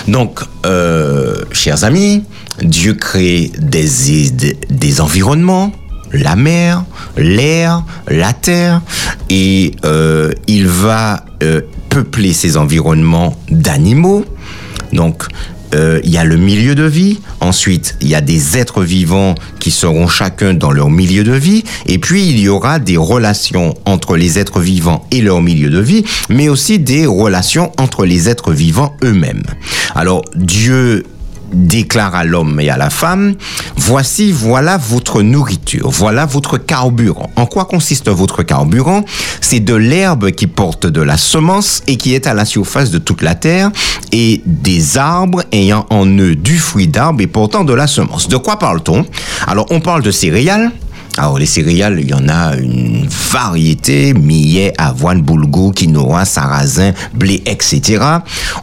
Donc, 0.07 0.39
euh, 0.65 1.43
chers 1.51 1.83
amis, 1.83 2.23
Dieu 2.61 2.93
crée 2.93 3.51
des, 3.57 4.29
des, 4.31 4.57
des 4.69 5.01
environnements, 5.01 5.71
la 6.11 6.35
mer, 6.35 6.83
l'air, 7.17 7.83
la 8.07 8.33
terre, 8.33 8.81
et 9.29 9.73
euh, 9.85 10.31
il 10.47 10.67
va 10.67 11.25
euh, 11.43 11.61
peupler 11.89 12.33
ces 12.33 12.57
environnements 12.57 13.38
d'animaux. 13.49 14.25
Donc, 14.93 15.23
euh, 15.76 15.99
il 16.03 16.11
y 16.11 16.18
a 16.18 16.24
le 16.24 16.38
milieu 16.38 16.76
de 16.76 16.84
vie, 16.84 17.20
ensuite 17.41 17.97
il 18.01 18.07
y 18.07 18.15
a 18.15 18.22
des 18.22 18.57
êtres 18.57 18.84
vivants 18.84 19.36
qui 19.59 19.72
seront 19.72 20.07
chacun 20.07 20.53
dans 20.53 20.72
leur 20.72 20.89
milieu 20.89 21.24
de 21.24 21.34
vie, 21.34 21.63
et 21.86 21.97
puis 21.97 22.28
il 22.28 22.39
y 22.39 22.49
aura 22.49 22.80
des 22.80 22.97
relations 22.97 23.74
entre 23.86 24.18
les 24.18 24.39
êtres 24.39 24.59
vivants 24.59 25.05
et 25.11 25.22
leur 25.22 25.41
milieu 25.41 25.70
de 25.70 25.80
vie, 25.80 26.03
mais 26.30 26.49
aussi 26.49 26.80
des 26.80 27.05
relations 27.05 27.72
entre 27.78 28.05
les 28.05 28.30
êtres 28.30 28.51
vivants 28.51 28.95
eux-mêmes. 29.03 29.43
Alors 29.95 30.24
Dieu 30.36 31.03
déclare 31.51 32.15
à 32.15 32.23
l'homme 32.23 32.59
et 32.59 32.69
à 32.69 32.77
la 32.77 32.89
femme, 32.89 33.35
voici, 33.75 34.31
voilà 34.31 34.77
votre 34.77 35.21
nourriture, 35.21 35.89
voilà 35.89 36.25
votre 36.25 36.57
carburant. 36.57 37.29
En 37.35 37.45
quoi 37.45 37.65
consiste 37.65 38.09
votre 38.09 38.43
carburant? 38.43 39.03
C'est 39.41 39.59
de 39.59 39.75
l'herbe 39.75 40.31
qui 40.31 40.47
porte 40.47 40.87
de 40.87 41.01
la 41.01 41.17
semence 41.17 41.83
et 41.87 41.97
qui 41.97 42.13
est 42.13 42.27
à 42.27 42.33
la 42.33 42.45
surface 42.45 42.91
de 42.91 42.97
toute 42.97 43.21
la 43.21 43.35
terre 43.35 43.71
et 44.11 44.41
des 44.45 44.97
arbres 44.97 45.43
ayant 45.51 45.85
en 45.89 46.05
eux 46.05 46.35
du 46.35 46.57
fruit 46.57 46.87
d'arbre 46.87 47.21
et 47.21 47.27
portant 47.27 47.63
de 47.63 47.73
la 47.73 47.87
semence. 47.87 48.27
De 48.27 48.37
quoi 48.37 48.59
parle-t-on? 48.59 49.05
Alors 49.47 49.65
on 49.69 49.79
parle 49.79 50.01
de 50.03 50.11
céréales, 50.11 50.71
alors 51.18 51.39
les 51.39 51.45
céréales, 51.45 51.99
il 51.99 52.09
y 52.09 52.13
en 52.13 52.30
a 52.30 52.55
une 52.55 53.07
variété, 53.32 54.13
millet, 54.13 54.74
avoine, 54.78 55.22
boulgour, 55.22 55.74
quinoa, 55.74 56.26
sarrasin, 56.26 56.93
blé, 57.13 57.41
etc. 57.45 58.03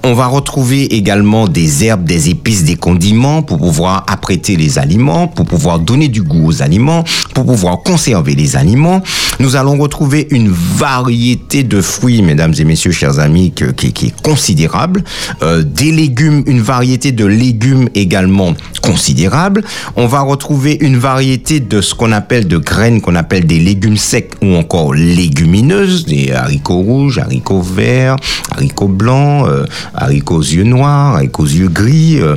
On 0.04 0.14
va 0.14 0.26
retrouver 0.26 0.94
également 0.94 1.48
des 1.48 1.84
herbes, 1.84 2.04
des 2.04 2.30
épices, 2.30 2.64
des 2.64 2.76
condiments 2.76 3.42
pour 3.42 3.58
pouvoir 3.58 4.06
apprêter 4.08 4.56
les 4.56 4.78
aliments, 4.78 5.26
pour 5.26 5.46
pouvoir 5.46 5.80
donner 5.80 6.08
du 6.08 6.22
goût 6.22 6.46
aux 6.46 6.62
aliments, 6.62 7.04
pour 7.34 7.44
pouvoir 7.44 7.82
conserver 7.82 8.34
les 8.34 8.56
aliments. 8.56 9.02
Nous 9.40 9.56
allons 9.56 9.76
retrouver 9.76 10.28
une 10.30 10.48
variété 10.48 11.64
de 11.64 11.80
fruits, 11.80 12.22
mesdames 12.22 12.54
et 12.56 12.64
messieurs, 12.64 12.92
chers 12.92 13.18
amis, 13.18 13.52
qui, 13.52 13.92
qui, 13.92 14.06
est 14.06 14.22
considérable. 14.22 15.02
Euh, 15.42 15.64
des 15.64 15.90
légumes, 15.90 16.44
une 16.46 16.60
variété 16.60 17.10
de 17.10 17.26
légumes 17.26 17.88
également 17.94 18.54
considérable. 18.80 19.64
On 19.96 20.06
va 20.06 20.20
retrouver 20.20 20.78
une 20.80 20.98
variété 20.98 21.58
de 21.58 21.80
ce 21.80 21.94
qu'on 21.94 22.12
appelle 22.12 22.43
de 22.44 22.58
graines 22.58 23.00
qu'on 23.00 23.14
appelle 23.14 23.46
des 23.46 23.58
légumes 23.58 23.96
secs 23.96 24.32
ou 24.42 24.54
encore 24.54 24.94
légumineuses, 24.94 26.06
des 26.06 26.32
haricots 26.32 26.80
rouges, 26.80 27.18
haricots 27.18 27.62
verts, 27.62 28.16
haricots 28.50 28.88
blancs, 28.88 29.48
euh, 29.48 29.66
haricots 29.94 30.42
yeux 30.42 30.64
noirs, 30.64 31.16
haricots 31.16 31.46
yeux 31.46 31.68
gris. 31.68 32.20
Euh, 32.20 32.36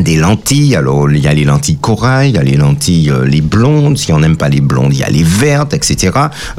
des 0.00 0.16
lentilles, 0.16 0.74
alors 0.74 1.10
il 1.10 1.18
y 1.18 1.28
a 1.28 1.34
les 1.34 1.44
lentilles 1.44 1.76
corail, 1.76 2.30
il 2.30 2.36
y 2.36 2.38
a 2.38 2.42
les 2.42 2.56
lentilles 2.56 3.10
euh, 3.10 3.26
les 3.26 3.42
blondes, 3.42 3.98
si 3.98 4.10
on 4.10 4.20
n'aime 4.20 4.38
pas 4.38 4.48
les 4.48 4.62
blondes, 4.62 4.94
il 4.94 5.00
y 5.00 5.02
a 5.02 5.10
les 5.10 5.22
vertes, 5.22 5.74
etc. 5.74 6.12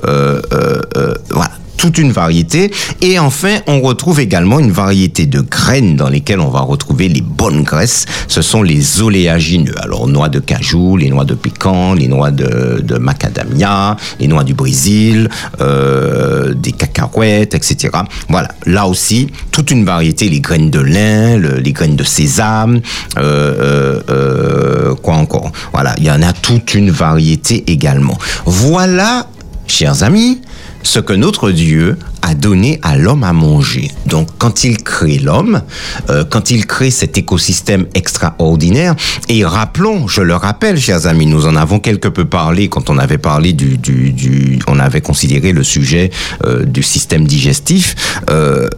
Voilà 0.03 1.51
toute 1.77 1.97
une 1.97 2.11
variété. 2.11 2.71
Et 3.01 3.19
enfin, 3.19 3.57
on 3.67 3.81
retrouve 3.81 4.19
également 4.19 4.59
une 4.59 4.71
variété 4.71 5.25
de 5.25 5.41
graines 5.41 5.95
dans 5.95 6.09
lesquelles 6.09 6.39
on 6.39 6.49
va 6.49 6.61
retrouver 6.61 7.09
les 7.09 7.21
bonnes 7.21 7.63
graisses. 7.63 8.05
Ce 8.27 8.41
sont 8.41 8.63
les 8.63 9.01
oléagineux. 9.01 9.75
Alors, 9.81 10.07
noix 10.07 10.29
de 10.29 10.39
cajou, 10.39 10.97
les 10.97 11.09
noix 11.09 11.25
de 11.25 11.33
pécan, 11.33 11.93
les 11.93 12.07
noix 12.07 12.31
de, 12.31 12.97
macadamia, 12.97 13.97
les 14.19 14.27
noix 14.27 14.43
du 14.43 14.53
Brésil, 14.53 15.29
euh, 15.61 16.53
des 16.53 16.71
cacahuètes, 16.71 17.55
etc. 17.55 17.89
Voilà. 18.29 18.49
Là 18.65 18.87
aussi, 18.87 19.27
toute 19.51 19.71
une 19.71 19.85
variété, 19.85 20.29
les 20.29 20.39
graines 20.39 20.69
de 20.69 20.79
lin, 20.79 21.37
le, 21.37 21.57
les 21.57 21.73
graines 21.73 21.95
de 21.95 22.03
sésame, 22.03 22.81
euh, 23.17 24.01
euh, 24.09 24.95
quoi 24.95 25.15
encore. 25.15 25.51
Voilà. 25.73 25.93
Il 25.97 26.05
y 26.05 26.11
en 26.11 26.21
a 26.21 26.33
toute 26.33 26.73
une 26.73 26.91
variété 26.91 27.63
également. 27.67 28.17
Voilà, 28.45 29.27
chers 29.67 30.03
amis, 30.03 30.41
ce 30.83 30.99
que 30.99 31.13
notre 31.13 31.51
Dieu 31.51 31.97
a 32.23 32.33
donné 32.33 32.79
à 32.81 32.97
l'homme 32.97 33.23
à 33.23 33.33
manger. 33.33 33.91
Donc 34.07 34.29
quand 34.37 34.63
il 34.63 34.81
crée 34.81 35.19
l'homme, 35.19 35.61
euh, 36.09 36.23
quand 36.27 36.49
il 36.49 36.65
crée 36.65 36.89
cet 36.89 37.17
écosystème 37.17 37.85
extraordinaire, 37.93 38.95
et 39.29 39.45
rappelons, 39.45 40.07
je 40.07 40.21
le 40.21 40.35
rappelle, 40.35 40.79
chers 40.79 41.05
amis, 41.05 41.25
nous 41.27 41.45
en 41.45 41.55
avons 41.55 41.79
quelque 41.79 42.07
peu 42.07 42.25
parlé 42.25 42.69
quand 42.69 42.89
on 42.89 42.97
avait 42.97 43.17
parlé 43.17 43.53
du, 43.53 43.77
du, 43.77 44.11
du 44.11 44.59
on 44.67 44.79
avait 44.79 45.01
considéré 45.01 45.51
le 45.51 45.63
sujet 45.63 46.11
euh, 46.45 46.65
du 46.65 46.81
système 46.81 47.27
digestif. 47.27 47.95
Euh, 48.29 48.69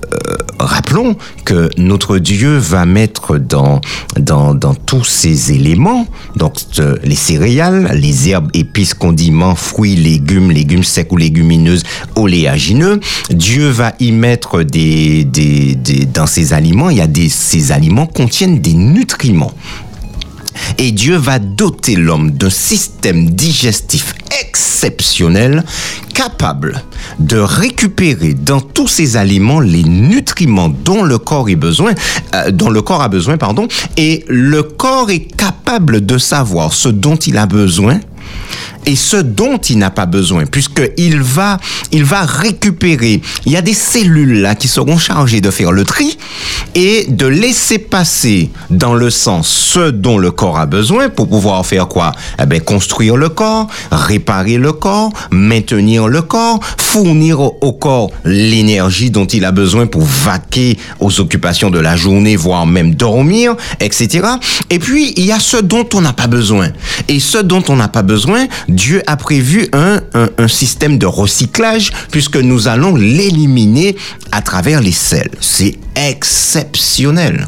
rappelons 0.60 1.16
que 1.46 1.70
notre 1.78 2.18
Dieu 2.18 2.58
va 2.58 2.86
mettre 2.86 3.38
dans 3.38 3.80
dans, 4.18 4.56
dans 4.56 4.74
tous 4.74 5.04
ces 5.04 5.52
éléments, 5.52 6.08
donc 6.36 6.56
les 7.04 7.16
céréales, 7.16 7.92
les 7.94 8.30
herbes, 8.30 8.50
épices, 8.54 8.96
condiments, 8.96 9.56
fruits, 9.56 9.96
légumes, 9.96 10.52
légumes 10.52 10.84
secs 10.84 11.12
ou 11.12 11.18
légumineuses, 11.18 11.84
oléagineux. 12.16 13.00
Dieu 13.36 13.70
va 13.70 13.94
y 14.00 14.12
mettre 14.12 14.64
des, 14.64 15.26
dans 16.14 16.28
ces 16.28 16.54
aliments, 16.54 16.90
il 16.90 16.98
y 16.98 17.02
a 17.02 17.08
des, 17.08 17.30
ces 17.30 17.72
aliments 17.72 18.08
contiennent 18.08 18.60
des 18.60 18.74
nutriments. 18.74 19.54
Et 20.78 20.92
Dieu 20.92 21.18
va 21.18 21.40
doter 21.40 21.96
l'homme 21.96 22.32
d'un 22.32 22.50
système 22.50 23.30
digestif 23.30 24.14
exceptionnel 24.42 25.64
capable 26.14 26.82
de 27.20 27.38
récupérer 27.38 28.34
dans 28.34 28.62
tous 28.62 28.88
ces 28.88 29.18
aliments 29.18 29.60
les 29.60 29.84
nutriments 29.84 30.70
dont 30.70 31.04
le 31.04 31.18
corps 31.18 31.48
a 31.50 31.56
besoin, 31.56 31.94
euh, 32.34 32.52
dont 32.52 32.70
le 32.70 32.82
corps 32.82 33.02
a 33.02 33.10
besoin, 33.10 33.38
pardon, 33.38 33.68
et 33.98 34.24
le 34.28 34.64
corps 34.64 35.10
est 35.12 35.26
capable 35.36 36.06
de 36.06 36.18
savoir 36.18 36.74
ce 36.74 36.90
dont 36.90 37.16
il 37.18 37.38
a 37.38 37.46
besoin 37.46 38.00
et 38.86 38.96
ce 38.96 39.18
dont 39.18 39.58
il 39.58 39.78
n'a 39.78 39.90
pas 39.90 40.06
besoin, 40.06 40.46
puisqu'il 40.46 41.22
va, 41.22 41.58
il 41.92 42.04
va 42.04 42.22
récupérer. 42.22 43.22
Il 43.46 43.52
y 43.52 43.58
a 43.58 43.62
des 43.62 43.74
cellules 43.74 44.42
là 44.42 44.56
qui 44.56 44.68
seront 44.68 44.98
chargées 44.98 45.42
de 45.42 45.52
faire 45.52 45.72
le 45.72 45.84
tri 45.84 46.18
et 46.76 47.06
de 47.10 47.26
laisser 47.26 47.80
passer 47.80 48.50
dans 48.70 48.94
le 48.94 49.10
sens 49.10 49.48
ce 49.48 49.92
dont 49.92 50.18
le 50.18 50.32
corps 50.32 50.58
a 50.58 50.66
besoin 50.66 51.10
pour 51.10 51.28
pouvoir 51.28 51.66
faire 51.66 51.88
quoi? 51.88 52.12
Eh 52.42 52.46
bien, 52.46 52.60
construire 52.60 53.18
le 53.18 53.30
corps, 53.30 53.68
réparer 53.92 54.58
le 54.58 54.74
corps, 54.74 55.12
maintenir 55.32 56.08
le 56.08 56.22
corps, 56.22 56.60
fournir 56.78 57.40
au 57.42 57.74
corps 57.74 58.12
l'énergie 58.24 59.10
dont 59.10 59.26
il 59.26 59.46
a 59.46 59.52
besoin 59.52 59.86
pour 59.86 60.04
vaquer 60.04 60.78
aux 61.00 61.20
occupations 61.20 61.70
de 61.70 61.80
la 61.80 61.96
journée, 61.96 62.36
voire 62.36 62.66
même 62.66 62.96
dormir, 62.96 63.56
etc. 63.80 64.28
Et 64.70 64.80
puis, 64.80 65.14
il 65.18 65.26
y 65.26 65.32
a 65.32 65.40
ce 65.40 65.58
dont 65.58 65.88
on 65.94 66.02
n'a 66.02 66.14
pas 66.14 66.28
besoin. 66.28 66.70
Et 67.08 67.20
ce 67.20 67.38
dont 67.38 67.64
on 67.70 67.76
n'a 67.76 67.88
pas 67.88 68.04
besoin, 68.04 68.48
Dieu 68.76 69.02
a 69.08 69.16
prévu 69.18 69.68
un, 69.74 70.02
un, 70.14 70.48
système 70.48 70.98
de 70.98 71.06
recyclage 71.06 71.92
puisque 72.12 72.38
nous 72.38 72.68
allons 72.68 72.96
l'éliminer 72.96 73.96
à 74.32 74.42
travers 74.42 74.82
les 74.82 74.92
sels. 74.92 75.32
C'est 75.40 75.78
exceptionnel. 75.96 77.48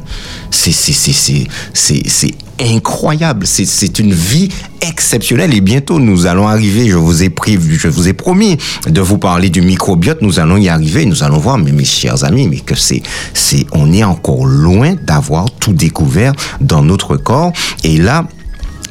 C'est, 0.50 0.72
c'est, 0.72 2.32
incroyable. 2.60 3.46
C'est, 3.46 4.00
une 4.00 4.14
vie 4.14 4.50
exceptionnelle 4.82 5.54
et 5.54 5.62
bientôt 5.62 6.00
nous 6.00 6.26
allons 6.26 6.48
arriver. 6.48 6.88
Je 6.88 6.96
vous 6.96 7.22
ai 7.24 7.30
pris, 7.30 7.60
je 7.70 7.88
vous 7.88 8.08
ai 8.08 8.14
promis 8.14 8.58
de 8.88 9.02
vous 9.02 9.18
parler 9.18 9.50
du 9.50 9.62
microbiote. 9.62 10.22
Nous 10.22 10.40
allons 10.40 10.58
y 10.58 10.70
arriver. 10.70 11.06
Nous 11.06 11.24
allons 11.24 11.38
voir, 11.38 11.58
mais 11.58 11.72
mes 11.72 11.86
chers 11.86 12.24
amis, 12.24 12.48
mais 12.48 12.60
que 12.60 12.76
c'est, 12.76 13.04
c'est, 13.34 13.66
on 13.74 13.92
est 13.94 14.04
encore 14.04 14.46
loin 14.46 14.96
d'avoir 14.96 15.52
tout 15.52 15.74
découvert 15.74 16.34
dans 16.62 16.82
notre 16.82 17.18
corps. 17.18 17.52
Et 17.84 17.98
là, 17.98 18.28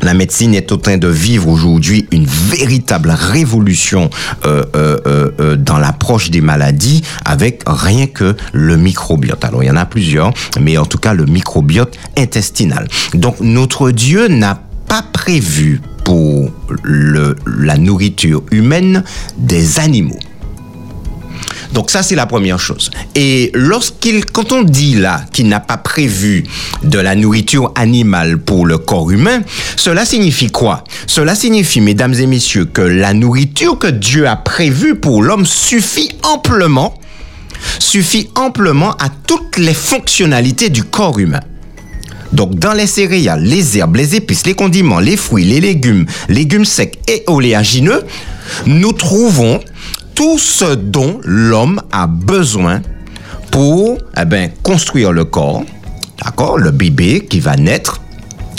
la 0.03 0.15
médecine 0.15 0.55
est 0.55 0.73
en 0.73 0.79
train 0.79 0.99
de 0.99 1.09
vivre 1.09 1.49
aujourd'hui 1.49 2.07
une 2.13 2.27
véritable 2.27 3.11
révolution 3.11 4.11
euh, 4.45 4.65
euh, 4.75 5.31
euh, 5.41 5.57
dans 5.57 5.79
l'approche 5.79 6.31
des 6.31 6.41
maladies 6.41 7.03
avec 7.25 7.63
rien 7.67 8.07
que 8.07 8.37
le 8.53 8.77
microbiote. 8.77 9.45
Alors 9.45 9.63
il 9.63 9.67
y 9.67 9.71
en 9.71 9.77
a 9.77 9.87
plusieurs, 9.87 10.33
mais 10.61 10.79
en 10.79 10.87
tout 10.87 10.99
cas 10.99 11.15
le 11.15 11.25
microbiote 11.25 11.97
intestinal. 12.17 12.89
Donc 13.15 13.41
notre 13.41 13.91
Dieu 13.91 14.29
n'a 14.29 14.61
pas 14.87 15.03
prévu 15.03 15.81
pour 16.05 16.51
la 16.85 17.77
nourriture 17.79 18.43
humaine 18.53 19.03
des 19.37 19.81
animaux. 19.81 20.19
Donc 21.73 21.91
ça, 21.91 22.03
c'est 22.03 22.15
la 22.15 22.27
première 22.27 22.59
chose. 22.59 22.91
Et 23.15 23.51
lorsqu'il, 23.55 24.25
quand 24.25 24.53
on 24.53 24.63
dit 24.63 24.95
là 24.95 25.25
qu'il 25.33 25.49
n'a 25.49 25.61
pas 25.61 25.77
prévu 25.77 26.45
de 26.83 26.99
la 26.99 27.15
nourriture 27.15 27.73
animale 27.75 28.39
pour 28.39 28.67
le 28.67 28.79
corps 28.79 29.11
humain, 29.11 29.43
cela 29.77 30.05
signifie 30.05 30.51
quoi? 30.51 30.85
Cela 31.07 31.35
signifie, 31.35 31.81
mesdames 31.81 32.15
et 32.15 32.27
messieurs, 32.27 32.65
que 32.65 32.83
la 32.83 33.15
nourriture 33.15 33.79
que 33.79 33.89
Dieu 33.89 34.27
a 34.27 34.37
prévue 34.37 34.95
pour 34.95 35.23
l'homme 35.23 35.47
suffit 35.47 36.11
amplement, 36.23 36.99
suffit 37.79 38.31
amplement 38.35 38.93
à 38.93 39.09
toutes 39.27 39.59
les 39.59 39.75
fonctionnalités 39.75 40.69
du 40.69 40.85
corps 40.85 41.19
humain. 41.19 41.41
Donc, 42.33 42.57
dans 42.57 42.73
les 42.73 42.87
céréales, 42.87 43.43
les 43.43 43.79
herbes, 43.79 43.97
les 43.97 44.17
épices, 44.17 44.47
les 44.47 44.55
condiments, 44.55 45.01
les 45.01 45.17
fruits, 45.17 45.45
les 45.45 45.61
légumes, 45.61 46.07
légumes 46.29 46.65
secs 46.65 46.99
et 47.09 47.23
oléagineux, 47.29 48.03
nous 48.67 48.93
trouvons 48.93 49.61
tout 50.17 50.39
ce 50.39 50.75
dont 50.75 51.21
l'homme 51.23 51.81
a 51.93 52.07
besoin 52.09 52.81
pour 53.53 53.99
eh 54.21 54.25
ben, 54.25 54.51
construire 54.63 55.13
le 55.13 55.27
corps, 55.27 55.63
d'accord, 56.25 56.59
le 56.59 56.73
bébé 56.73 57.27
qui 57.29 57.39
va 57.39 57.55
naître, 57.57 58.01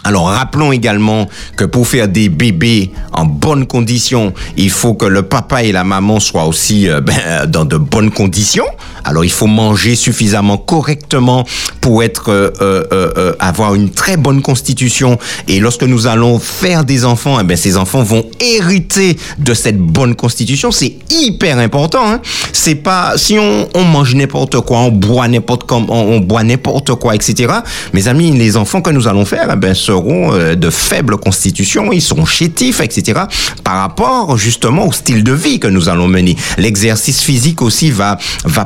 alors 0.07 0.27
rappelons 0.27 0.71
également 0.71 1.27
que 1.57 1.65
pour 1.65 1.85
faire 1.85 2.07
des 2.07 2.29
bébés 2.29 2.91
en 3.11 3.25
bonnes 3.25 3.67
conditions, 3.67 4.33
il 4.55 4.69
faut 4.69 4.93
que 4.93 5.05
le 5.05 5.23
papa 5.23 5.63
et 5.63 5.73
la 5.73 5.83
maman 5.83 6.21
soient 6.21 6.45
aussi 6.45 6.87
euh, 6.87 7.01
ben, 7.01 7.45
dans 7.45 7.65
de 7.65 7.75
bonnes 7.75 8.11
conditions. 8.11 8.67
Alors 9.07 9.23
il 9.23 9.31
faut 9.31 9.47
manger 9.47 9.95
suffisamment 9.95 10.57
correctement 10.57 11.45
pour 11.79 12.03
être 12.03 12.29
euh, 12.29 12.51
euh, 12.61 12.83
euh, 12.91 13.33
avoir 13.39 13.73
une 13.73 13.89
très 13.89 14.17
bonne 14.17 14.41
constitution. 14.41 15.17
Et 15.47 15.61
lorsque 15.61 15.83
nous 15.83 16.07
allons 16.07 16.39
faire 16.39 16.83
des 16.83 17.05
enfants, 17.05 17.37
eh 17.39 17.43
ben, 17.45 17.55
ces 17.55 17.77
enfants 17.77 18.03
vont 18.03 18.25
hériter 18.41 19.17
de 19.37 19.53
cette 19.53 19.77
bonne 19.77 20.13
constitution. 20.13 20.71
C'est 20.71 20.97
hyper 21.09 21.57
important. 21.57 22.05
Hein. 22.05 22.19
C'est 22.51 22.75
pas 22.75 23.13
si 23.15 23.39
on, 23.39 23.69
on 23.73 23.85
mange 23.85 24.13
n'importe 24.13 24.59
quoi, 24.59 24.79
on 24.79 24.91
boit 24.91 25.29
n'importe 25.29 25.63
quoi, 25.63 25.77
on, 25.87 26.19
boit 26.19 26.43
n'importe 26.43 26.93
quoi, 26.95 27.15
etc. 27.15 27.53
Mes 27.93 28.09
amis, 28.09 28.31
les 28.37 28.57
enfants 28.57 28.81
que 28.81 28.89
nous 28.89 29.07
allons 29.07 29.23
faire, 29.23 29.49
eh 29.53 29.55
ben, 29.55 29.73
seront 29.73 30.33
de 30.53 30.69
faible 30.69 31.15
constitution, 31.15 31.93
ils 31.93 32.01
sont 32.01 32.25
chétifs, 32.25 32.81
etc. 32.81 33.21
Par 33.63 33.77
rapport 33.77 34.37
justement 34.37 34.85
au 34.85 34.91
style 34.91 35.23
de 35.23 35.31
vie 35.31 35.59
que 35.59 35.67
nous 35.67 35.87
allons 35.87 36.09
mener. 36.09 36.35
L'exercice 36.57 37.21
physique 37.21 37.61
aussi 37.61 37.89
va 37.89 38.17
va 38.43 38.65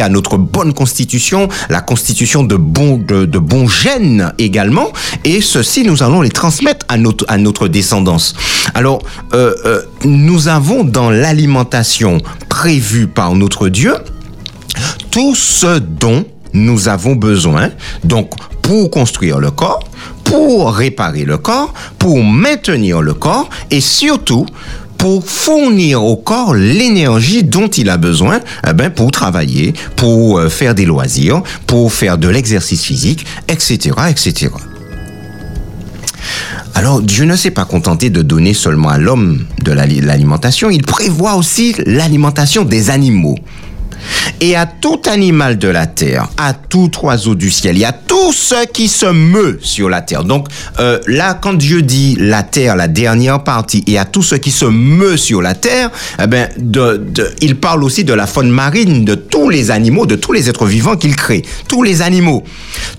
à 0.00 0.08
notre 0.08 0.36
bonne 0.36 0.72
constitution, 0.74 1.48
la 1.70 1.80
constitution 1.80 2.42
de 2.44 2.56
bons 2.56 2.98
de, 2.98 3.24
de 3.24 3.38
bons 3.38 3.68
gènes 3.68 4.32
également, 4.38 4.92
et 5.24 5.40
ceci 5.40 5.84
nous 5.84 6.02
allons 6.02 6.22
les 6.22 6.30
transmettre 6.30 6.84
à 6.88 6.96
notre 6.96 7.24
à 7.28 7.38
notre 7.38 7.68
descendance. 7.68 8.34
Alors 8.74 9.00
euh, 9.34 9.54
euh, 9.64 9.82
nous 10.04 10.48
avons 10.48 10.84
dans 10.84 11.10
l'alimentation 11.10 12.18
prévue 12.48 13.06
par 13.06 13.34
notre 13.34 13.68
Dieu 13.68 13.94
tout 15.10 15.34
ce 15.34 15.78
dont 15.78 16.24
nous 16.52 16.88
avons 16.88 17.14
besoin, 17.14 17.70
donc 18.04 18.30
pour 18.62 18.90
construire 18.90 19.38
le 19.38 19.50
corps, 19.50 19.84
pour 20.24 20.74
réparer 20.74 21.24
le 21.24 21.38
corps, 21.38 21.72
pour 21.98 22.22
maintenir 22.22 23.00
le 23.00 23.14
corps 23.14 23.48
et 23.70 23.80
surtout 23.80 24.46
pour 24.98 25.24
fournir 25.24 26.02
au 26.02 26.16
corps 26.16 26.54
l'énergie 26.54 27.42
dont 27.44 27.68
il 27.68 27.90
a 27.90 27.96
besoin 27.96 28.40
eh 28.68 28.72
ben, 28.72 28.90
pour 28.90 29.10
travailler, 29.10 29.74
pour 29.96 30.38
euh, 30.38 30.48
faire 30.48 30.74
des 30.74 30.84
loisirs, 30.84 31.42
pour 31.66 31.92
faire 31.92 32.18
de 32.18 32.28
l'exercice 32.28 32.82
physique, 32.82 33.26
etc., 33.48 33.94
etc. 34.10 34.48
Alors 36.74 37.00
Dieu 37.00 37.24
ne 37.24 37.36
s'est 37.36 37.50
pas 37.50 37.64
contenté 37.64 38.10
de 38.10 38.20
donner 38.20 38.52
seulement 38.52 38.90
à 38.90 38.98
l'homme 38.98 39.46
de 39.62 39.72
l'alimentation, 39.72 40.68
il 40.68 40.82
prévoit 40.82 41.34
aussi 41.34 41.74
l'alimentation 41.86 42.64
des 42.64 42.90
animaux. 42.90 43.38
Et 44.40 44.54
à 44.54 44.66
tout 44.66 45.00
animal 45.06 45.56
de 45.58 45.68
la 45.68 45.86
terre, 45.86 46.28
à 46.36 46.52
tout 46.52 46.90
oiseau 47.02 47.34
du 47.34 47.50
ciel, 47.50 47.78
y 47.78 47.84
a 47.84 47.92
tout 47.92 48.32
ce 48.32 48.66
qui 48.66 48.86
se 48.88 49.06
meut 49.06 49.58
sur 49.62 49.88
la 49.88 50.02
terre. 50.02 50.24
Donc 50.24 50.48
euh, 50.78 50.98
là, 51.06 51.34
quand 51.34 51.54
Dieu 51.54 51.80
dit 51.80 52.16
la 52.20 52.42
terre, 52.42 52.76
la 52.76 52.86
dernière 52.86 53.42
partie, 53.42 53.82
et 53.86 53.98
à 53.98 54.04
tout 54.04 54.22
ce 54.22 54.34
qui 54.34 54.50
se 54.50 54.66
meut 54.66 55.16
sur 55.16 55.40
la 55.40 55.54
terre, 55.54 55.90
eh 56.22 56.26
ben, 56.26 56.48
de, 56.58 56.96
de, 56.96 57.30
il 57.40 57.56
parle 57.56 57.82
aussi 57.82 58.04
de 58.04 58.12
la 58.12 58.26
faune 58.26 58.50
marine, 58.50 59.04
de 59.04 59.14
tous 59.14 59.48
les 59.48 59.70
animaux, 59.70 60.04
de 60.04 60.16
tous 60.16 60.32
les 60.32 60.50
êtres 60.50 60.66
vivants 60.66 60.96
qu'il 60.96 61.16
crée. 61.16 61.42
Tous 61.66 61.82
les 61.82 62.02
animaux. 62.02 62.44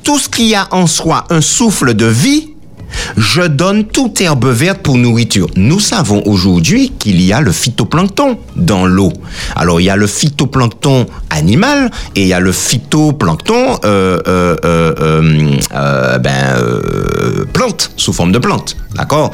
Tout 0.04 0.18
ce 0.18 0.30
qui 0.30 0.56
a 0.56 0.68
en 0.72 0.88
soi 0.88 1.26
un 1.30 1.42
souffle 1.42 1.94
de 1.94 2.06
vie, 2.06 2.50
je 3.16 3.42
donne 3.42 3.86
toute 3.86 4.22
herbe 4.22 4.46
verte 4.46 4.80
pour 4.80 4.98
nourriture. 4.98 5.48
Nous 5.56 5.80
savons 5.80 6.22
aujourd'hui 6.26 6.94
qu'il 6.98 7.22
y 7.22 7.34
a 7.34 7.42
le 7.42 7.52
phytoplancton 7.52 8.38
dans 8.56 8.86
l'eau. 8.86 9.12
Alors 9.56 9.82
il 9.82 9.86
y 9.86 9.90
a 9.90 9.96
le 9.96 10.08
phytoplancton 10.08 11.06
animal 11.30 11.92
et 12.16 12.22
il 12.24 12.28
y 12.28 12.34
a 12.34 12.40
le 12.40 12.52
phytoplancton 12.52 13.80
euh, 13.86 14.20
euh, 14.28 14.56
euh, 14.64 16.18
ben, 16.20 16.56
plante, 17.54 17.92
sous 17.98 18.14
forme 18.14 18.32
de 18.32 18.40
plante. 18.40 18.78
D'accord? 18.96 19.32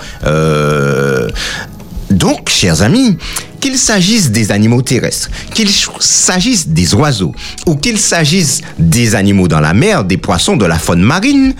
Donc, 2.13 2.49
chers 2.49 2.81
amis, 2.81 3.17
qu'il 3.59 3.77
s'agisse 3.77 4.29
des 4.29 4.51
animaux 4.51 4.81
terrestres, 4.81 5.29
qu'il 5.53 5.69
s'agisse 5.99 6.67
des 6.67 6.93
oiseaux, 6.93 7.33
ou 7.65 7.75
qu'il 7.75 7.97
s'agisse 7.97 8.61
des 8.77 9.15
animaux 9.15 9.47
dans 9.47 9.59
la 9.59 9.73
mer, 9.73 10.03
des 10.03 10.17
poissons, 10.17 10.55
de 10.55 10.65
la 10.65 10.77
faune 10.77 11.01
marine, 11.01 11.55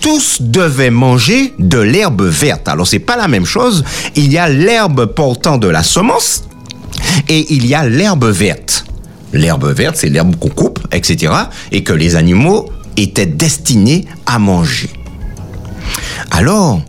tous 0.00 0.38
devaient 0.40 0.90
manger 0.90 1.54
de 1.58 1.78
l'herbe 1.78 2.22
verte. 2.22 2.68
Alors 2.68 2.86
c'est 2.86 3.00
pas 3.00 3.16
la 3.16 3.28
même 3.28 3.44
chose. 3.44 3.84
Il 4.16 4.32
y 4.32 4.38
a 4.38 4.48
l'herbe 4.48 5.06
portant 5.06 5.58
de 5.58 5.68
la 5.68 5.82
semence 5.82 6.44
et 7.28 7.52
il 7.52 7.66
y 7.66 7.74
a 7.74 7.86
l'herbe 7.88 8.26
verte. 8.26 8.84
L'herbe 9.32 9.70
verte, 9.74 9.96
c'est 9.96 10.08
l'herbe 10.08 10.36
qu'on 10.36 10.48
coupe, 10.48 10.80
etc. 10.92 11.32
Et 11.70 11.82
que 11.82 11.92
les 11.92 12.16
animaux 12.16 12.70
étaient 12.96 13.26
destinés 13.26 14.06
à 14.26 14.38
manger. 14.38 14.90
Alors, 16.30 16.80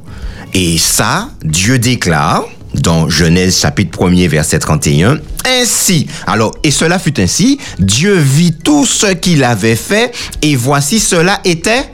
et 0.53 0.77
ça, 0.77 1.29
Dieu 1.43 1.79
déclare, 1.79 2.45
dans 2.73 3.09
Genèse 3.09 3.59
chapitre 3.59 3.97
1er 3.97 4.27
verset 4.27 4.59
31. 4.59 5.19
Ainsi, 5.45 6.07
alors, 6.27 6.55
et 6.63 6.71
cela 6.71 6.99
fut 6.99 7.19
ainsi, 7.19 7.59
Dieu 7.79 8.15
vit 8.15 8.53
tout 8.53 8.85
ce 8.85 9.07
qu'il 9.07 9.43
avait 9.43 9.75
fait, 9.75 10.11
et 10.41 10.55
voici 10.55 10.99
cela 10.99 11.39
était 11.43 11.85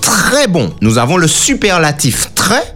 très 0.00 0.46
bon. 0.48 0.72
Nous 0.80 0.98
avons 0.98 1.16
le 1.16 1.28
superlatif 1.28 2.30
très, 2.34 2.74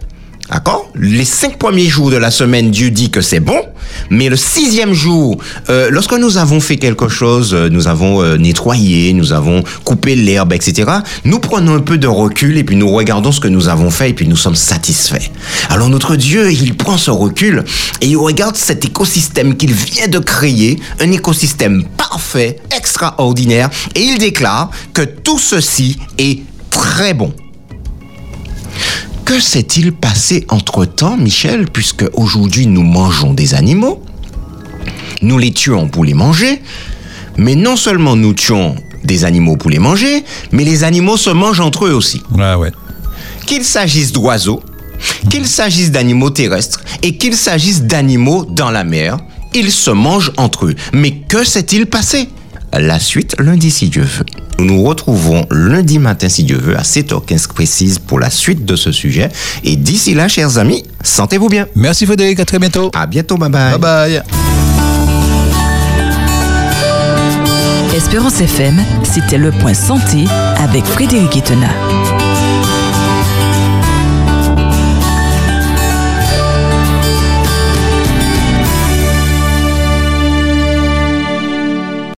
d'accord? 0.51 0.91
Les 0.95 1.25
cinq 1.25 1.57
premiers 1.57 1.87
jours 1.87 2.11
de 2.11 2.17
la 2.17 2.31
semaine, 2.31 2.71
Dieu 2.71 2.91
dit 2.91 3.09
que 3.09 3.21
c'est 3.21 3.39
bon, 3.39 3.61
mais 4.09 4.29
le 4.29 4.35
sixième 4.35 4.93
jour, 4.93 5.37
euh, 5.69 5.89
lorsque 5.91 6.13
nous 6.13 6.37
avons 6.37 6.59
fait 6.59 6.77
quelque 6.77 7.07
chose, 7.07 7.53
euh, 7.53 7.69
nous 7.69 7.87
avons 7.87 8.21
euh, 8.21 8.37
nettoyé, 8.37 9.13
nous 9.13 9.33
avons 9.33 9.63
coupé 9.83 10.15
l'herbe, 10.15 10.53
etc., 10.53 10.89
nous 11.25 11.39
prenons 11.39 11.75
un 11.75 11.79
peu 11.79 11.97
de 11.97 12.07
recul 12.07 12.57
et 12.57 12.63
puis 12.63 12.75
nous 12.75 12.89
regardons 12.89 13.31
ce 13.31 13.39
que 13.39 13.47
nous 13.47 13.67
avons 13.67 13.89
fait 13.89 14.11
et 14.11 14.13
puis 14.13 14.27
nous 14.27 14.35
sommes 14.35 14.55
satisfaits. 14.55 15.29
Alors 15.69 15.89
notre 15.89 16.15
Dieu, 16.15 16.51
il 16.51 16.75
prend 16.75 16.97
ce 16.97 17.11
recul 17.11 17.63
et 18.01 18.07
il 18.07 18.17
regarde 18.17 18.55
cet 18.55 18.85
écosystème 18.85 19.55
qu'il 19.55 19.73
vient 19.73 20.07
de 20.07 20.19
créer, 20.19 20.79
un 20.99 21.11
écosystème 21.11 21.83
parfait, 21.97 22.57
extraordinaire, 22.75 23.69
et 23.95 24.01
il 24.01 24.17
déclare 24.17 24.71
que 24.93 25.01
tout 25.01 25.39
ceci 25.39 25.97
est 26.17 26.39
très 26.69 27.13
bon. 27.13 27.33
Que 29.29 29.39
s'est-il 29.39 29.93
passé 29.93 30.47
entre-temps, 30.49 31.15
Michel, 31.15 31.67
puisque 31.71 32.03
aujourd'hui 32.13 32.65
nous 32.65 32.81
mangeons 32.81 33.31
des 33.31 33.53
animaux, 33.53 34.03
nous 35.21 35.37
les 35.37 35.51
tuons 35.51 35.87
pour 35.87 36.03
les 36.03 36.15
manger, 36.15 36.63
mais 37.37 37.53
non 37.53 37.75
seulement 37.75 38.15
nous 38.15 38.33
tuons 38.33 38.73
des 39.03 39.25
animaux 39.25 39.55
pour 39.55 39.69
les 39.69 39.77
manger, 39.77 40.23
mais 40.51 40.63
les 40.63 40.83
animaux 40.83 41.15
se 41.15 41.29
mangent 41.29 41.59
entre 41.59 41.85
eux 41.85 41.93
aussi. 41.93 42.23
Ouais, 42.31 42.55
ouais. 42.55 42.71
Qu'il 43.45 43.63
s'agisse 43.63 44.11
d'oiseaux, 44.11 44.63
qu'il 45.29 45.45
s'agisse 45.45 45.91
d'animaux 45.91 46.31
terrestres 46.31 46.81
et 47.03 47.15
qu'il 47.15 47.35
s'agisse 47.35 47.83
d'animaux 47.83 48.45
dans 48.45 48.71
la 48.71 48.83
mer, 48.83 49.19
ils 49.53 49.71
se 49.71 49.91
mangent 49.91 50.31
entre 50.37 50.65
eux. 50.65 50.75
Mais 50.91 51.11
que 51.11 51.43
s'est-il 51.43 51.85
passé 51.85 52.29
La 52.73 52.99
suite 52.99 53.35
lundi 53.39 53.71
si 53.71 53.89
Dieu 53.89 54.03
veut. 54.03 54.25
Nous 54.59 54.65
nous 54.65 54.83
retrouvons 54.83 55.45
lundi 55.51 55.99
matin, 55.99 56.29
si 56.29 56.43
Dieu 56.43 56.57
veut, 56.57 56.77
à 56.77 56.81
7h15 56.81 57.47
précise 57.47 57.99
pour 57.99 58.19
la 58.19 58.29
suite 58.29 58.65
de 58.65 58.75
ce 58.75 58.91
sujet. 58.91 59.29
Et 59.63 59.75
d'ici 59.75 60.13
là, 60.13 60.27
chers 60.27 60.57
amis, 60.57 60.83
sentez-vous 61.03 61.49
bien. 61.49 61.65
Merci 61.75 62.05
Frédéric, 62.05 62.39
à 62.39 62.45
très 62.45 62.59
bientôt. 62.59 62.91
À 62.93 63.05
bientôt, 63.07 63.37
bye 63.37 63.49
bye. 63.49 63.77
Bye 63.77 63.79
bye. 63.79 64.21
Espérance 67.95 68.39
FM, 68.39 68.77
c'était 69.03 69.37
le 69.37 69.51
point 69.51 69.73
santé 69.73 70.25
avec 70.57 70.85
Frédéric 70.85 71.35
Etena. 71.37 71.69